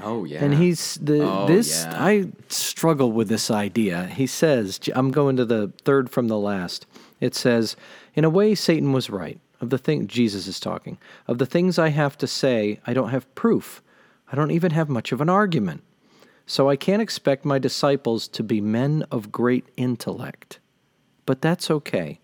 Oh 0.00 0.24
yeah. 0.24 0.44
And 0.44 0.54
he's 0.54 1.00
the 1.02 1.24
Oh, 1.28 1.46
this 1.48 1.82
yeah. 1.84 1.96
I 2.04 2.26
struggle 2.48 3.10
with 3.10 3.28
this 3.28 3.50
idea. 3.50 4.06
He 4.06 4.28
says 4.28 4.78
I'm 4.94 5.10
going 5.10 5.36
to 5.38 5.44
the 5.44 5.72
third 5.84 6.10
from 6.10 6.28
the 6.28 6.38
last. 6.38 6.86
It 7.20 7.34
says, 7.34 7.74
"In 8.14 8.24
a 8.24 8.30
way 8.30 8.54
Satan 8.54 8.92
was 8.92 9.10
right. 9.10 9.40
Of 9.60 9.70
the 9.70 9.78
thing 9.78 10.06
Jesus 10.06 10.46
is 10.46 10.60
talking. 10.60 10.96
Of 11.26 11.38
the 11.38 11.46
things 11.46 11.76
I 11.76 11.88
have 11.88 12.16
to 12.18 12.28
say, 12.28 12.78
I 12.86 12.94
don't 12.94 13.08
have 13.08 13.34
proof. 13.34 13.82
I 14.30 14.36
don't 14.36 14.52
even 14.52 14.70
have 14.70 14.88
much 14.88 15.10
of 15.10 15.20
an 15.20 15.28
argument. 15.28 15.82
So 16.46 16.70
I 16.70 16.76
can't 16.76 17.02
expect 17.02 17.44
my 17.44 17.58
disciples 17.58 18.28
to 18.28 18.44
be 18.44 18.60
men 18.60 19.04
of 19.10 19.32
great 19.32 19.66
intellect. 19.76 20.60
But 21.26 21.42
that's 21.42 21.70
okay. 21.70 22.20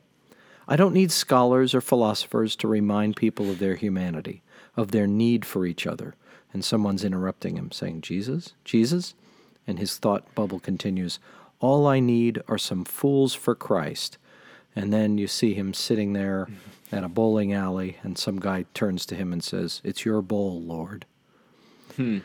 I 0.69 0.77
don't 0.77 0.95
need 0.95 1.11
scholars 1.11 1.75
or 1.75 1.81
philosophers 1.81 2.55
to 2.57 2.69
remind 2.69 3.17
people 3.17 3.51
of 3.51 3.59
their 3.59 3.75
humanity, 3.75 4.43
of 4.77 4.93
their 4.93 5.09
need 5.09 5.45
for 5.45 5.67
each 5.67 5.89
other. 5.89 6.15
And 6.53 6.65
someone's 6.65 7.05
interrupting 7.05 7.57
him, 7.57 7.73
saying, 7.73 8.03
Jesus? 8.03 8.53
Jesus? 8.65 9.15
And 9.67 9.79
his 9.79 9.99
thought 9.99 10.33
bubble 10.37 10.61
continues, 10.61 11.19
All 11.59 11.87
I 11.87 11.99
need 11.99 12.41
are 12.47 12.59
some 12.59 12.85
fools 12.85 13.35
for 13.35 13.57
Christ. 13.57 14.19
And 14.77 14.93
then 14.93 15.19
you 15.19 15.27
see 15.27 15.55
him 15.55 15.75
sitting 15.75 16.13
there 16.13 16.47
mm-hmm. 16.49 16.97
at 16.97 17.05
a 17.05 17.09
bowling 17.09 17.53
alley, 17.53 17.99
and 18.03 18.17
some 18.17 18.39
guy 18.39 18.67
turns 18.73 19.05
to 19.07 19.17
him 19.17 19.33
and 19.33 19.43
says, 19.43 19.81
It's 19.83 20.05
your 20.05 20.23
bowl, 20.23 20.61
Lord. 20.61 21.07
Hmm. 21.97 22.19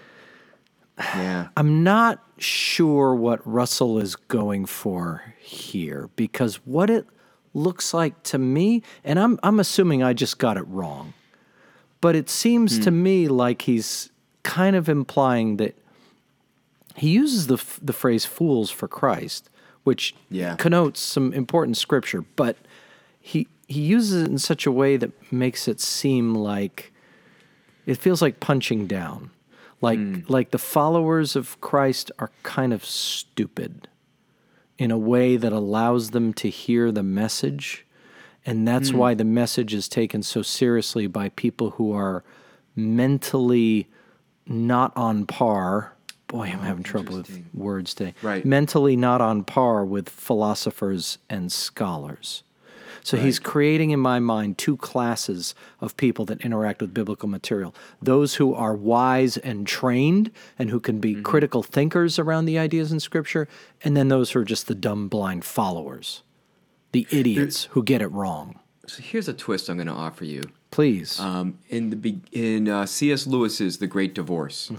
Yeah. 0.97 1.49
I'm 1.55 1.83
not 1.83 2.23
sure 2.37 3.13
what 3.15 3.45
Russell 3.47 3.99
is 3.99 4.15
going 4.15 4.65
for 4.65 5.33
here 5.39 6.09
because 6.15 6.55
what 6.65 6.89
it 6.89 7.05
looks 7.53 7.93
like 7.93 8.21
to 8.23 8.37
me, 8.37 8.83
and 9.03 9.19
I'm 9.19 9.39
I'm 9.43 9.59
assuming 9.59 10.03
I 10.03 10.13
just 10.13 10.37
got 10.37 10.57
it 10.57 10.67
wrong, 10.67 11.13
but 12.01 12.15
it 12.15 12.29
seems 12.29 12.79
to 12.79 12.89
hmm. 12.89 13.03
me 13.03 13.27
like 13.27 13.63
he's 13.63 14.11
kind 14.43 14.75
of 14.75 14.87
implying 14.87 15.57
that 15.57 15.75
he 16.95 17.09
uses 17.09 17.47
the 17.47 17.63
the 17.81 17.93
phrase 17.93 18.25
"fools 18.25 18.69
for 18.69 18.87
Christ," 18.87 19.49
which 19.83 20.15
Yeah. 20.29 20.55
connotes 20.55 20.99
some 20.99 21.33
important 21.33 21.77
scripture, 21.77 22.23
but 22.35 22.57
he 23.19 23.47
he 23.67 23.81
uses 23.81 24.23
it 24.23 24.29
in 24.29 24.39
such 24.39 24.65
a 24.65 24.71
way 24.71 24.97
that 24.97 25.11
makes 25.31 25.67
it 25.67 25.79
seem 25.79 26.33
like 26.33 26.91
it 27.85 27.97
feels 27.97 28.21
like 28.21 28.39
punching 28.39 28.87
down 28.87 29.31
like 29.81 29.99
hmm. 29.99 30.19
like 30.27 30.51
the 30.51 30.57
followers 30.57 31.35
of 31.35 31.59
Christ 31.61 32.11
are 32.19 32.31
kind 32.43 32.73
of 32.73 32.83
stupid 32.85 33.87
in 34.77 34.91
a 34.91 34.97
way 34.97 35.37
that 35.37 35.51
allows 35.51 36.11
them 36.11 36.33
to 36.33 36.49
hear 36.49 36.91
the 36.91 37.03
message. 37.03 37.85
And 38.45 38.67
that's 38.67 38.89
hmm. 38.89 38.97
why 38.97 39.13
the 39.13 39.25
message 39.25 39.73
is 39.73 39.87
taken 39.87 40.23
so 40.23 40.41
seriously 40.41 41.07
by 41.07 41.29
people 41.29 41.71
who 41.71 41.91
are 41.91 42.23
mentally 42.75 43.87
not 44.45 44.95
on 44.95 45.25
par. 45.25 45.93
Boy 46.27 46.47
i'm 46.47 46.59
oh, 46.59 46.63
having 46.63 46.83
trouble 46.83 47.17
with 47.17 47.45
words 47.53 47.93
today. 47.93 48.13
Right. 48.21 48.43
mentally 48.43 48.97
not 48.97 49.21
on 49.21 49.43
par 49.43 49.85
with 49.85 50.09
philosophers 50.09 51.19
and 51.29 51.51
scholars 51.51 52.43
so 53.03 53.17
he's 53.17 53.39
creating 53.39 53.91
in 53.91 53.99
my 53.99 54.19
mind 54.19 54.57
two 54.57 54.77
classes 54.77 55.53
of 55.81 55.95
people 55.97 56.25
that 56.25 56.41
interact 56.41 56.81
with 56.81 56.93
biblical 56.93 57.29
material 57.29 57.73
those 58.01 58.35
who 58.35 58.53
are 58.53 58.73
wise 58.75 59.37
and 59.37 59.67
trained 59.67 60.31
and 60.57 60.69
who 60.69 60.79
can 60.79 60.99
be 60.99 61.15
critical 61.21 61.63
thinkers 61.63 62.19
around 62.19 62.45
the 62.45 62.57
ideas 62.57 62.91
in 62.91 62.99
Scripture, 62.99 63.47
and 63.83 63.95
then 63.95 64.07
those 64.07 64.31
who 64.31 64.39
are 64.39 64.45
just 64.45 64.67
the 64.67 64.75
dumb, 64.75 65.07
blind 65.07 65.45
followers, 65.45 66.23
the 66.91 67.07
idiots 67.11 67.65
who 67.71 67.83
get 67.83 68.01
it 68.01 68.07
wrong. 68.07 68.59
So 68.87 69.01
here's 69.03 69.27
a 69.27 69.33
twist 69.33 69.69
I'm 69.69 69.77
going 69.77 69.87
to 69.87 69.93
offer 69.93 70.25
you. 70.25 70.43
Please. 70.71 71.19
Um, 71.19 71.59
in 71.69 71.89
the 71.89 71.95
be- 71.95 72.21
in 72.31 72.69
uh, 72.69 72.85
C.S. 72.85 73.27
Lewis's 73.27 73.77
The 73.79 73.87
Great 73.87 74.13
Divorce, 74.13 74.71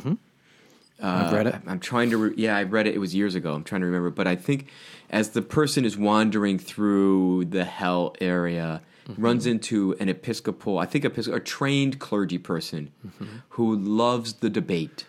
I've 1.00 1.32
read 1.32 1.46
it. 1.46 1.54
I'm 1.66 1.80
trying 1.80 2.11
to. 2.11 2.16
Re- 2.16 2.34
yeah, 2.37 2.56
I 2.56 2.64
read 2.64 2.87
it. 2.87 2.94
It 2.94 2.98
was 2.98 3.14
years 3.14 3.34
ago. 3.34 3.54
I'm 3.54 3.64
trying 3.64 3.80
to 3.82 3.87
remember, 3.87 4.11
but 4.11 4.26
I 4.26 4.34
think 4.37 4.66
as 5.11 5.30
the 5.30 5.42
person 5.42 5.84
is 5.84 5.96
wandering 5.96 6.58
through 6.58 7.46
the 7.46 7.64
hell 7.64 8.14
area, 8.20 8.82
Mm-hmm. 9.08 9.24
runs 9.24 9.46
into 9.46 9.96
an 10.00 10.11
Episcopal, 10.11 10.76
I 10.78 10.84
think 10.84 11.02
Episcopal, 11.02 11.38
a 11.38 11.40
trained 11.40 11.98
clergy 11.98 12.37
person 12.37 12.90
Mm-hmm. 13.06 13.24
who 13.50 13.74
loves 13.74 14.34
the 14.34 14.50
debate 14.50 15.06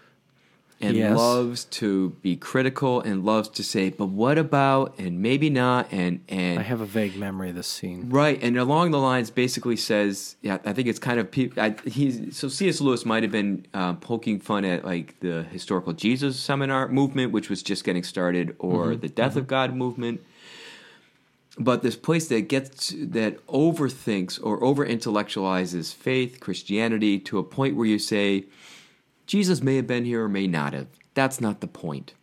and 0.82 0.96
Yes. 0.96 1.18
loves 1.18 1.66
to 1.66 2.12
be 2.22 2.38
critical 2.38 3.02
and 3.02 3.26
loves 3.26 3.50
to 3.50 3.64
say, 3.64 3.90
but 3.90 4.06
what 4.06 4.38
about 4.38 4.98
and 4.98 5.22
maybe 5.22 5.50
not 5.50 5.88
and 5.92 6.22
and 6.30 6.58
I 6.60 6.62
have 6.64 6.80
a 6.80 6.86
vague 6.86 7.18
memory 7.18 7.50
of 7.50 7.56
this 7.56 7.68
scene. 7.68 8.10
Right, 8.10 8.42
and 8.42 8.58
along 8.58 8.92
the 8.92 9.00
lines, 9.00 9.30
basically 9.30 9.76
says, 9.76 10.38
yeah, 10.42 10.60
I 10.66 10.72
think 10.74 10.88
it's 10.88 11.00
kind 11.00 11.20
of 11.20 11.30
pe- 11.32 11.52
I, 11.58 11.76
he's 11.86 12.38
so 12.38 12.48
C.S. 12.48 12.80
Lewis 12.80 13.06
might 13.06 13.24
have 13.24 13.32
been 13.32 13.66
uh, 13.74 13.94
poking 13.94 14.40
fun 14.40 14.64
at 14.64 14.86
like 14.86 15.20
the 15.20 15.44
historical 15.52 15.92
Jesus 15.94 16.40
seminar 16.40 16.88
movement, 16.88 17.34
which 17.34 17.50
was 17.50 17.62
just 17.62 17.84
getting 17.84 18.04
started, 18.04 18.56
or 18.60 18.96
the 18.96 19.10
Death 19.10 19.36
of 19.36 19.48
God 19.48 19.76
movement. 19.76 20.22
But 21.58 21.82
this 21.84 21.98
place 21.98 22.30
that 22.30 22.48
gets 22.48 22.94
that 22.98 23.46
overthinks 23.48 24.40
or 24.42 24.64
over 24.64 24.86
intellectualizes 24.86 25.94
faith, 25.94 26.40
Christianity 26.40 27.20
to 27.20 27.38
a 27.38 27.44
point 27.44 27.76
where 27.76 27.86
you 27.86 28.00
say, 28.00 28.46
Jesus 29.30 29.62
may 29.62 29.76
have 29.76 29.86
been 29.86 30.06
here 30.06 30.24
or 30.24 30.28
may 30.28 30.48
not 30.48 30.74
have. 30.74 30.88
That's 31.14 31.40
not 31.40 31.62
the 31.62 31.68
point. 31.68 32.14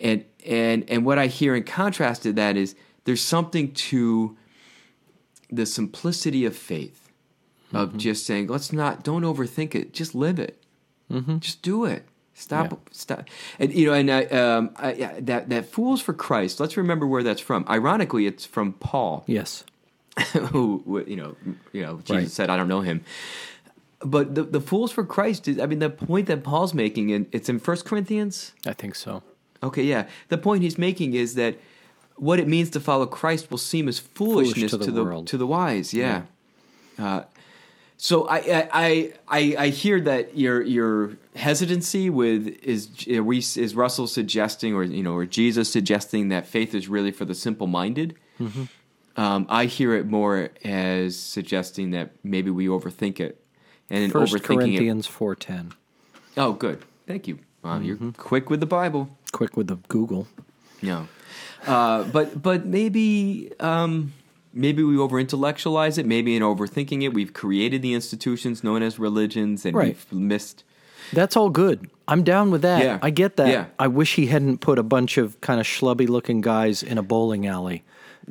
And 0.00 0.24
and 0.46 0.88
and 0.88 1.04
what 1.04 1.18
I 1.18 1.26
hear 1.26 1.54
in 1.54 1.62
contrast 1.64 2.22
to 2.22 2.32
that 2.32 2.56
is 2.56 2.74
there's 3.04 3.20
something 3.20 3.72
to 3.74 4.34
the 5.50 5.66
simplicity 5.66 6.46
of 6.46 6.56
faith, 6.56 7.10
of 7.74 7.98
just 7.98 8.24
saying, 8.24 8.46
let's 8.46 8.72
not 8.72 9.04
don't 9.04 9.24
overthink 9.24 9.74
it, 9.74 9.92
just 9.92 10.14
live 10.14 10.38
it, 10.38 10.62
just 11.40 11.60
do 11.60 11.84
it. 11.84 12.06
Stop, 12.32 12.72
Yeah. 12.72 12.78
stop, 12.92 13.28
and 13.58 13.74
you 13.74 13.84
know, 13.84 13.92
and 13.92 14.10
I, 14.10 14.24
um, 14.24 14.70
I, 14.76 14.94
yeah, 14.94 15.20
that 15.20 15.50
that 15.50 15.66
fools 15.66 16.00
for 16.00 16.14
Christ. 16.14 16.58
Let's 16.60 16.78
remember 16.78 17.06
where 17.06 17.22
that's 17.22 17.42
from. 17.42 17.66
Ironically, 17.68 18.24
it's 18.24 18.46
from 18.46 18.72
Paul 18.72 19.24
Yes. 19.26 19.64
who 20.32 20.82
who, 20.86 21.04
you 21.04 21.16
know 21.16 21.36
you 21.74 21.82
know 21.82 21.96
Jesus 21.98 22.08
Right. 22.10 22.30
said 22.30 22.48
I 22.48 22.56
don't 22.56 22.68
know 22.68 22.80
him. 22.80 23.04
But 24.02 24.34
the 24.34 24.44
the 24.44 24.60
fools 24.60 24.92
for 24.92 25.04
Christ 25.04 25.46
is 25.46 25.58
I 25.58 25.66
mean 25.66 25.78
the 25.78 25.90
point 25.90 26.26
that 26.26 26.42
Paul's 26.42 26.72
making 26.72 27.12
and 27.12 27.26
it's 27.32 27.48
in 27.48 27.58
First 27.58 27.84
Corinthians. 27.84 28.54
I 28.66 28.72
think 28.72 28.94
so. 28.94 29.22
Okay, 29.62 29.82
yeah. 29.82 30.08
The 30.28 30.38
point 30.38 30.62
he's 30.62 30.78
making 30.78 31.14
is 31.14 31.34
that 31.34 31.56
what 32.16 32.38
it 32.38 32.48
means 32.48 32.70
to 32.70 32.80
follow 32.80 33.06
Christ 33.06 33.50
will 33.50 33.58
seem 33.58 33.88
as 33.88 33.98
foolishness 33.98 34.70
to 34.72 34.78
to 34.78 34.84
the 34.86 34.92
the, 34.92 35.04
world. 35.04 35.26
to 35.28 35.36
the 35.36 35.46
wise. 35.46 35.92
Yeah. 35.92 36.22
Uh, 36.98 37.24
so 38.02 38.26
I, 38.28 38.68
I 38.72 39.12
I 39.28 39.56
I 39.58 39.68
hear 39.68 40.00
that 40.00 40.34
your 40.34 40.62
your 40.62 41.18
hesitancy 41.36 42.08
with 42.08 42.46
is 42.62 42.88
we 43.06 43.38
is 43.38 43.74
Russell 43.74 44.06
suggesting 44.06 44.74
or 44.74 44.84
you 44.84 45.02
know 45.02 45.14
or 45.14 45.26
Jesus 45.26 45.70
suggesting 45.70 46.28
that 46.28 46.46
faith 46.46 46.74
is 46.74 46.88
really 46.88 47.10
for 47.10 47.26
the 47.26 47.34
simple 47.34 47.66
minded. 47.66 48.16
Mm-hmm. 48.40 48.64
Um, 49.20 49.44
I 49.50 49.66
hear 49.66 49.94
it 49.94 50.06
more 50.06 50.48
as 50.64 51.18
suggesting 51.18 51.90
that 51.90 52.12
maybe 52.22 52.50
we 52.50 52.68
overthink 52.68 53.20
it, 53.20 53.44
and 53.90 54.04
in 54.04 54.10
First 54.10 54.32
overthinking 54.34 54.42
Corinthians 54.44 55.06
four 55.06 55.34
ten. 55.34 55.72
Oh, 56.36 56.52
good. 56.52 56.82
Thank 57.06 57.26
you. 57.28 57.38
Wow, 57.62 57.78
Mm-hmm. 57.78 57.84
You're 58.04 58.12
quick 58.12 58.48
with 58.48 58.60
the 58.60 58.66
Bible. 58.66 59.10
Quick 59.32 59.56
with 59.56 59.66
the 59.66 59.76
Google. 59.88 60.26
No, 60.82 61.08
uh, 61.66 62.04
but 62.04 62.40
but 62.42 62.64
maybe 62.64 63.52
um, 63.60 64.14
maybe 64.54 64.82
we 64.82 64.96
over 64.96 65.20
intellectualize 65.20 65.98
it. 65.98 66.06
Maybe 66.06 66.34
in 66.36 66.42
overthinking 66.42 67.02
it, 67.02 67.12
we've 67.12 67.34
created 67.34 67.82
the 67.82 67.92
institutions 67.92 68.64
known 68.64 68.82
as 68.82 68.98
religions, 68.98 69.66
and 69.66 69.76
Right. 69.76 69.88
we've 70.10 70.12
missed. 70.20 70.64
That's 71.12 71.36
all 71.36 71.50
good. 71.50 71.90
I'm 72.08 72.22
down 72.22 72.50
with 72.50 72.62
that. 72.62 72.82
Yeah. 72.82 72.98
I 73.02 73.10
get 73.10 73.36
that. 73.36 73.48
Yeah. 73.48 73.66
I 73.78 73.88
wish 73.88 74.14
he 74.14 74.26
hadn't 74.26 74.58
put 74.58 74.78
a 74.78 74.82
bunch 74.82 75.18
of 75.18 75.40
kind 75.40 75.60
of 75.60 75.66
schlubby 75.66 76.08
looking 76.08 76.40
guys 76.40 76.82
in 76.82 76.98
a 76.98 77.02
bowling 77.02 77.46
alley 77.46 77.82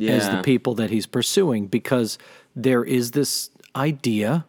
as 0.01 0.29
the 0.29 0.41
people 0.41 0.75
that 0.75 0.89
he's 0.89 1.05
pursuing 1.05 1.67
because 1.67 2.17
there 2.55 2.83
is 2.85 3.11
this 3.11 3.49
idea 3.75 4.45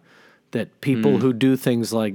that 0.52 0.80
people 0.80 1.12
Hmm. 1.12 1.18
who 1.20 1.32
do 1.32 1.56
things 1.56 1.92
like 1.92 2.14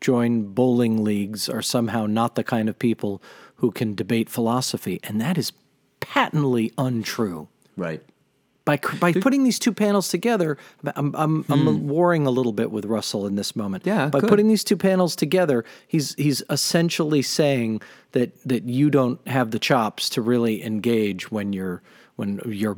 join 0.00 0.42
bowling 0.52 1.02
leagues 1.04 1.48
are 1.48 1.62
somehow 1.62 2.06
not 2.06 2.34
the 2.34 2.44
kind 2.44 2.68
of 2.68 2.78
people 2.78 3.20
who 3.56 3.70
can 3.70 3.94
debate 3.94 4.28
philosophy. 4.28 5.00
And 5.04 5.20
that 5.20 5.36
is 5.38 5.52
patently 6.00 6.72
untrue 6.78 7.48
Right. 7.76 8.02
by 8.64 8.78
by 9.00 9.12
putting 9.12 9.44
these 9.44 9.58
two 9.58 9.72
panels 9.72 10.08
together, 10.08 10.58
I'm 10.96 11.14
I'm, 11.16 11.44
I'm 11.48 11.88
warring 11.88 12.26
a 12.26 12.30
little 12.30 12.52
bit 12.52 12.70
with 12.70 12.84
Russell 12.84 13.26
in 13.26 13.36
this 13.36 13.54
moment. 13.56 13.84
Hmm. 13.84 13.88
Yeah, 13.88 14.08
by 14.08 14.20
good. 14.20 14.28
putting 14.28 14.48
these 14.48 14.64
two 14.64 14.76
panels 14.76 15.14
together, 15.16 15.64
he's 15.86 16.14
he's 16.14 16.42
essentially 16.50 17.22
saying 17.22 17.80
that 18.12 18.32
that 18.44 18.64
you 18.64 18.90
don't 18.90 19.20
have 19.28 19.50
the 19.50 19.58
chops 19.58 20.08
to 20.10 20.22
really 20.22 20.64
engage 20.64 21.30
when 21.30 21.52
you're 21.52 21.80
when 22.16 22.40
your 22.46 22.76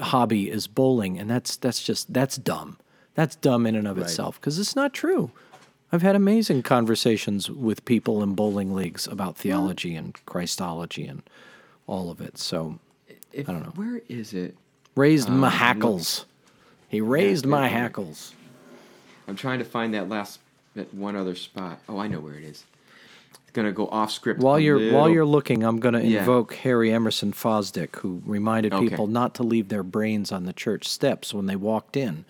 hobby 0.00 0.50
is 0.50 0.66
bowling, 0.66 1.18
and 1.18 1.28
that's 1.30 1.56
that's 1.56 1.82
just 1.82 2.12
that's 2.12 2.36
dumb. 2.36 2.76
That's 3.18 3.34
dumb 3.34 3.66
in 3.66 3.74
and 3.74 3.88
of 3.88 3.98
itself 3.98 4.40
because 4.40 4.60
it's 4.60 4.76
not 4.76 4.94
true. 4.94 5.32
I've 5.90 6.02
had 6.02 6.14
amazing 6.14 6.62
conversations 6.62 7.50
with 7.50 7.84
people 7.84 8.22
in 8.22 8.36
bowling 8.36 8.76
leagues 8.76 9.08
about 9.08 9.36
theology 9.36 9.96
and 9.96 10.14
Christology 10.24 11.04
and 11.04 11.22
all 11.88 12.12
of 12.12 12.20
it. 12.20 12.38
So 12.38 12.78
If, 13.32 13.48
I 13.48 13.52
don't 13.54 13.64
know. 13.64 13.72
Where 13.74 14.02
is 14.08 14.34
it? 14.34 14.56
raised 14.94 15.28
Um, 15.30 15.40
my 15.40 15.50
hackles. 15.50 16.26
He 16.88 17.00
raised 17.00 17.44
Yeah, 17.44 17.50
my 17.50 17.66
hackles. 17.66 18.34
I'm 19.26 19.34
trying 19.34 19.58
to 19.58 19.64
find 19.64 19.92
that 19.94 20.08
last 20.08 20.38
that 20.76 20.94
one 20.94 21.16
other 21.16 21.34
spot. 21.34 21.80
Oh, 21.88 21.98
I 21.98 22.06
know 22.06 22.20
where 22.20 22.36
it 22.36 22.44
is. 22.44 22.62
It's 23.42 23.50
gonna 23.52 23.72
go 23.72 23.88
off 23.88 24.12
script. 24.12 24.38
While 24.38 24.60
you're 24.60 24.92
while 24.92 25.10
you're 25.10 25.26
looking, 25.26 25.64
I'm 25.64 25.80
going 25.80 25.94
to 25.94 26.04
Yeah. 26.06 26.20
invoke 26.20 26.54
Harry 26.54 26.92
Emerson 26.92 27.32
Fosdick, 27.32 27.96
who 27.96 28.22
reminded 28.24 28.74
Okay. 28.74 28.88
people 28.88 29.08
not 29.08 29.34
to 29.34 29.42
leave 29.42 29.70
their 29.70 29.82
brains 29.82 30.30
on 30.30 30.44
the 30.44 30.52
church 30.52 30.86
steps 30.88 31.34
when 31.34 31.46
they 31.46 31.56
walked 31.56 31.96
in, 31.96 32.24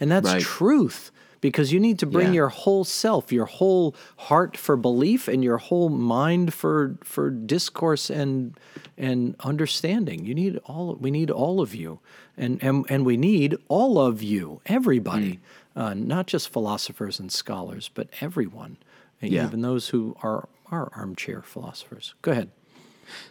and 0.00 0.10
that's 0.10 0.26
Right. 0.26 0.42
truth 0.42 1.12
because 1.40 1.72
you 1.72 1.80
need 1.80 1.98
to 1.98 2.06
bring 2.06 2.28
Yeah. 2.28 2.32
your 2.34 2.48
whole 2.48 2.84
self, 2.84 3.32
your 3.32 3.46
whole 3.46 3.94
heart 4.18 4.56
for 4.56 4.76
belief, 4.76 5.26
and 5.28 5.42
your 5.44 5.56
whole 5.58 5.88
mind 5.88 6.52
for 6.52 6.96
for 7.04 7.30
discourse 7.30 8.10
and 8.10 8.54
and 8.98 9.34
understanding. 9.40 10.24
You 10.26 10.34
need 10.34 10.58
all. 10.66 10.96
We 11.00 11.10
need 11.10 11.30
all 11.30 11.60
of 11.60 11.74
you, 11.74 12.00
and 12.36 12.62
and 12.62 12.84
and 12.90 13.06
we 13.06 13.16
need 13.16 13.56
all 13.68 13.98
of 13.98 14.22
you, 14.22 14.60
everybody, 14.66 15.38
Hmm. 15.74 15.80
uh, 15.80 15.94
not 15.94 16.26
just 16.26 16.50
philosophers 16.52 17.18
and 17.20 17.30
scholars, 17.32 17.90
but 17.94 18.08
everyone, 18.20 18.76
Yeah. 19.22 19.46
even 19.46 19.62
those 19.62 19.88
who 19.88 20.16
are 20.22 20.48
are 20.70 20.90
armchair 20.94 21.42
philosophers. 21.42 22.14
Go 22.22 22.30
ahead. 22.32 22.50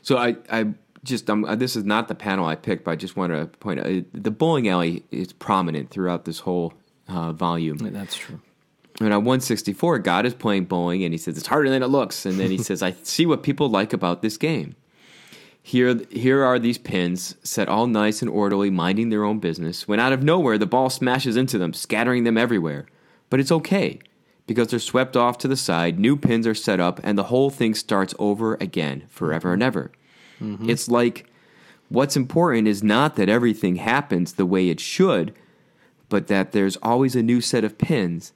So 0.02 0.18
I, 0.18 0.36
I 0.52 0.74
just, 1.04 1.30
um, 1.30 1.46
this 1.58 1.76
is 1.76 1.84
not 1.84 2.08
the 2.08 2.16
panel 2.16 2.46
I 2.46 2.56
picked, 2.56 2.84
but 2.84 2.92
I 2.92 2.96
just 2.96 3.16
want 3.16 3.32
to 3.32 3.48
point 3.60 3.80
out 3.80 3.88
uh, 3.88 4.02
the 4.14 4.32
bowling 4.32 4.68
alley 4.68 5.04
is 5.12 5.34
prominent 5.34 5.90
throughout 5.90 6.26
this 6.26 6.40
whole 6.40 6.74
uh, 7.08 7.32
volume. 7.32 7.78
That's 7.78 8.16
true. 8.16 8.40
And 9.00 9.14
on 9.14 9.24
164, 9.24 10.00
God 10.00 10.26
is 10.26 10.34
playing 10.34 10.66
bowling, 10.66 11.04
and 11.04 11.14
he 11.14 11.18
says 11.18 11.38
it's 11.38 11.48
harder 11.48 11.70
than 11.70 11.84
it 11.84 11.88
looks. 11.88 12.26
And 12.26 12.40
then 12.40 12.52
he 12.52 12.58
says, 12.64 12.84
"I 12.84 12.92
see 13.04 13.26
what 13.26 13.44
people 13.44 13.70
like 13.70 13.94
about 13.94 14.22
this 14.22 14.38
game. 14.38 14.76
Here, 15.62 16.00
here 16.10 16.44
are 16.44 16.58
these 16.58 16.78
pins 16.78 17.36
set 17.44 17.70
all 17.70 17.88
nice 17.88 18.22
and 18.22 18.30
orderly, 18.30 18.70
minding 18.70 19.10
their 19.10 19.24
own 19.24 19.40
business. 19.40 19.88
When 19.88 20.00
out 20.00 20.14
of 20.14 20.24
nowhere, 20.24 20.58
the 20.58 20.66
ball 20.66 20.90
smashes 20.90 21.38
into 21.38 21.58
them, 21.58 21.74
scattering 21.74 22.24
them 22.24 22.38
everywhere. 22.38 22.88
But 23.30 23.40
it's 23.40 23.52
okay 23.52 24.00
because 24.48 24.70
they're 24.70 24.80
swept 24.80 25.16
off 25.16 25.38
to 25.38 25.48
the 25.48 25.56
side. 25.56 26.00
New 26.00 26.18
pins 26.18 26.48
are 26.48 26.56
set 26.56 26.80
up, 26.80 27.00
and 27.04 27.18
the 27.18 27.26
whole 27.26 27.52
thing 27.52 27.76
starts 27.76 28.16
over 28.18 28.56
again, 28.56 29.04
forever 29.10 29.54
and 29.54 29.62
ever. 29.62 29.92
It's 30.41 30.88
like 30.88 31.25
what's 31.89 32.15
important 32.15 32.67
is 32.67 32.82
not 32.84 33.15
that 33.15 33.30
everything 33.30 33.78
happens 33.78 34.34
the 34.34 34.45
way 34.45 34.69
it 34.69 34.80
should, 34.80 35.34
but 36.08 36.28
that 36.28 36.52
there's 36.52 36.78
always 36.78 37.15
a 37.15 37.21
new 37.21 37.41
set 37.41 37.63
of 37.63 37.78
pins, 37.78 38.34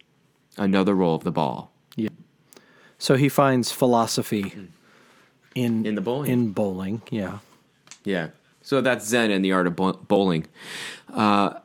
another 0.57 0.93
roll 0.95 1.15
of 1.15 1.23
the 1.23 1.31
ball. 1.31 1.71
Yeah. 1.95 2.09
So 2.97 3.15
he 3.15 3.29
finds 3.29 3.71
philosophy 3.71 4.53
in 5.55 5.85
In 5.85 5.95
the 5.95 6.01
bowling. 6.01 6.31
In 6.31 6.51
bowling, 6.51 7.01
yeah. 7.09 7.39
Yeah. 8.03 8.29
So 8.61 8.81
that's 8.81 9.05
Zen 9.05 9.31
and 9.31 9.43
the 9.43 9.51
art 9.51 9.67
of 9.67 9.75
bowling. 10.07 10.47
Uh, 11.13 11.59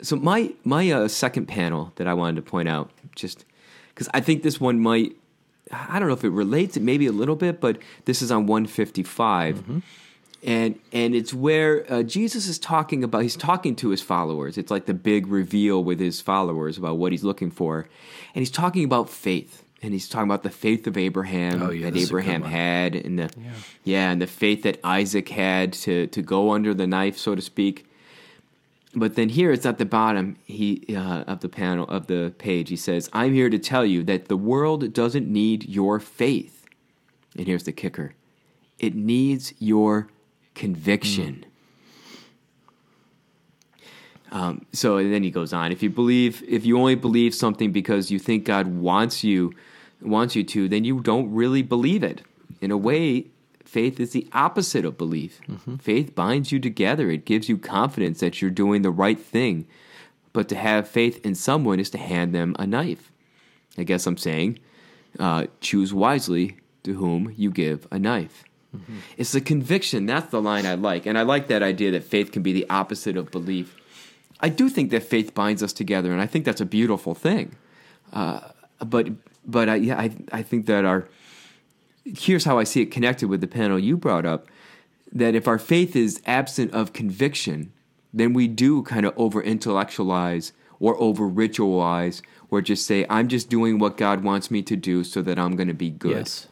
so 0.00 0.16
my 0.16 0.52
my 0.64 0.90
uh, 0.90 1.08
second 1.08 1.46
panel 1.46 1.92
that 1.96 2.06
I 2.06 2.14
wanted 2.14 2.36
to 2.36 2.42
point 2.42 2.68
out, 2.68 2.90
just 3.14 3.44
because 3.88 4.08
I 4.14 4.20
think 4.20 4.42
this 4.42 4.60
one 4.60 4.80
might, 4.80 5.16
I 5.72 5.98
don't 5.98 6.08
know 6.08 6.14
if 6.14 6.24
it 6.24 6.30
relates, 6.30 6.76
it 6.76 6.82
maybe 6.82 7.06
a 7.06 7.12
little 7.12 7.36
bit, 7.36 7.60
but 7.60 7.78
this 8.04 8.22
is 8.22 8.30
on 8.30 8.46
155. 8.46 9.82
And, 10.46 10.78
and 10.92 11.14
it's 11.14 11.32
where 11.32 11.90
uh, 11.90 12.02
Jesus 12.02 12.46
is 12.48 12.58
talking 12.58 13.02
about, 13.02 13.22
he's 13.22 13.36
talking 13.36 13.74
to 13.76 13.88
his 13.88 14.02
followers. 14.02 14.58
It's 14.58 14.70
like 14.70 14.84
the 14.84 14.92
big 14.92 15.26
reveal 15.26 15.82
with 15.82 15.98
his 15.98 16.20
followers 16.20 16.76
about 16.76 16.98
what 16.98 17.12
he's 17.12 17.24
looking 17.24 17.50
for. 17.50 17.88
And 18.34 18.42
he's 18.42 18.50
talking 18.50 18.84
about 18.84 19.08
faith. 19.08 19.64
And 19.80 19.92
he's 19.92 20.08
talking 20.08 20.28
about 20.28 20.42
the 20.42 20.50
faith 20.50 20.86
of 20.86 20.96
Abraham 20.96 21.62
Oh, 21.62 21.70
yeah, 21.70 21.86
that 21.86 21.94
this 21.94 22.04
is 22.04 22.08
a 22.08 22.12
good 22.12 22.20
Abraham 22.20 22.42
had, 22.42 22.94
and 22.94 23.18
the 23.18 23.30
yeah. 23.84 24.10
and 24.10 24.22
the 24.22 24.26
faith 24.26 24.62
that 24.62 24.80
Isaac 24.82 25.28
had 25.28 25.74
to 25.74 26.06
to 26.06 26.22
go 26.22 26.52
under 26.52 26.72
the 26.72 26.86
knife, 26.86 27.18
so 27.18 27.34
to 27.34 27.42
speak. 27.42 27.84
But 28.96 29.16
then 29.16 29.28
here 29.28 29.50
it's 29.50 29.66
at 29.66 29.78
the 29.78 29.84
bottom 29.84 30.36
he 30.44 30.84
uh, 30.96 31.24
of 31.26 31.40
the 31.40 31.48
panel 31.48 31.86
of 31.88 32.06
the 32.06 32.32
page. 32.38 32.68
He 32.68 32.76
says, 32.76 33.10
"I'm 33.12 33.32
here 33.32 33.50
to 33.50 33.58
tell 33.58 33.84
you 33.84 34.02
that 34.04 34.28
the 34.28 34.36
world 34.36 34.92
doesn't 34.92 35.26
need 35.26 35.68
your 35.68 35.98
faith. 35.98 36.66
And 37.36 37.46
here's 37.46 37.64
the 37.64 37.72
kicker 37.72 38.14
it 38.78 38.94
needs 38.94 39.54
your 39.58 40.08
conviction. 40.54 41.44
Um, 44.30 44.66
so 44.72 44.96
and 44.96 45.12
then 45.12 45.22
he 45.22 45.30
goes 45.30 45.52
on. 45.52 45.70
If 45.70 45.82
you 45.82 45.90
believe, 45.90 46.42
if 46.46 46.66
you 46.66 46.78
only 46.78 46.96
believe 46.96 47.34
something 47.34 47.70
because 47.70 48.10
you 48.10 48.18
think 48.18 48.44
God 48.44 48.66
wants 48.66 49.22
you, 49.22 49.52
wants 50.02 50.34
you 50.34 50.42
to, 50.44 50.68
then 50.68 50.84
you 50.84 51.00
don't 51.00 51.32
really 51.32 51.62
believe 51.62 52.02
it. 52.02 52.22
In 52.60 52.70
a 52.70 52.76
way, 52.76 53.26
faith 53.74 53.98
is 53.98 54.12
the 54.12 54.28
opposite 54.32 54.84
of 54.84 54.96
belief. 54.96 55.40
Faith 55.80 56.14
binds 56.14 56.52
you 56.52 56.60
together. 56.60 57.10
It 57.10 57.24
gives 57.24 57.48
you 57.48 57.58
confidence 57.58 58.20
that 58.20 58.40
you're 58.40 58.50
doing 58.62 58.82
the 58.82 58.90
right 59.04 59.18
thing. 59.18 59.66
But 60.32 60.48
to 60.50 60.56
have 60.56 60.88
faith 61.00 61.16
in 61.26 61.34
someone 61.34 61.80
is 61.80 61.90
to 61.90 61.98
hand 61.98 62.30
them 62.32 62.54
a 62.58 62.66
knife. 62.66 63.10
I 63.76 63.82
guess 63.82 64.06
I'm 64.06 64.16
saying, 64.16 64.60
uh, 65.18 65.46
choose 65.60 65.92
wisely 65.92 66.46
to 66.84 66.94
whom 66.94 67.34
you 67.36 67.50
give 67.50 67.88
a 67.90 67.98
knife. 67.98 68.44
It's 69.16 69.32
the 69.32 69.40
conviction. 69.40 70.06
That's 70.06 70.30
the 70.30 70.42
line 70.50 70.66
I 70.66 70.74
like. 70.74 71.06
And 71.06 71.16
I 71.18 71.22
like 71.22 71.46
that 71.48 71.62
idea 71.62 71.90
that 71.92 72.04
faith 72.04 72.30
can 72.34 72.42
be 72.42 72.52
the 72.52 72.66
opposite 72.70 73.16
of 73.16 73.30
belief. 73.30 73.68
I 74.40 74.48
do 74.60 74.68
think 74.68 74.90
that 74.90 75.02
faith 75.02 75.34
binds 75.34 75.62
us 75.62 75.72
together, 75.72 76.10
and 76.12 76.20
I 76.20 76.26
think 76.26 76.44
that's 76.44 76.60
a 76.60 76.70
beautiful 76.78 77.14
thing. 77.14 77.46
Uh, 78.12 78.40
but 78.84 79.04
but 79.46 79.68
I, 79.68 79.76
yeah, 79.76 79.98
I, 80.04 80.08
I 80.32 80.42
think 80.42 80.66
that 80.66 80.84
our 80.84 81.06
here's 82.04 82.44
how 82.44 82.58
I 82.58 82.64
see 82.64 82.82
it 82.82 82.90
connected 82.90 83.28
with 83.28 83.40
the 83.40 83.46
panel 83.46 83.78
you 83.78 83.96
brought 83.96 84.26
up 84.26 84.46
that 85.12 85.34
if 85.34 85.46
our 85.46 85.58
faith 85.58 85.94
is 85.94 86.20
absent 86.26 86.72
of 86.72 86.92
conviction, 86.92 87.72
then 88.12 88.32
we 88.32 88.48
do 88.48 88.82
kind 88.82 89.06
of 89.06 89.14
over 89.16 89.40
intellectualize 89.42 90.52
or 90.80 91.00
over 91.00 91.28
ritualize 91.28 92.20
or 92.50 92.60
just 92.60 92.84
say, 92.86 93.06
I'm 93.08 93.28
just 93.28 93.48
doing 93.48 93.78
what 93.78 93.96
God 93.96 94.24
wants 94.24 94.50
me 94.50 94.60
to 94.62 94.76
do 94.76 95.04
so 95.04 95.22
that 95.22 95.38
I'm 95.38 95.56
going 95.56 95.68
to 95.68 95.74
be 95.74 95.90
good 95.90 96.16
Yes. 96.16 96.48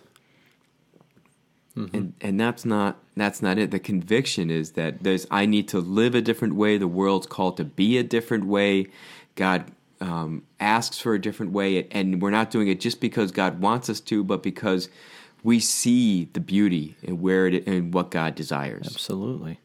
and 1.92 2.12
and 2.20 2.38
that's 2.38 2.64
not 2.64 2.98
that's 3.16 3.40
not 3.42 3.58
it. 3.58 3.70
The 3.70 3.78
conviction 3.78 4.50
is 4.50 4.72
that 4.72 5.02
there's 5.02 5.26
I 5.30 5.46
need 5.46 5.68
to 5.68 5.80
live 5.80 6.14
a 6.14 6.20
different 6.20 6.54
way. 6.54 6.78
The 6.78 6.88
world's 6.88 7.26
called 7.26 7.56
to 7.56 7.64
be 7.64 7.98
a 7.98 8.02
different 8.02 8.44
way. 8.44 8.88
God 9.34 9.70
um, 10.00 10.42
asks 10.60 10.98
for 10.98 11.14
a 11.14 11.20
different 11.20 11.52
way, 11.52 11.86
and 11.90 12.20
we're 12.20 12.30
not 12.30 12.50
doing 12.50 12.68
it 12.68 12.80
just 12.80 13.00
because 13.00 13.32
God 13.32 13.60
wants 13.60 13.88
us 13.88 14.00
to, 14.00 14.22
but 14.22 14.42
because 14.42 14.88
we 15.42 15.58
see 15.60 16.28
the 16.32 16.40
beauty 16.40 16.96
and 17.06 17.20
where 17.20 17.46
it 17.46 17.66
and 17.66 17.92
what 17.92 18.10
God 18.10 18.34
desires. 18.34 18.86
Absolutely. 18.86 19.58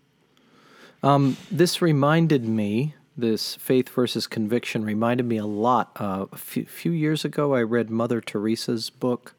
Um, 1.03 1.37
this 1.51 1.81
reminded 1.81 2.45
me, 2.45 2.95
this 3.15 3.55
faith 3.55 3.89
versus 3.89 4.27
conviction 4.27 4.83
reminded 4.83 5.25
me 5.25 5.37
a 5.37 5.45
lot. 5.45 5.91
Uh, 5.99 6.25
a 6.31 6.37
few, 6.37 6.65
few 6.65 6.91
years 6.91 7.23
ago, 7.23 7.53
I 7.53 7.61
read 7.61 7.89
Mother 7.89 8.21
Teresa's 8.21 8.89
book, 8.89 9.35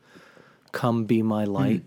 Come 0.72 1.04
Be 1.04 1.22
My 1.22 1.44
Light. 1.44 1.82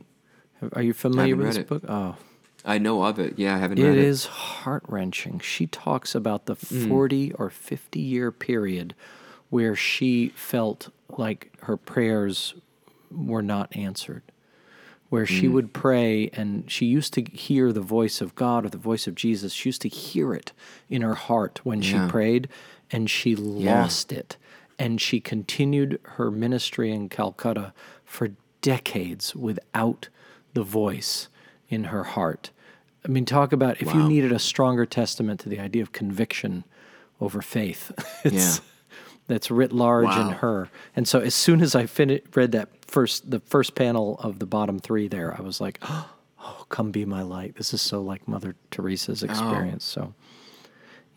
Are 0.73 0.81
you 0.81 0.93
familiar 0.93 1.35
with 1.35 1.45
Hmm. 1.45 1.49
this 1.49 1.57
read 1.57 1.67
book? 1.67 1.83
Oh, 1.87 2.15
I 2.63 2.77
know 2.77 3.03
of 3.03 3.17
it. 3.17 3.39
Yeah, 3.39 3.55
I 3.55 3.59
haven't 3.59 3.79
it 3.79 3.83
read 3.83 3.97
it. 3.97 4.03
is 4.03 4.25
heart 4.25 4.83
wrenching. 4.87 5.39
She 5.39 5.65
talks 5.67 6.13
about 6.13 6.45
the 6.45 6.55
Hmm. 6.55 6.87
40 6.89 7.31
or 7.33 7.49
50 7.49 7.99
year 7.99 8.31
period 8.31 8.93
where 9.49 9.75
she 9.75 10.29
felt 10.35 10.89
like 11.17 11.51
her 11.63 11.77
prayers 11.77 12.53
were 13.09 13.41
not 13.41 13.75
answered. 13.75 14.21
Where 15.11 15.25
she 15.25 15.45
Hmm. 15.47 15.53
would 15.53 15.73
pray 15.73 16.29
and 16.33 16.63
she 16.71 16.85
used 16.85 17.13
to 17.15 17.21
hear 17.23 17.71
the 17.73 17.81
voice 17.81 18.21
of 18.21 18.33
God 18.33 18.65
or 18.65 18.69
the 18.69 18.77
voice 18.77 19.07
of 19.07 19.13
Jesus. 19.15 19.51
She 19.53 19.67
used 19.69 19.81
to 19.83 19.89
hear 19.89 20.33
it 20.33 20.53
in 20.89 21.01
her 21.03 21.15
heart 21.15 21.59
when 21.63 21.81
Yeah. 21.81 22.05
she 22.07 22.11
prayed 22.11 22.47
and 22.91 23.09
she 23.09 23.35
lost 23.35 24.11
it. 24.13 24.37
And 24.79 24.99
she 25.01 25.19
continued 25.19 25.99
her 26.15 26.31
ministry 26.31 26.91
in 26.91 27.09
Calcutta 27.09 27.73
for 28.05 28.29
decades 28.61 29.35
without 29.35 30.07
the 30.53 30.63
voice 30.63 31.27
in 31.69 31.85
her 31.85 32.03
heart. 32.03 32.51
I 33.05 33.09
mean, 33.09 33.25
talk 33.25 33.51
about 33.51 33.81
if 33.81 33.93
you 33.93 34.07
needed 34.07 34.31
a 34.31 34.39
stronger 34.39 34.85
testament 34.85 35.39
to 35.41 35.49
the 35.49 35.59
idea 35.59 35.81
of 35.81 35.91
conviction 35.91 36.63
over 37.19 37.41
faith. 37.41 37.91
It's, 38.23 38.33
Yeah. 38.57 38.63
That's 39.27 39.49
writ 39.51 39.71
large 39.71 40.15
in 40.17 40.29
her. 40.39 40.69
And 40.95 41.07
so 41.07 41.19
as 41.19 41.33
soon 41.35 41.61
as 41.61 41.73
I 41.75 41.85
fin- 41.85 42.19
read 42.35 42.51
that 42.53 42.80
first, 42.91 43.29
the 43.31 43.39
first 43.39 43.73
panel 43.75 44.17
of 44.19 44.39
the 44.39 44.45
bottom 44.45 44.79
three 44.79 45.07
there, 45.07 45.35
I 45.37 45.41
was 45.41 45.59
like, 45.61 45.79
oh, 45.83 46.65
come 46.69 46.91
be 46.91 47.05
my 47.05 47.21
light. 47.21 47.55
This 47.55 47.73
is 47.73 47.81
so 47.81 48.01
like 48.01 48.27
Mother 48.27 48.55
Teresa's 48.69 49.23
experience. 49.23 49.83
So, 49.85 50.13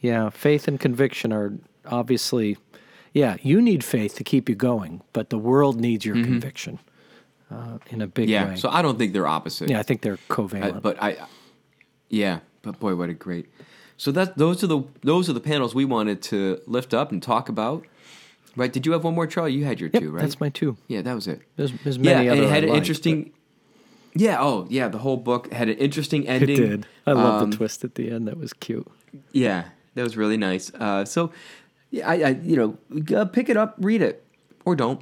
yeah, 0.00 0.30
faith 0.30 0.68
and 0.68 0.78
conviction 0.78 1.32
are 1.32 1.52
obviously, 1.86 2.56
yeah, 3.12 3.36
you 3.42 3.60
need 3.60 3.82
faith 3.84 4.14
to 4.16 4.24
keep 4.24 4.48
you 4.48 4.54
going, 4.54 5.02
but 5.12 5.30
the 5.30 5.38
world 5.38 5.80
needs 5.80 6.04
your 6.04 6.16
conviction 6.22 6.78
uh, 7.50 7.78
in 7.90 8.00
a 8.02 8.06
big 8.06 8.28
Yeah, 8.28 8.48
way. 8.50 8.56
so 8.56 8.68
I 8.68 8.82
don't 8.82 8.98
think 8.98 9.12
they're 9.12 9.26
opposite. 9.26 9.70
yeah, 9.70 9.78
I 9.78 9.82
think 9.82 10.02
they're 10.02 10.14
I- 10.30 10.32
covalent. 10.32 10.82
but 10.82 11.02
I, 11.02 11.16
yeah, 12.08 12.40
but 12.62 12.78
boy, 12.80 12.94
what 12.94 13.08
a 13.10 13.14
great. 13.14 13.46
So 13.96 14.10
that 14.12 14.36
those 14.36 14.64
are 14.64 14.66
the 14.66 14.82
those 15.02 15.30
are 15.30 15.32
the 15.32 15.40
panels 15.40 15.72
we 15.74 15.84
wanted 15.84 16.20
to 16.22 16.60
lift 16.66 16.92
up 16.92 17.12
and 17.12 17.22
talk 17.22 17.48
about. 17.48 17.86
Right? 18.56 18.72
Did 18.72 18.86
you 18.86 18.92
have 18.92 19.04
one 19.04 19.14
more, 19.14 19.26
Charlie? 19.26 19.52
You 19.52 19.64
had 19.64 19.80
your 19.80 19.90
yep, 19.92 20.02
two, 20.02 20.10
right? 20.10 20.20
that's 20.22 20.38
my 20.40 20.48
two. 20.48 20.76
yeah, 20.88 21.02
that 21.02 21.14
was 21.14 21.26
it. 21.26 21.40
There's, 21.56 21.72
there's 21.82 21.96
Yeah, 21.96 22.16
many 22.16 22.28
and 22.28 22.38
other 22.40 22.48
it 22.48 22.50
had 22.52 22.64
I 22.64 22.68
an 22.68 22.74
interesting. 22.74 23.32
Yeah. 24.14 24.36
Oh, 24.40 24.66
yeah. 24.70 24.88
The 24.88 24.98
whole 24.98 25.16
book 25.16 25.52
had 25.52 25.68
an 25.68 25.76
interesting 25.78 26.22
but 26.22 26.30
It 26.36 26.42
ending. 26.42 26.56
did. 26.56 26.86
I 27.06 27.12
love 27.12 27.42
Um, 27.42 27.50
the 27.50 27.56
twist 27.56 27.82
at 27.84 27.96
the 27.96 28.10
end. 28.10 28.28
That 28.28 28.38
was 28.38 28.52
cute. 28.52 28.86
Yeah, 29.32 29.64
that 29.94 30.02
was 30.02 30.16
really 30.16 30.36
nice. 30.36 30.72
Uh, 30.74 31.04
so, 31.04 31.32
yeah, 31.90 32.08
I, 32.08 32.14
I 32.14 32.28
you 32.42 32.56
know, 32.56 33.16
uh, 33.16 33.24
pick 33.24 33.48
it 33.48 33.56
up, 33.56 33.74
read 33.78 34.02
it, 34.02 34.24
or 34.64 34.76
don't. 34.76 35.00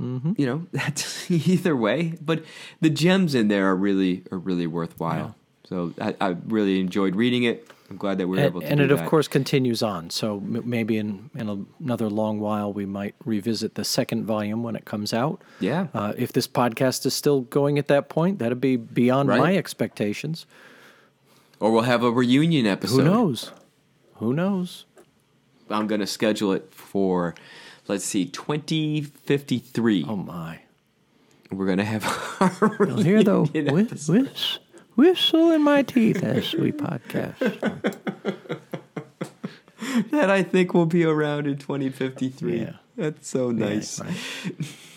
Mm-hmm. 0.00 0.32
You 0.38 0.46
know, 0.46 0.66
that's 0.72 1.30
either 1.48 1.76
way. 1.76 2.14
But 2.20 2.42
the 2.80 2.90
gems 2.90 3.34
in 3.34 3.48
there 3.48 3.66
are 3.70 3.76
really 3.76 4.24
are 4.32 4.38
really 4.38 4.66
worthwhile. 4.66 5.36
So 5.66 5.94
I, 6.00 6.14
I 6.20 6.36
really 6.46 6.80
enjoyed 6.80 7.16
reading 7.16 7.44
it. 7.44 7.68
I'm 7.90 7.98
glad 7.98 8.16
that 8.18 8.26
we 8.28 8.40
are 8.40 8.44
able 8.46 8.60
to. 8.62 8.66
and 8.66 8.80
it, 8.80 8.90
of 8.90 9.04
course, 9.04 9.28
continues 9.28 9.82
on. 9.82 10.08
So 10.08 10.38
m- 10.38 10.62
maybe 10.64 10.96
in, 10.96 11.28
in 11.34 11.48
a, 11.50 11.82
another 11.82 12.08
long 12.08 12.40
while, 12.40 12.72
we 12.72 12.86
might 12.86 13.14
revisit 13.26 13.74
the 13.74 13.84
second 13.84 14.24
volume 14.24 14.62
when 14.62 14.74
it 14.74 14.86
comes 14.86 15.12
out. 15.12 15.42
Yeah. 15.60 15.88
Uh, 15.92 16.14
if 16.16 16.32
this 16.32 16.48
podcast 16.48 17.04
is 17.04 17.12
still 17.14 17.42
going 17.42 17.78
at 17.78 17.88
that 17.88 18.08
point, 18.08 18.38
that'd 18.38 18.60
be 18.60 18.76
beyond 18.76 19.28
Right. 19.28 19.38
my 19.38 19.56
expectations. 19.56 20.46
or 21.60 21.70
we'll 21.72 21.82
have 21.82 22.02
a 22.02 22.10
reunion 22.10 22.66
episode. 22.66 23.02
Who 23.02 23.10
knows? 23.10 23.52
Who 24.14 24.32
knows? 24.32 24.86
I'm 25.70 25.86
going 25.86 26.00
to 26.00 26.06
schedule 26.06 26.52
it 26.52 26.72
for, 26.72 27.34
let's 27.88 28.04
see, 28.04 28.26
2053. 28.26 30.04
Oh 30.08 30.16
my! 30.16 30.60
We're 31.50 31.66
going 31.66 31.78
to 31.78 31.84
have 31.84 32.04
our 32.40 32.86
You'll 32.86 33.02
hear 33.02 33.22
the 33.22 33.40
reunion 33.42 33.74
whis- 33.74 33.86
episode. 33.86 34.60
Whis- 34.94 35.08
whistle 35.08 35.50
in 35.50 35.62
my 35.62 35.82
teeth 35.82 36.22
as 36.22 36.52
we 36.54 36.72
podcast. 36.72 37.38
that 40.10 40.30
I 40.30 40.42
think 40.42 40.74
will 40.74 40.86
be 40.86 41.04
around 41.04 41.46
in 41.46 41.58
2053. 41.58 42.60
Yeah. 42.60 42.72
That's 42.96 43.28
so 43.28 43.50
nice. 43.50 44.00
Right. 44.00 44.14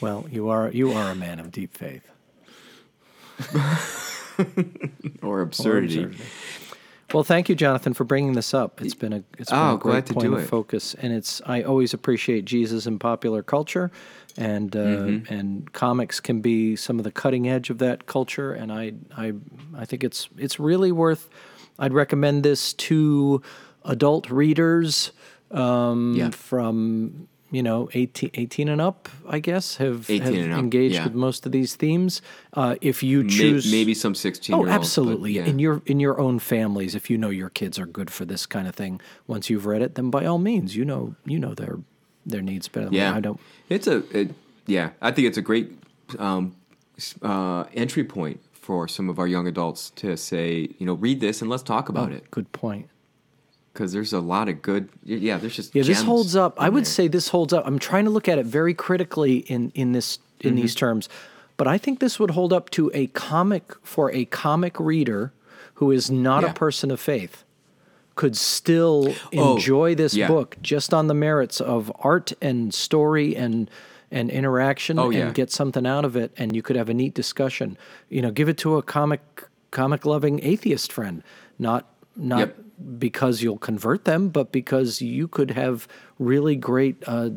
Well, 0.02 0.28
you 0.32 0.50
are 0.50 0.70
you 0.70 0.92
are 0.92 1.12
a 1.12 1.16
man 1.16 1.40
of 1.40 1.52
deep 1.52 1.76
faith. 1.76 2.04
Or 5.22 5.24
Or 5.24 5.42
absurdity. 5.42 6.16
Well, 7.14 7.24
thank 7.24 7.48
you, 7.48 7.56
Jonathan, 7.56 7.94
for 7.94 8.04
bringing 8.04 8.34
this 8.34 8.54
up. 8.54 8.82
It's 8.82 8.94
been 8.94 9.14
a 9.14 9.24
it's 9.38 9.50
been 9.50 9.60
Oh, 9.60 9.76
a 9.76 9.78
great 9.78 10.06
point 10.08 10.34
of 10.34 10.40
it. 10.40 10.48
focus, 10.48 10.94
and 10.96 11.14
it's 11.14 11.42
I 11.46 11.62
always 11.64 11.94
appreciate 11.94 12.44
Jesus 12.46 12.86
in 12.86 13.00
popular 13.00 13.42
culture, 13.42 13.92
and 14.36 14.76
uh, 14.76 14.80
Mm-hmm. 14.80 15.34
and 15.34 15.72
comics 15.74 16.20
can 16.20 16.42
be 16.42 16.76
some 16.76 16.98
of 17.00 17.06
the 17.06 17.12
cutting 17.12 17.48
edge 17.48 17.70
of 17.70 17.78
that 17.78 18.08
culture, 18.08 18.52
and 18.52 18.72
I 18.74 18.94
I 19.16 19.34
I 19.78 19.86
think 19.86 20.04
it's 20.04 20.28
it's 20.38 20.60
really 20.60 20.92
worth. 20.92 21.30
I'd 21.80 21.94
recommend 21.94 22.44
this 22.44 22.74
to 22.74 23.42
adult 23.86 24.30
readers 24.30 25.12
um, 25.52 26.14
Yeah. 26.18 26.32
from 26.32 27.28
you 27.52 27.64
know 27.64 27.90
18, 27.94 28.32
18 28.34 28.70
and 28.70 28.82
up. 28.82 29.10
I 29.28 29.40
guess 29.40 29.78
have, 29.78 30.08
have 30.08 30.22
up, 30.22 30.34
engaged 30.34 30.96
yeah. 30.96 31.06
with 31.06 31.14
most 31.14 31.46
of 31.46 31.52
these 31.52 31.76
themes. 31.76 32.22
Uh, 32.54 32.76
if 32.82 33.04
you 33.04 33.28
choose 33.28 33.72
maybe 33.72 33.94
some 33.94 34.16
16 34.16 34.54
Oh, 34.56 34.68
absolutely. 34.68 35.34
yeah. 35.34 35.46
In 35.46 35.60
your 35.60 35.82
in 35.86 36.00
your 36.00 36.20
own 36.20 36.40
families, 36.40 36.96
if 36.96 37.10
you 37.10 37.18
know 37.18 37.30
your 37.30 37.50
kids 37.50 37.80
are 37.80 37.86
good 37.86 38.12
for 38.12 38.26
this 38.26 38.46
kind 38.46 38.68
of 38.68 38.76
thing, 38.76 39.02
once 39.28 39.50
you've 39.50 39.66
read 39.66 39.82
it, 39.82 39.96
then 39.96 40.10
by 40.10 40.26
all 40.26 40.38
means, 40.38 40.76
you 40.76 40.86
know 40.86 41.16
you 41.26 41.40
know 41.40 41.54
their 41.54 41.80
their 42.26 42.42
needs 42.42 42.68
better 42.68 42.86
than 42.86 42.96
yeah. 42.96 43.16
I 43.16 43.20
don't. 43.20 43.40
It's 43.70 43.88
a, 43.88 44.04
it, 44.18 44.32
yeah, 44.66 44.92
I 45.02 45.12
think 45.12 45.28
it's 45.28 45.38
a 45.38 45.42
great 45.42 45.72
um, 46.20 46.56
uh, 47.22 47.64
entry 47.74 48.04
point 48.04 48.42
for 48.54 48.88
some 48.88 49.10
of 49.10 49.18
our 49.18 49.28
young 49.28 49.48
adults 49.48 49.92
to 49.92 50.18
say, 50.18 50.70
you 50.78 50.86
know, 50.86 50.94
read 50.96 51.22
this 51.22 51.42
and 51.42 51.50
let's 51.50 51.64
talk 51.64 51.88
about 51.88 52.12
it. 52.12 52.30
Good 52.32 52.52
point. 52.52 52.90
Because 53.78 53.94
there's 53.94 54.12
a 54.12 54.20
lot 54.20 54.50
of 54.50 54.64
good, 54.64 54.90
yeah, 55.04 55.38
there's 55.38 55.56
just 55.56 55.76
Yeah, 55.76 55.84
this 55.84 56.02
holds 56.02 56.36
up. 56.36 56.56
I 56.60 56.68
would 56.68 56.86
there. 56.86 56.92
say 56.92 57.08
this 57.08 57.28
holds 57.28 57.54
up. 57.54 57.64
I'm 57.68 57.78
trying 57.78 58.06
to 58.06 58.10
look 58.10 58.28
at 58.28 58.40
it 58.40 58.46
very 58.48 58.74
critically 58.74 59.38
in 59.38 59.72
in 59.76 59.92
this 59.92 60.18
in 60.42 60.56
these 60.56 60.72
Mm-hmm. 60.74 60.80
terms, 60.80 61.10
but 61.58 61.68
I 61.68 61.78
think 61.78 62.00
this 62.00 62.20
would 62.20 62.32
hold 62.32 62.52
up 62.52 62.72
to 62.72 62.90
a 62.96 63.06
comic 63.08 63.76
for 63.84 64.12
a 64.12 64.26
comic 64.26 64.80
reader 64.80 65.32
who 65.76 65.92
is 65.92 66.10
not 66.10 66.42
Yeah. 66.44 66.50
a 66.50 66.54
person 66.54 66.90
of 66.90 67.00
faith. 67.00 67.44
Could 68.16 68.36
still 68.36 69.14
Oh, 69.36 69.54
enjoy 69.58 69.94
this 69.94 70.16
yeah. 70.16 70.28
book 70.28 70.58
just 70.64 70.92
on 70.92 71.06
the 71.06 71.14
merits 71.14 71.62
of 71.62 71.92
art 72.00 72.34
and 72.42 72.74
story 72.74 73.36
and 73.36 73.70
and 74.10 74.32
interaction 74.32 74.98
Oh, 74.98 75.12
yeah. 75.12 75.26
and 75.28 75.36
get 75.36 75.52
something 75.52 75.86
out 75.86 76.04
of 76.06 76.16
it 76.16 76.32
and 76.38 76.56
you 76.56 76.64
could 76.64 76.78
have 76.78 76.90
a 76.90 76.94
neat 76.96 77.14
discussion. 77.14 77.78
You 78.10 78.22
know, 78.24 78.32
give 78.32 78.50
it 78.50 78.58
to 78.60 78.78
a 78.78 78.82
comic 78.82 79.22
comic 79.70 80.04
loving 80.06 80.40
atheist 80.44 80.92
friend, 80.92 81.22
not 81.60 81.86
not 82.18 82.40
Yep. 82.40 82.58
because 83.00 83.42
you'll 83.42 83.58
convert 83.58 84.06
them, 84.06 84.30
but 84.30 84.52
because 84.52 85.02
you 85.02 85.28
could 85.28 85.52
have 85.52 85.88
really 86.20 86.56
great 86.56 86.96
uh, 87.08 87.30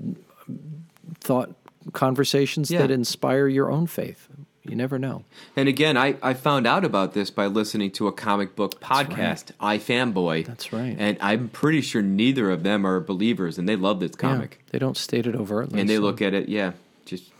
thought 1.20 1.54
conversations 1.92 2.70
Yeah. 2.70 2.80
that 2.80 2.90
inspire 2.90 3.48
your 3.48 3.70
own 3.70 3.86
faith. 3.86 4.28
You 4.62 4.76
never 4.76 4.98
know. 4.98 5.24
And 5.56 5.68
again, 5.68 5.96
I, 5.96 6.16
I 6.22 6.34
found 6.34 6.66
out 6.66 6.84
about 6.84 7.14
this 7.14 7.30
by 7.30 7.46
listening 7.46 7.90
to 7.92 8.06
a 8.08 8.12
comic 8.12 8.54
book 8.54 8.78
podcast, 8.80 9.52
iFanboy. 9.60 10.44
That's 10.46 10.70
right. 10.72 10.94
And 10.98 11.16
I'm 11.20 11.48
pretty 11.48 11.80
sure 11.80 12.02
neither 12.02 12.50
of 12.50 12.62
them 12.62 12.86
are 12.86 13.00
believers, 13.00 13.58
and 13.58 13.66
they 13.68 13.74
love 13.74 14.00
this 14.00 14.14
comic. 14.14 14.58
Yeah, 14.66 14.68
they 14.72 14.78
don't 14.78 14.98
state 14.98 15.26
it 15.26 15.34
overtly. 15.34 15.80
and 15.80 15.88
they 15.88 15.96
so- 15.96 16.02
look 16.02 16.20
at 16.20 16.34
it, 16.34 16.48
yeah. 16.50 16.72
Just 17.06 17.32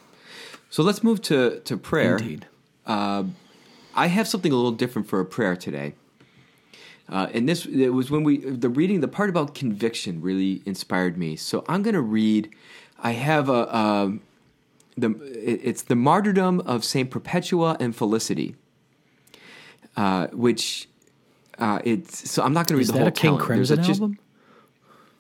so 0.71 0.83
let's 0.83 1.05
move 1.05 1.21
to 1.23 1.61
to 1.61 1.77
prayer. 1.77 2.17
Indeed. 2.17 2.47
I 2.87 4.07
have 4.07 4.27
something 4.27 4.51
a 4.53 4.57
little 4.57 4.73
different 4.73 5.07
for 5.09 5.21
a 5.21 5.25
prayer 5.25 5.57
today. 5.57 5.95
Uh, 7.11 7.29
and 7.35 7.49
this 7.49 7.67
it 7.67 7.89
was 7.91 8.11
when 8.11 8.23
we 8.23 8.39
the 8.39 8.69
reading 8.69 9.01
the 9.01 9.09
part 9.09 9.29
about 9.29 9.55
conviction 9.55 10.21
really 10.21 10.63
inspired 10.65 11.19
me. 11.19 11.35
So 11.37 11.65
I'm 11.69 11.83
going 11.83 11.95
to 11.95 12.01
read. 12.01 12.55
I 13.03 13.13
have 13.13 13.49
a 13.49 13.77
um, 13.77 14.21
the 14.97 15.11
it's 15.23 15.83
the 15.83 15.97
martyrdom 15.97 16.61
of 16.61 16.85
Saint 16.85 17.11
Perpetua 17.11 17.77
and 17.81 17.97
Felicity, 17.97 18.55
uh, 19.97 20.29
which 20.29 20.89
uh, 21.59 21.81
it's 21.85 22.31
so 22.31 22.45
I'm 22.45 22.53
not 22.53 22.69
going 22.69 22.75
to 22.75 22.77
read 22.77 22.83
Is 22.83 22.89
the 22.89 22.93
that 22.95 22.99
whole 23.01 23.09
a 23.09 23.13
King 23.13 23.39
telling. 23.39 23.57
There's 23.57 23.71
a 23.73 23.77
Crimson 23.77 23.85
just- 23.85 24.01
album? 24.01 24.19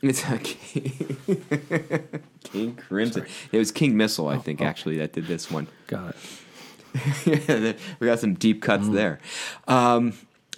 It's 0.02 0.24
a 0.24 0.38
King, 0.38 2.22
King 2.44 2.74
Crimson. 2.74 3.26
It 3.52 3.58
was 3.58 3.70
King 3.70 3.98
Missile, 3.98 4.28
I 4.28 4.38
think, 4.38 4.62
actually, 4.62 4.96
that 4.96 5.12
did 5.12 5.26
this 5.26 5.50
one. 5.50 5.66
Got 5.88 6.16
it. 7.26 7.78
we 8.00 8.06
got 8.06 8.18
some 8.18 8.32
deep 8.32 8.62
cuts 8.62 8.88
there. 8.88 9.20
Um, 9.68 10.14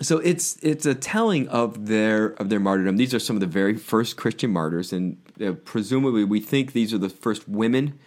so 0.06 0.18
it's 0.18 0.56
it's 0.62 0.86
a 0.86 0.94
telling 0.94 1.48
of 1.48 1.86
their 1.86 2.28
of 2.34 2.48
their 2.48 2.60
martyrdom. 2.60 2.96
These 2.96 3.14
are 3.14 3.18
some 3.18 3.36
of 3.36 3.40
the 3.40 3.46
very 3.46 3.76
first 3.76 4.16
Christian 4.16 4.50
martyrs, 4.52 4.92
and 4.92 5.16
uh, 5.44 5.52
presumably 5.52 6.24
we 6.24 6.40
think 6.40 6.72
these 6.72 6.94
are 6.94 6.98
the 6.98 7.08
first 7.08 7.48
women 7.48 7.98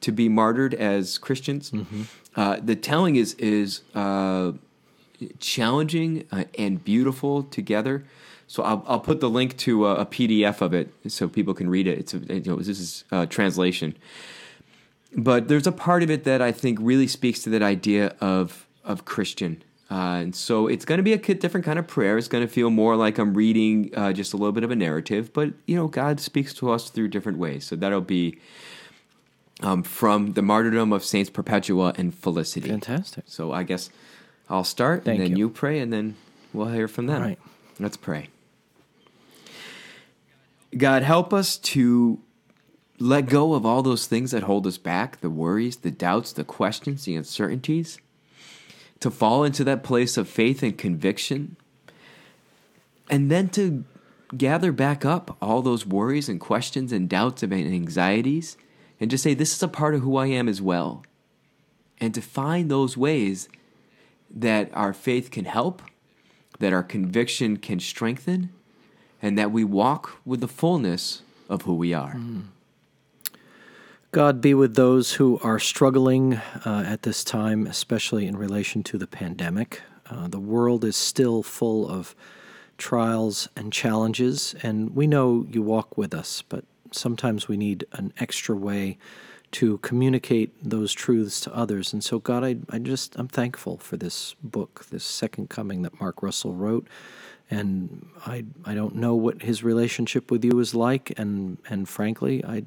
to 0.00 0.12
be 0.12 0.28
martyred 0.28 0.74
as 0.74 1.18
Christians. 1.18 1.72
Uh, 2.36 2.58
the 2.62 2.76
telling 2.76 3.16
is 3.16 3.34
is 3.34 3.82
uh, 3.94 4.52
challenging 5.38 6.26
uh, 6.32 6.44
and 6.58 6.84
beautiful 6.84 7.42
together. 7.42 8.04
So 8.46 8.62
I'll, 8.62 8.84
I'll 8.86 9.00
put 9.00 9.20
the 9.20 9.30
link 9.30 9.56
to 9.58 9.86
a, 9.86 9.94
a 9.96 10.06
PDF 10.06 10.60
of 10.60 10.74
it 10.74 10.92
so 11.08 11.28
people 11.28 11.54
can 11.54 11.70
read 11.70 11.86
it. 11.86 11.98
It's 11.98 12.14
a, 12.14 12.18
you 12.18 12.42
know 12.50 12.56
this 12.56 12.80
is 12.80 13.04
uh, 13.10 13.26
translation 13.26 13.96
but 15.16 15.48
there's 15.48 15.66
a 15.66 15.72
part 15.72 16.02
of 16.02 16.10
it 16.10 16.24
that 16.24 16.42
I 16.42 16.52
think 16.52 16.78
really 16.80 17.06
speaks 17.06 17.42
to 17.44 17.50
that 17.50 17.62
idea 17.62 18.14
of 18.20 18.66
of 18.84 19.04
Christian. 19.04 19.62
Uh, 19.94 20.16
and 20.16 20.34
so 20.34 20.66
it's 20.66 20.84
going 20.84 20.98
to 20.98 21.04
be 21.04 21.12
a 21.12 21.18
different 21.18 21.64
kind 21.64 21.78
of 21.78 21.86
prayer. 21.86 22.18
It's 22.18 22.26
going 22.26 22.44
to 22.44 22.52
feel 22.52 22.68
more 22.68 22.96
like 22.96 23.16
I'm 23.16 23.32
reading 23.32 23.92
uh, 23.94 24.12
just 24.12 24.32
a 24.32 24.36
little 24.36 24.50
bit 24.50 24.64
of 24.64 24.72
a 24.72 24.74
narrative, 24.74 25.32
but 25.32 25.52
you 25.66 25.76
know, 25.76 25.86
God 25.86 26.18
speaks 26.18 26.52
to 26.54 26.72
us 26.72 26.90
through 26.90 27.08
different 27.08 27.38
ways. 27.38 27.64
So 27.64 27.76
that'll 27.76 28.00
be 28.00 28.40
um, 29.62 29.84
from 29.84 30.32
the 30.32 30.42
martyrdom 30.42 30.92
of 30.92 31.04
Saints 31.04 31.30
Perpetua 31.30 31.94
and 31.96 32.12
Felicity. 32.12 32.70
Fantastic. 32.70 33.22
So 33.28 33.52
I 33.52 33.62
guess 33.62 33.88
I'll 34.50 34.64
start, 34.64 35.04
Thank 35.04 35.20
and 35.20 35.30
then 35.30 35.36
you. 35.36 35.46
you. 35.46 35.50
pray, 35.50 35.78
and 35.78 35.92
then 35.92 36.16
we'll 36.52 36.66
hear 36.66 36.88
from 36.88 37.06
them. 37.06 37.22
All 37.22 37.28
right. 37.28 37.38
Let's 37.78 37.96
pray. 37.96 38.30
God, 40.76 41.04
help 41.04 41.32
us 41.32 41.56
to 41.56 42.20
let 42.98 43.26
go 43.26 43.54
of 43.54 43.64
all 43.64 43.84
those 43.84 44.08
things 44.08 44.32
that 44.32 44.42
hold 44.42 44.66
us 44.66 44.76
back 44.76 45.20
the 45.20 45.30
worries, 45.30 45.76
the 45.76 45.92
doubts, 45.92 46.32
the 46.32 46.42
questions, 46.42 47.04
the 47.04 47.14
uncertainties, 47.14 47.98
to 49.00 49.10
fall 49.10 49.44
into 49.44 49.64
that 49.64 49.82
place 49.82 50.16
of 50.16 50.28
faith 50.28 50.62
and 50.62 50.76
conviction, 50.76 51.56
and 53.10 53.30
then 53.30 53.48
to 53.50 53.84
gather 54.36 54.72
back 54.72 55.04
up 55.04 55.36
all 55.40 55.62
those 55.62 55.86
worries 55.86 56.28
and 56.28 56.40
questions 56.40 56.92
and 56.92 57.08
doubts 57.08 57.42
and 57.42 57.52
anxieties, 57.52 58.56
and 59.00 59.10
just 59.10 59.24
say, 59.24 59.34
This 59.34 59.54
is 59.54 59.62
a 59.62 59.68
part 59.68 59.94
of 59.94 60.00
who 60.02 60.16
I 60.16 60.26
am 60.26 60.48
as 60.48 60.62
well. 60.62 61.04
And 62.00 62.14
to 62.14 62.22
find 62.22 62.70
those 62.70 62.96
ways 62.96 63.48
that 64.34 64.70
our 64.74 64.92
faith 64.92 65.30
can 65.30 65.44
help, 65.44 65.82
that 66.58 66.72
our 66.72 66.82
conviction 66.82 67.56
can 67.56 67.80
strengthen, 67.80 68.50
and 69.22 69.38
that 69.38 69.52
we 69.52 69.64
walk 69.64 70.18
with 70.24 70.40
the 70.40 70.48
fullness 70.48 71.22
of 71.48 71.62
who 71.62 71.74
we 71.74 71.94
are. 71.94 72.14
Mm. 72.14 72.44
God 74.14 74.40
be 74.40 74.54
with 74.54 74.76
those 74.76 75.14
who 75.14 75.40
are 75.42 75.58
struggling 75.58 76.34
uh, 76.34 76.84
at 76.86 77.02
this 77.02 77.24
time, 77.24 77.66
especially 77.66 78.28
in 78.28 78.36
relation 78.36 78.84
to 78.84 78.96
the 78.96 79.08
pandemic. 79.08 79.82
Uh, 80.08 80.28
the 80.28 80.38
world 80.38 80.84
is 80.84 80.94
still 80.94 81.42
full 81.42 81.90
of 81.90 82.14
trials 82.78 83.48
and 83.56 83.72
challenges, 83.72 84.54
and 84.62 84.94
we 84.94 85.08
know 85.08 85.44
you 85.50 85.62
walk 85.62 85.98
with 85.98 86.14
us, 86.14 86.42
but 86.42 86.64
sometimes 86.92 87.48
we 87.48 87.56
need 87.56 87.86
an 87.90 88.12
extra 88.16 88.54
way 88.54 88.98
to 89.50 89.78
communicate 89.78 90.52
those 90.62 90.92
truths 90.92 91.40
to 91.40 91.52
others. 91.52 91.92
And 91.92 92.04
so, 92.04 92.20
God, 92.20 92.44
I, 92.44 92.58
I 92.70 92.78
just, 92.78 93.16
I'm 93.16 93.26
thankful 93.26 93.78
for 93.78 93.96
this 93.96 94.36
book, 94.44 94.86
this 94.92 95.04
second 95.04 95.50
coming 95.50 95.82
that 95.82 96.00
Mark 96.00 96.22
Russell 96.22 96.54
wrote. 96.54 96.86
And 97.50 98.06
I, 98.24 98.44
I 98.64 98.74
don't 98.74 98.94
know 98.94 99.16
what 99.16 99.42
his 99.42 99.64
relationship 99.64 100.30
with 100.30 100.44
you 100.44 100.60
is 100.60 100.72
like, 100.72 101.12
and, 101.18 101.58
and 101.68 101.88
frankly, 101.88 102.44
I, 102.44 102.62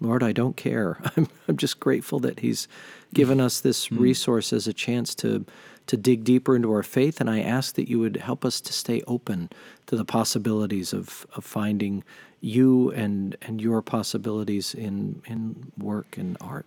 Lord, 0.00 0.22
I 0.22 0.32
don't 0.32 0.56
care. 0.56 0.98
I'm, 1.16 1.28
I'm 1.48 1.56
just 1.56 1.80
grateful 1.80 2.20
that 2.20 2.40
He's 2.40 2.68
given 3.14 3.40
us 3.40 3.60
this 3.60 3.86
hmm. 3.86 3.98
resource 3.98 4.52
as 4.52 4.66
a 4.66 4.72
chance 4.72 5.14
to 5.16 5.44
to 5.86 5.96
dig 5.96 6.22
deeper 6.22 6.54
into 6.54 6.70
our 6.70 6.82
faith, 6.82 7.18
and 7.18 7.30
I 7.30 7.40
ask 7.40 7.74
that 7.76 7.88
you 7.88 7.98
would 7.98 8.18
help 8.18 8.44
us 8.44 8.60
to 8.60 8.74
stay 8.74 9.02
open 9.06 9.48
to 9.86 9.96
the 9.96 10.04
possibilities 10.04 10.92
of, 10.92 11.26
of 11.34 11.46
finding 11.46 12.04
you 12.42 12.90
and 12.92 13.36
and 13.40 13.60
your 13.60 13.80
possibilities 13.80 14.74
in 14.74 15.22
in 15.26 15.72
work 15.78 16.18
and 16.18 16.36
art. 16.40 16.66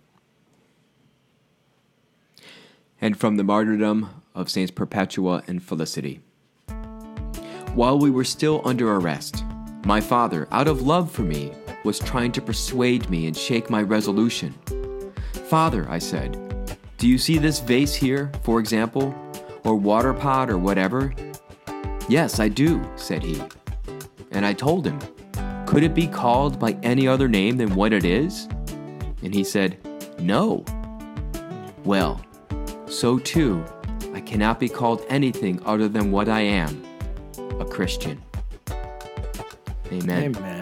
and 3.02 3.18
from 3.18 3.36
the 3.36 3.44
martyrdom 3.44 4.08
of 4.32 4.48
Saints 4.48 4.70
Perpetua 4.70 5.42
and 5.48 5.62
Felicity. 5.62 6.20
While 7.74 7.98
we 7.98 8.10
were 8.10 8.24
still 8.24 8.62
under 8.64 8.94
arrest, 8.94 9.44
my 9.84 10.00
father, 10.00 10.46
out 10.52 10.68
of 10.68 10.82
love 10.82 11.10
for 11.10 11.22
me, 11.22 11.52
was 11.84 11.98
trying 11.98 12.32
to 12.32 12.40
persuade 12.40 13.08
me 13.10 13.26
and 13.26 13.36
shake 13.36 13.70
my 13.70 13.82
resolution. 13.82 14.54
Father, 15.48 15.86
I 15.88 15.98
said, 15.98 16.38
do 16.98 17.08
you 17.08 17.18
see 17.18 17.38
this 17.38 17.60
vase 17.60 17.94
here, 17.94 18.30
for 18.42 18.60
example, 18.60 19.14
or 19.64 19.74
water 19.74 20.14
pot 20.14 20.48
or 20.50 20.58
whatever? 20.58 21.14
Yes, 22.08 22.40
I 22.40 22.48
do, 22.48 22.82
said 22.96 23.22
he. 23.22 23.42
And 24.30 24.46
I 24.46 24.52
told 24.52 24.86
him, 24.86 24.98
could 25.66 25.82
it 25.82 25.94
be 25.94 26.06
called 26.06 26.58
by 26.58 26.72
any 26.82 27.08
other 27.08 27.28
name 27.28 27.56
than 27.56 27.74
what 27.74 27.92
it 27.92 28.04
is? 28.04 28.46
And 29.22 29.34
he 29.34 29.44
said, 29.44 29.78
no. 30.18 30.64
Well, 31.84 32.20
so 32.86 33.18
too, 33.18 33.64
I 34.14 34.20
cannot 34.20 34.60
be 34.60 34.68
called 34.68 35.04
anything 35.08 35.60
other 35.64 35.88
than 35.88 36.12
what 36.12 36.28
I 36.28 36.40
am 36.40 36.84
a 37.58 37.64
Christian. 37.64 38.22
Amen. 39.90 40.36
Amen. 40.36 40.61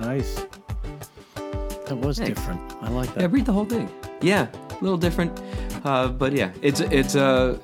Nice. 0.00 0.46
That 1.86 1.96
was 1.96 2.18
Thanks. 2.18 2.38
different. 2.38 2.60
I 2.82 2.90
like 2.90 3.12
that. 3.14 3.22
Yeah, 3.22 3.28
read 3.30 3.46
the 3.46 3.52
whole 3.52 3.64
thing. 3.64 3.88
Yeah, 4.20 4.48
a 4.70 4.82
little 4.82 4.98
different, 4.98 5.40
uh, 5.84 6.08
but 6.08 6.32
yeah, 6.32 6.50
it's 6.62 6.80
it's 6.80 7.14
a 7.14 7.58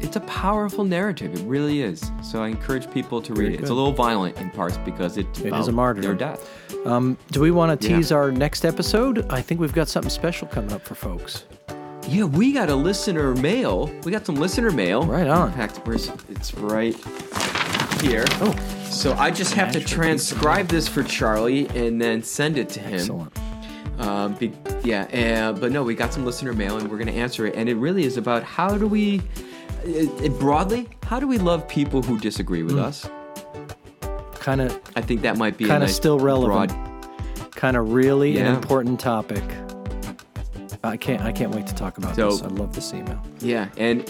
it's 0.00 0.16
a 0.16 0.20
powerful 0.20 0.84
narrative. 0.84 1.34
It 1.34 1.44
really 1.46 1.82
is. 1.82 2.10
So 2.22 2.42
I 2.42 2.48
encourage 2.48 2.90
people 2.90 3.20
to 3.22 3.32
read 3.32 3.42
Very 3.44 3.54
it. 3.54 3.60
It's 3.60 3.70
a 3.70 3.74
little 3.74 3.92
violent 3.92 4.36
in 4.38 4.50
parts 4.50 4.76
because 4.78 5.16
it, 5.16 5.26
It 5.38 5.46
is 5.46 5.46
about 5.46 5.68
a 5.68 5.72
martyrdom. 5.72 6.16
Their 6.16 6.28
death. 6.30 6.86
Um, 6.86 7.16
do 7.30 7.40
we 7.40 7.50
want 7.50 7.80
to 7.80 7.88
Yeah. 7.88 7.96
tease 7.96 8.12
our 8.12 8.30
next 8.30 8.64
episode? 8.64 9.24
I 9.30 9.40
think 9.40 9.60
we've 9.60 9.72
got 9.72 9.88
something 9.88 10.10
special 10.10 10.48
coming 10.48 10.72
up 10.72 10.82
for 10.82 10.94
folks. 10.94 11.44
Yeah, 12.08 12.24
we 12.24 12.52
got 12.52 12.68
a 12.68 12.74
listener 12.74 13.34
mail. 13.36 13.90
We 14.04 14.12
got 14.12 14.26
some 14.26 14.34
listener 14.34 14.70
mail. 14.70 15.04
Right 15.06 15.26
on. 15.26 15.48
In 15.48 15.54
fact, 15.54 15.80
where's 15.84 16.10
it's 16.28 16.54
right 16.54 16.94
here. 18.04 18.24
Oh. 18.40 18.54
So 18.90 19.12
I 19.14 19.30
just 19.30 19.54
have 19.54 19.72
to 19.72 19.80
transcribe 19.80 20.68
this 20.68 20.86
for 20.86 21.02
Charlie 21.02 21.66
and 21.70 22.00
then 22.00 22.22
send 22.22 22.58
it 22.58 22.68
to 22.70 22.80
him. 22.80 22.94
Excellent. 22.94 23.38
Um, 23.98 24.34
be, 24.34 24.52
yeah, 24.82 25.48
uh, 25.48 25.52
but 25.52 25.72
no, 25.72 25.82
we 25.82 25.94
got 25.94 26.12
some 26.12 26.24
listener 26.24 26.52
mail 26.52 26.78
and 26.78 26.90
we're 26.90 26.96
going 26.98 27.08
to 27.08 27.14
answer 27.14 27.46
it. 27.46 27.54
And 27.54 27.68
it 27.68 27.76
really 27.76 28.04
is 28.04 28.16
about 28.16 28.42
how 28.42 28.76
do 28.76 28.86
we, 28.86 29.22
it, 29.84 30.08
it 30.22 30.38
broadly, 30.38 30.88
how 31.04 31.18
do 31.20 31.26
we 31.26 31.38
love 31.38 31.66
people 31.68 32.02
who 32.02 32.18
disagree 32.18 32.62
with 32.62 32.78
us? 32.78 33.08
Kind 34.34 34.60
of, 34.60 34.80
I 34.96 35.00
think 35.00 35.22
that 35.22 35.38
might 35.38 35.56
be 35.56 35.64
kind 35.64 35.82
of 35.82 35.88
nice 35.88 35.96
still 35.96 36.18
relevant. 36.18 36.72
Kind 37.52 37.76
of 37.76 37.92
really 37.92 38.36
an 38.38 38.46
important 38.46 39.00
topic. 39.00 39.42
I 40.82 40.98
can't. 40.98 41.22
I 41.22 41.32
can't 41.32 41.54
wait 41.54 41.66
to 41.68 41.74
talk 41.74 41.96
about 41.96 42.14
So- 42.14 42.30
this. 42.30 42.42
I 42.42 42.48
love 42.48 42.74
this 42.74 42.92
email. 42.92 43.22
Yeah, 43.40 43.68
and 43.78 44.06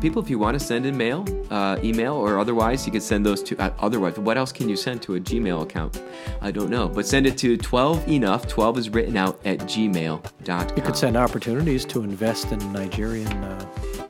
people, 0.00 0.22
if 0.22 0.30
you 0.30 0.38
want 0.38 0.58
to 0.58 0.64
send 0.64 0.86
in 0.86 0.96
mail, 0.96 1.24
uh, 1.50 1.78
email, 1.82 2.14
or 2.14 2.38
otherwise, 2.38 2.86
you 2.86 2.92
can 2.92 3.00
send 3.00 3.24
those 3.24 3.42
to. 3.44 3.58
Uh, 3.58 3.70
otherwise, 3.78 4.18
what 4.18 4.36
else 4.36 4.52
can 4.52 4.68
you 4.68 4.76
send 4.76 5.02
to 5.02 5.16
a 5.16 5.20
Gmail 5.20 5.62
account? 5.62 6.02
I 6.40 6.50
don't 6.50 6.70
know, 6.70 6.88
but 6.88 7.06
send 7.06 7.26
it 7.26 7.36
to 7.38 7.56
12 7.56 8.08
enough. 8.08 8.48
12 8.48 8.78
is 8.78 8.90
written 8.90 9.16
out 9.16 9.40
at 9.44 9.58
gmail.com. 9.60 10.76
You 10.76 10.82
could 10.82 10.96
send 10.96 11.16
opportunities 11.16 11.84
to 11.86 12.02
invest 12.02 12.52
in 12.52 12.72
Nigerian 12.72 13.28
uh, 13.28 14.08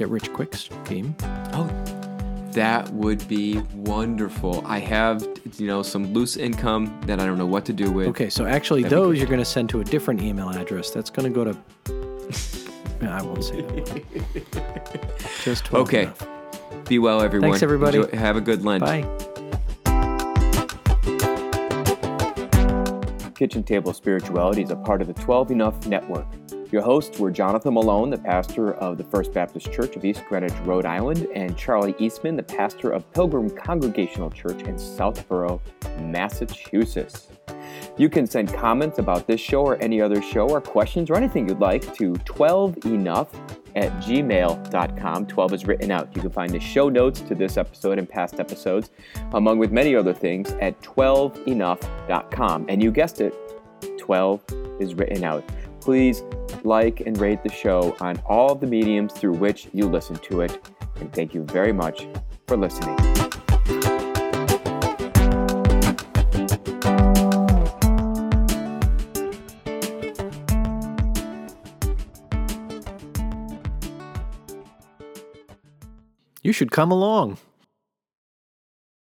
get 0.00 0.08
rich 0.08 0.32
quick 0.32 0.54
scheme. 0.54 1.14
Oh, 1.52 1.68
that 2.52 2.88
would 2.90 3.26
be 3.28 3.58
wonderful. 3.74 4.64
I 4.66 4.78
have, 4.78 5.26
you 5.58 5.66
know, 5.66 5.82
some 5.82 6.12
loose 6.12 6.36
income 6.36 7.00
that 7.06 7.20
I 7.20 7.26
don't 7.26 7.38
know 7.38 7.46
what 7.46 7.64
to 7.66 7.72
do 7.72 7.90
with. 7.90 8.08
Okay, 8.08 8.30
so 8.30 8.46
actually, 8.46 8.82
That'd 8.82 8.98
those 8.98 9.18
you're 9.18 9.26
going 9.26 9.40
to 9.40 9.44
send 9.44 9.68
to 9.70 9.80
a 9.80 9.84
different 9.84 10.22
email 10.22 10.48
address. 10.48 10.90
That's 10.90 11.10
going 11.10 11.32
to 11.32 11.34
go 11.34 11.44
to. 11.44 11.99
Yeah, 13.00 13.18
I 13.18 13.22
won't 13.22 13.42
say 13.44 13.60
that. 13.62 15.16
Just 15.44 15.64
12 15.66 15.88
Okay. 15.88 16.02
enough. 16.02 16.26
Be 16.88 16.98
well, 16.98 17.22
everyone. 17.22 17.50
Thanks, 17.50 17.62
everybody. 17.62 17.98
Enjoy- 17.98 18.16
have 18.16 18.36
a 18.36 18.40
good 18.40 18.62
lunch. 18.64 18.82
Bye. 18.82 19.02
Kitchen 23.34 23.62
Table 23.62 23.94
Spirituality 23.94 24.62
is 24.62 24.70
a 24.70 24.76
part 24.76 25.00
of 25.00 25.06
the 25.08 25.14
12 25.14 25.50
Enough 25.52 25.86
Network. 25.86 26.26
Your 26.70 26.82
hosts 26.82 27.18
were 27.18 27.30
Jonathan 27.30 27.74
Malone, 27.74 28.10
the 28.10 28.18
pastor 28.18 28.74
of 28.74 28.98
the 28.98 29.04
First 29.04 29.32
Baptist 29.32 29.72
Church 29.72 29.96
of 29.96 30.04
East 30.04 30.22
Greenwich, 30.28 30.52
Rhode 30.64 30.84
Island, 30.84 31.26
and 31.34 31.56
Charlie 31.56 31.94
Eastman, 31.98 32.36
the 32.36 32.42
pastor 32.42 32.90
of 32.90 33.10
Pilgrim 33.12 33.48
Congregational 33.50 34.30
Church 34.30 34.62
in 34.64 34.78
Southborough, 34.78 35.60
Massachusetts. 36.00 37.28
You 37.96 38.08
can 38.08 38.26
send 38.26 38.52
comments 38.52 38.98
about 38.98 39.26
this 39.26 39.40
show 39.40 39.62
or 39.62 39.76
any 39.82 40.00
other 40.00 40.22
show 40.22 40.48
or 40.48 40.60
questions 40.60 41.10
or 41.10 41.16
anything 41.16 41.48
you'd 41.48 41.60
like 41.60 41.94
to 41.94 42.12
12enough 42.12 43.28
at 43.76 43.90
gmail.com. 44.02 45.26
12 45.26 45.52
is 45.52 45.66
written 45.66 45.90
out. 45.90 46.14
You 46.14 46.22
can 46.22 46.30
find 46.30 46.52
the 46.52 46.60
show 46.60 46.88
notes 46.88 47.20
to 47.22 47.34
this 47.34 47.56
episode 47.56 47.98
and 47.98 48.08
past 48.08 48.40
episodes, 48.40 48.90
among 49.32 49.58
with 49.58 49.70
many 49.72 49.94
other 49.94 50.14
things, 50.14 50.50
at 50.60 50.80
12enough.com. 50.80 52.66
And 52.68 52.82
you 52.82 52.90
guessed 52.90 53.20
it, 53.20 53.34
12 53.98 54.42
is 54.80 54.94
written 54.94 55.24
out. 55.24 55.44
Please 55.80 56.22
like 56.64 57.00
and 57.00 57.18
rate 57.18 57.42
the 57.42 57.50
show 57.50 57.96
on 58.00 58.18
all 58.26 58.54
the 58.54 58.66
mediums 58.66 59.12
through 59.12 59.34
which 59.34 59.68
you 59.72 59.88
listen 59.88 60.16
to 60.16 60.42
it. 60.42 60.58
And 60.96 61.12
thank 61.12 61.34
you 61.34 61.44
very 61.44 61.72
much 61.72 62.06
for 62.46 62.56
listening. 62.56 63.19
You 76.42 76.52
should 76.52 76.70
come 76.70 76.90
along. 76.90 77.38